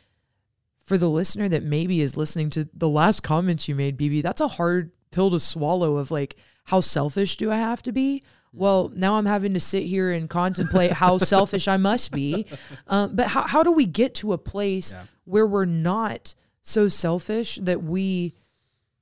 for 0.77 0.97
the 0.97 1.09
listener 1.09 1.49
that 1.49 1.63
maybe 1.63 2.01
is 2.01 2.17
listening 2.17 2.49
to 2.51 2.67
the 2.73 2.89
last 2.89 3.23
comments 3.23 3.67
you 3.67 3.73
made, 3.75 3.97
BB, 3.97 4.21
that's 4.21 4.41
a 4.41 4.47
hard 4.47 4.91
pill 5.11 5.31
to 5.31 5.39
swallow 5.39 5.97
of 5.97 6.11
like, 6.11 6.35
how 6.65 6.81
selfish 6.81 7.37
do 7.37 7.51
I 7.51 7.57
have 7.57 7.81
to 7.83 7.91
be? 7.91 8.21
Well, 8.53 8.91
now 8.95 9.15
I'm 9.15 9.25
having 9.25 9.53
to 9.55 9.59
sit 9.59 9.83
here 9.83 10.11
and 10.11 10.29
contemplate 10.29 10.91
how 10.93 11.17
selfish 11.19 11.67
I 11.67 11.77
must 11.77 12.11
be. 12.11 12.45
Um, 12.87 13.15
but 13.15 13.27
how, 13.27 13.43
how 13.43 13.63
do 13.63 13.71
we 13.71 13.85
get 13.85 14.13
to 14.15 14.33
a 14.33 14.37
place 14.37 14.91
Yeah. 14.91 15.03
where 15.25 15.47
we're 15.47 15.65
not 15.65 16.35
so 16.65 16.87
selfish 16.87 17.57
that 17.61 17.83
we 17.83 18.33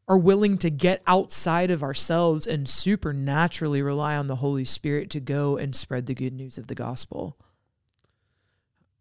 are 0.08 0.18
willing 0.18 0.58
to 0.58 0.70
get 0.70 1.02
outside 1.08 1.72
of 1.72 1.82
ourselves 1.82 2.46
and 2.46 2.68
supernaturally 2.68 3.82
rely 3.82 4.18
on 4.18 4.28
the 4.28 4.36
Holy 4.36 4.66
Spirit 4.66 5.10
to 5.10 5.22
go 5.22 5.56
and 5.56 5.74
spread 5.74 6.06
the 6.06 6.14
good 6.14 6.34
news 6.34 6.58
of 6.58 6.68
the 6.68 6.76
gospel? 6.76 7.38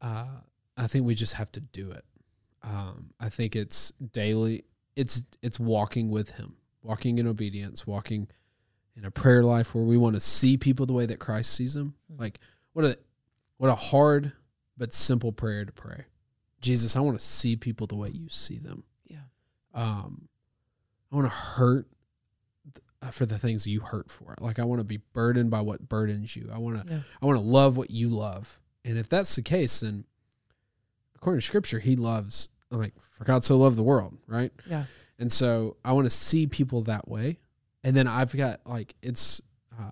Uh, 0.01 0.27
I 0.77 0.87
think 0.87 1.05
we 1.05 1.17
just 1.17 1.35
have 1.35 1.51
to 1.53 1.61
do 1.61 1.91
it. 1.91 2.05
Um, 2.63 3.11
I 3.19 3.29
think 3.29 3.57
it's 3.57 3.93
daily. 4.13 4.65
It's 4.95 5.25
it's 5.43 5.59
walking 5.59 6.09
with 6.09 6.31
Him, 6.31 6.55
walking 6.83 7.19
in 7.19 7.27
obedience, 7.27 7.85
walking 7.85 8.29
in 8.95 9.05
a 9.05 9.11
prayer 9.11 9.43
life 9.43 9.75
where 9.75 9.85
we 9.85 9.97
want 9.97 10.15
to 10.15 10.21
see 10.21 10.57
people 10.57 10.87
the 10.87 10.93
way 10.93 11.07
that 11.07 11.19
Christ 11.19 11.53
sees 11.53 11.75
them. 11.75 11.95
Mhm. 12.13 12.21
Like 12.21 12.39
what 12.75 12.85
a 12.85 12.97
what 13.57 13.71
a 13.71 13.75
hard 13.75 14.33
but 14.77 14.93
simple 14.93 15.33
prayer 15.33 15.65
to 15.65 15.73
pray. 15.73 16.05
Jesus, 16.63 16.97
I 16.97 17.01
want 17.01 17.19
to 17.19 17.25
see 17.25 17.57
people 17.57 17.87
the 17.87 17.97
way 17.97 18.09
you 18.09 18.29
see 18.31 18.59
them. 18.59 18.85
Yeah. 19.07 19.19
Um, 19.75 20.29
I 21.13 21.17
want 21.17 21.27
to 21.27 21.35
hurt 21.37 21.87
th- 22.73 22.83
uh, 23.03 23.11
for 23.11 23.27
the 23.27 23.39
things 23.39 23.67
you 23.67 23.81
hurt 23.81 24.11
for. 24.11 24.35
Like 24.41 24.59
I 24.59 24.65
want 24.65 24.81
to 24.81 24.85
be 24.85 25.01
burdened 25.13 25.51
by 25.51 25.61
what 25.61 25.89
burdens 25.89 26.35
you. 26.37 26.49
I 26.55 26.59
want 26.59 26.87
to 26.87 26.91
Yeah. 26.95 27.01
I 27.21 27.27
want 27.27 27.37
to 27.37 27.45
love 27.45 27.77
what 27.77 27.91
you 27.91 28.09
love. 28.09 28.59
And 28.85 28.97
if 28.97 29.09
that's 29.09 29.37
the 29.37 29.43
case, 29.43 29.81
then 29.81 30.05
according 31.17 31.41
to 31.41 31.47
scripture, 31.47 31.79
he 31.81 31.95
loves, 31.97 32.49
like, 32.71 32.95
for 33.13 33.25
God 33.25 33.45
so 33.45 33.57
loved 33.57 33.77
the 33.77 33.83
world, 33.83 34.17
right? 34.27 34.51
Yeah. 34.69 34.85
And 35.19 35.31
so 35.31 35.77
I 35.85 35.93
want 35.93 36.07
to 36.07 36.11
see 36.11 36.47
people 36.47 36.83
that 36.83 37.07
way. 37.09 37.39
And 37.85 37.97
then 37.97 38.07
I've 38.09 38.35
got, 38.37 38.61
like, 38.67 38.95
it's, 39.03 39.41
uh, 39.79 39.91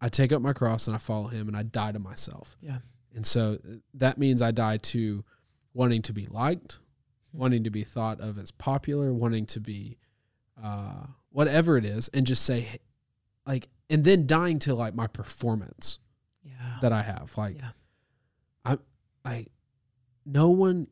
I 0.00 0.08
take 0.08 0.32
up 0.32 0.40
my 0.40 0.52
cross 0.54 0.86
and 0.86 0.94
I 0.94 0.98
follow 0.98 1.28
him 1.28 1.48
and 1.48 1.56
I 1.56 1.64
die 1.64 1.92
to 1.92 1.98
myself. 1.98 2.56
Yeah. 2.62 2.78
And 3.14 3.26
so 3.26 3.58
uh, 3.62 3.74
that 3.94 4.16
means 4.16 4.40
I 4.40 4.52
die 4.52 4.78
to 4.78 5.24
wanting 5.74 6.02
to 6.02 6.12
be 6.12 6.26
liked, 6.26 6.78
Hmm. 7.32 7.38
wanting 7.38 7.64
to 7.64 7.70
be 7.70 7.84
thought 7.84 8.20
of 8.20 8.38
as 8.38 8.50
popular, 8.50 9.12
wanting 9.14 9.46
to 9.46 9.60
be 9.60 9.98
uh, 10.62 11.06
whatever 11.30 11.76
it 11.78 11.84
is, 11.84 12.08
and 12.08 12.26
just 12.26 12.44
say, 12.44 12.66
like, 13.46 13.68
and 13.88 14.04
then 14.04 14.26
dying 14.26 14.58
to 14.58 14.74
like 14.74 14.94
my 14.94 15.06
performance 15.06 15.98
Yeah. 16.44 16.78
that 16.82 16.92
I 16.92 17.02
have. 17.02 17.32
Like, 17.38 17.56
Yeah. 17.56 17.70
I, 18.64 18.78
I, 19.24 19.46
no 20.26 20.50
one, 20.50 20.88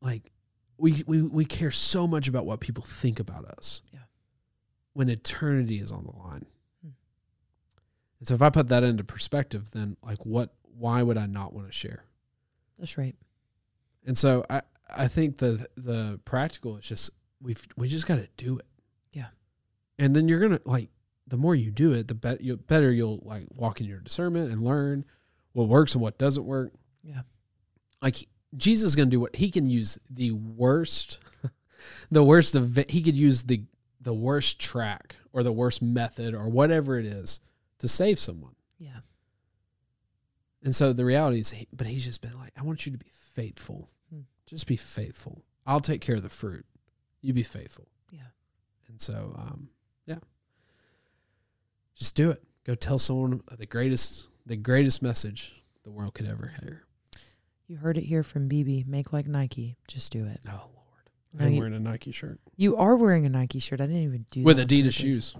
like, 0.00 0.30
we, 0.78 1.02
we 1.06 1.22
we 1.22 1.44
care 1.44 1.70
so 1.70 2.06
much 2.06 2.28
about 2.28 2.46
what 2.46 2.60
people 2.60 2.82
think 2.82 3.20
about 3.20 3.44
us. 3.44 3.82
Yeah. 3.92 4.00
When 4.94 5.08
eternity 5.08 5.78
is 5.80 5.92
on 5.92 6.04
the 6.04 6.12
line. 6.16 6.46
Hmm. 6.82 6.90
And 8.20 8.28
so 8.28 8.34
if 8.34 8.42
I 8.42 8.48
put 8.50 8.68
that 8.68 8.82
into 8.84 9.04
perspective, 9.04 9.70
then 9.72 9.96
like, 10.02 10.24
what? 10.24 10.54
Why 10.76 11.02
would 11.02 11.16
I 11.18 11.26
not 11.26 11.52
want 11.52 11.66
to 11.68 11.72
share? 11.72 12.04
That's 12.78 12.96
right. 12.98 13.14
And 14.04 14.16
so 14.16 14.44
I 14.48 14.62
I 14.94 15.08
think 15.08 15.38
the 15.38 15.66
the 15.76 16.20
practical 16.24 16.76
is 16.76 16.86
just 16.86 17.10
we've 17.40 17.62
we 17.76 17.88
just 17.88 18.06
got 18.06 18.16
to 18.16 18.28
do 18.36 18.58
it. 18.58 18.66
Yeah. 19.12 19.28
And 19.98 20.14
then 20.14 20.28
you're 20.28 20.40
gonna 20.40 20.60
like 20.64 20.90
the 21.26 21.36
more 21.36 21.54
you 21.54 21.70
do 21.70 21.92
it, 21.92 22.08
the 22.08 22.14
better 22.14 22.42
you 22.42 22.56
better 22.56 22.92
you'll 22.92 23.20
like 23.22 23.46
walk 23.54 23.80
in 23.80 23.86
your 23.86 24.00
discernment 24.00 24.52
and 24.52 24.62
learn 24.62 25.04
what 25.52 25.68
works 25.68 25.94
and 25.94 26.02
what 26.02 26.18
doesn't 26.18 26.44
work. 26.44 26.72
Yeah. 27.02 27.22
Like 28.02 28.28
Jesus 28.56 28.88
is 28.88 28.96
gonna 28.96 29.10
do 29.10 29.20
what 29.20 29.36
he 29.36 29.50
can 29.50 29.68
use 29.68 29.98
the 30.10 30.32
worst, 30.32 31.20
the 32.10 32.24
worst 32.24 32.54
of 32.54 32.78
he 32.88 33.02
could 33.02 33.16
use 33.16 33.44
the 33.44 33.64
the 34.00 34.14
worst 34.14 34.58
tract 34.58 35.16
or 35.32 35.42
the 35.42 35.52
worst 35.52 35.80
method 35.82 36.34
or 36.34 36.48
whatever 36.48 36.98
it 36.98 37.06
is 37.06 37.40
to 37.78 37.88
save 37.88 38.18
someone. 38.18 38.54
Yeah. 38.78 39.00
And 40.64 40.74
so 40.74 40.92
the 40.92 41.04
reality 41.04 41.38
is, 41.40 41.50
he, 41.50 41.68
but 41.72 41.86
he's 41.86 42.04
just 42.04 42.22
been 42.22 42.36
like, 42.38 42.52
I 42.58 42.62
want 42.62 42.86
you 42.86 42.92
to 42.92 42.98
be 42.98 43.10
faithful. 43.12 43.90
Hmm. 44.12 44.20
Just 44.46 44.66
be 44.66 44.76
faithful. 44.76 45.44
I'll 45.66 45.80
take 45.80 46.00
care 46.00 46.16
of 46.16 46.22
the 46.22 46.30
fruit. 46.30 46.64
You 47.20 47.32
be 47.34 47.42
faithful. 47.42 47.86
Yeah. 48.10 48.20
And 48.88 49.00
so, 49.00 49.34
um, 49.36 49.68
yeah, 50.06 50.16
just 51.96 52.16
do 52.16 52.30
it. 52.30 52.42
Go 52.64 52.74
tell 52.74 52.98
someone 52.98 53.42
the 53.56 53.66
greatest, 53.66 54.28
the 54.46 54.56
greatest 54.56 55.02
message 55.02 55.62
the 55.84 55.90
world 55.90 56.14
could 56.14 56.26
ever 56.26 56.52
hear. 56.62 56.84
You 57.66 57.76
heard 57.76 57.96
it 57.98 58.04
here 58.04 58.22
from 58.22 58.48
BB. 58.48 58.86
Make 58.86 59.12
like 59.12 59.26
Nike. 59.26 59.76
Just 59.88 60.12
do 60.12 60.26
it. 60.26 60.40
Oh 60.46 60.50
Lord, 60.74 61.10
No, 61.34 61.46
I'm 61.46 61.52
you- 61.52 61.58
wearing 61.60 61.74
a 61.74 61.80
Nike 61.80 62.10
shirt 62.10 62.40
You 62.56 62.76
are 62.76 62.96
wearing 62.96 63.24
a 63.26 63.28
Nike 63.30 63.58
shirt. 63.58 63.80
I 63.80 63.86
didn't 63.86 64.02
even 64.02 64.26
do 64.30 64.42
with 64.42 64.58
Adidas 64.58 64.92
shoes. 64.94 65.34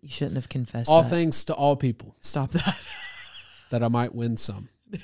You 0.00 0.08
shouldn't 0.08 0.36
have 0.36 0.48
confessed 0.48 0.90
All 0.90 1.02
that. 1.02 1.10
thanks 1.10 1.44
to 1.44 1.54
all 1.54 1.74
people 1.76 2.14
Stop 2.20 2.50
that. 2.52 2.78
that 3.70 3.82
I 3.82 3.88
might 3.88 4.14
win 4.14 4.36
some. 4.36 4.68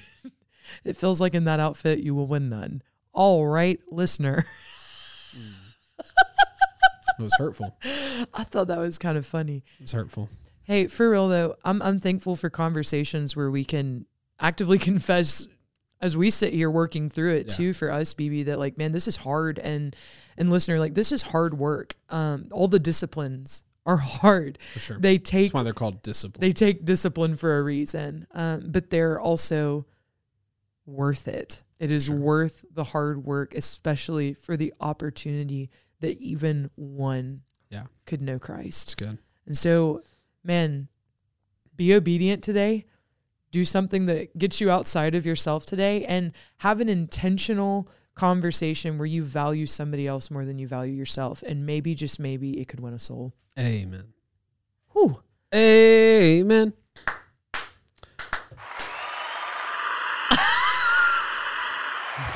It 0.83 0.97
feels 0.97 1.21
like 1.21 1.35
in 1.35 1.45
that 1.45 1.61
outfit 1.61 1.99
you 2.01 2.15
will 2.15 2.27
win 2.27 2.49
none. 2.49 2.83
All 3.13 3.47
right, 3.47 3.79
listener. 3.91 4.47
It 7.17 7.23
was 7.23 7.35
hurtful. 7.39 7.77
I 8.35 8.43
thought 8.45 8.67
that 8.69 8.79
was 8.79 8.99
kind 8.99 9.17
of 9.17 9.25
funny. 9.25 9.63
It 9.79 9.83
was 9.83 9.93
hurtful. 9.93 10.29
Hey, 10.65 10.89
for 10.89 11.09
real 11.11 11.29
though, 11.29 11.55
I'm 11.65 11.81
I'm 11.81 12.01
thankful 12.01 12.35
for 12.35 12.51
conversations 12.51 13.37
where 13.37 13.51
we 13.53 13.65
can 13.65 14.07
actively 14.41 14.79
confess 14.91 15.47
as 16.01 16.17
we 16.17 16.29
sit 16.29 16.53
here 16.53 16.71
working 16.71 17.09
through 17.09 17.35
it 17.35 17.47
Yeah. 17.51 17.55
too 17.55 17.73
for 17.73 17.91
us, 17.93 18.15
BB, 18.15 18.47
that 18.47 18.59
like, 18.59 18.77
man, 18.77 18.91
this 18.93 19.07
is 19.07 19.17
hard 19.17 19.61
and 19.61 19.95
and 20.37 20.51
listener, 20.51 20.79
like 20.81 20.95
this 20.95 21.13
is 21.13 21.23
hard 21.23 21.57
work. 21.57 21.95
Um, 22.09 22.49
all 22.51 22.67
the 22.67 22.81
disciplines 22.81 23.63
are 23.87 23.97
hard. 23.99 24.59
For 24.73 24.79
sure. 24.79 24.99
They 24.99 25.19
take 25.19 25.47
That's 25.47 25.55
why 25.55 25.63
they're 25.63 25.73
called 25.73 26.03
discipline. 26.03 26.41
they 26.41 26.53
take 26.53 26.85
discipline 26.85 27.37
for 27.37 27.59
a 27.59 27.63
reason, 27.63 28.27
um, 28.33 28.71
but 28.71 28.91
they're 28.91 29.21
also 29.21 29.87
worth 30.87 31.29
it. 31.29 31.63
It 31.81 31.91
is 31.91 32.07
Sure. 32.07 32.17
worth 32.17 32.65
the 32.73 32.85
hard 32.85 33.25
work, 33.25 33.55
especially 33.55 34.35
for 34.35 34.57
the 34.57 34.73
opportunity 34.81 35.71
that 36.01 36.19
even 36.19 36.71
one 36.77 37.43
Yeah. 37.71 37.87
could 38.07 38.21
know 38.23 38.39
Christ. 38.39 38.89
it's 38.89 38.95
good. 38.95 39.19
And 39.47 39.57
so, 39.57 40.03
man, 40.43 40.89
be 41.77 41.95
obedient 41.95 42.43
today. 42.45 42.87
Do 43.51 43.65
something 43.65 44.07
that 44.07 44.37
gets 44.39 44.61
you 44.61 44.71
outside 44.71 45.15
of 45.15 45.25
yourself 45.27 45.65
today 45.67 46.05
and 46.07 46.33
have 46.59 46.81
an 46.81 46.89
intentional 46.89 47.89
conversation 48.15 48.97
where 48.99 49.07
you 49.07 49.23
value 49.23 49.67
somebody 49.67 50.07
else 50.07 50.31
more 50.31 50.45
than 50.45 50.59
you 50.59 50.67
value 50.69 50.93
yourself. 50.95 51.43
And 51.43 51.65
maybe, 51.67 51.95
just 51.95 52.19
maybe, 52.21 52.59
it 52.61 52.69
could 52.69 52.81
win 52.81 52.95
a 52.95 52.99
soul. 52.99 53.33
Amen. 53.59 54.13
Whew. 54.93 55.23
Amen. 55.55 56.73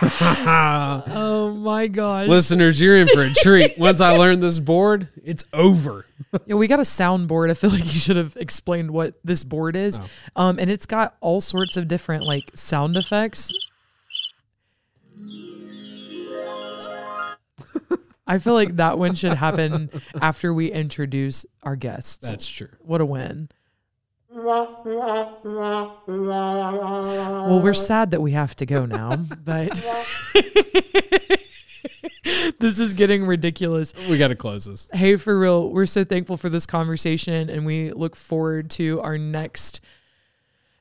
Oh 0.20 1.52
my 1.54 1.86
gosh. 1.86 2.28
Listeners, 2.28 2.80
you're 2.80 2.96
in 2.96 3.08
for 3.08 3.22
a 3.22 3.32
treat. 3.32 3.78
Once 3.78 4.00
I 4.00 4.16
learn 4.16 4.40
this 4.40 4.58
board, 4.58 5.08
it's 5.24 5.44
over. 5.52 6.06
Yeah, 6.46 6.54
we 6.56 6.66
got 6.66 6.78
a 6.78 6.82
soundboard. 6.82 7.50
I 7.50 7.54
feel 7.54 7.70
like 7.70 7.84
you 7.84 8.00
should 8.00 8.16
have 8.16 8.36
explained 8.36 8.90
what 8.90 9.14
this 9.24 9.44
board 9.44 9.76
is. 9.76 10.00
Oh. 10.00 10.08
Um, 10.36 10.58
and 10.58 10.70
it's 10.70 10.86
got 10.86 11.16
all 11.20 11.40
sorts 11.40 11.76
of 11.76 11.88
different 11.88 12.24
like 12.24 12.50
sound 12.54 12.96
effects. 12.96 13.52
I 18.28 18.38
feel 18.38 18.52
like 18.52 18.76
that 18.76 18.98
one 18.98 19.14
should 19.14 19.32
happen 19.32 19.90
after 20.20 20.52
we 20.52 20.70
introduce 20.70 21.46
our 21.62 21.76
guests. 21.76 22.30
That's 22.30 22.48
true. 22.48 22.68
what 22.80 23.00
a 23.00 23.06
win. 23.06 23.48
Well, 24.30 24.82
we're 27.62 27.74
sad 27.74 28.10
that 28.10 28.20
we 28.20 28.32
have 28.32 28.54
to 28.56 28.66
go 28.66 28.84
now, 28.84 29.16
but 29.16 29.82
this 32.58 32.78
is 32.78 32.94
getting 32.94 33.24
ridiculous. 33.24 33.94
We 34.08 34.18
got 34.18 34.28
to 34.28 34.36
close 34.36 34.66
this. 34.66 34.88
Hey, 34.92 35.16
for 35.16 35.38
real, 35.38 35.70
we're 35.70 35.86
so 35.86 36.04
thankful 36.04 36.36
for 36.36 36.50
this 36.50 36.66
conversation 36.66 37.48
and 37.48 37.64
we 37.64 37.90
look 37.92 38.14
forward 38.14 38.70
to 38.72 39.00
our 39.00 39.16
next 39.16 39.80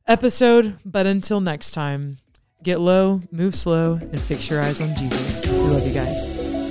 episode. 0.07 0.77
But 0.83 1.05
until 1.05 1.39
next 1.39 1.71
time, 1.71 2.17
get 2.63 2.81
low, 2.81 3.21
move 3.31 3.55
slow, 3.55 3.93
and 3.93 4.19
fix 4.19 4.49
your 4.49 4.61
eyes 4.61 4.81
on 4.81 4.93
Jesus. 4.95 5.45
We 5.45 5.57
love 5.57 5.87
you 5.87 5.93
guys. 5.93 6.66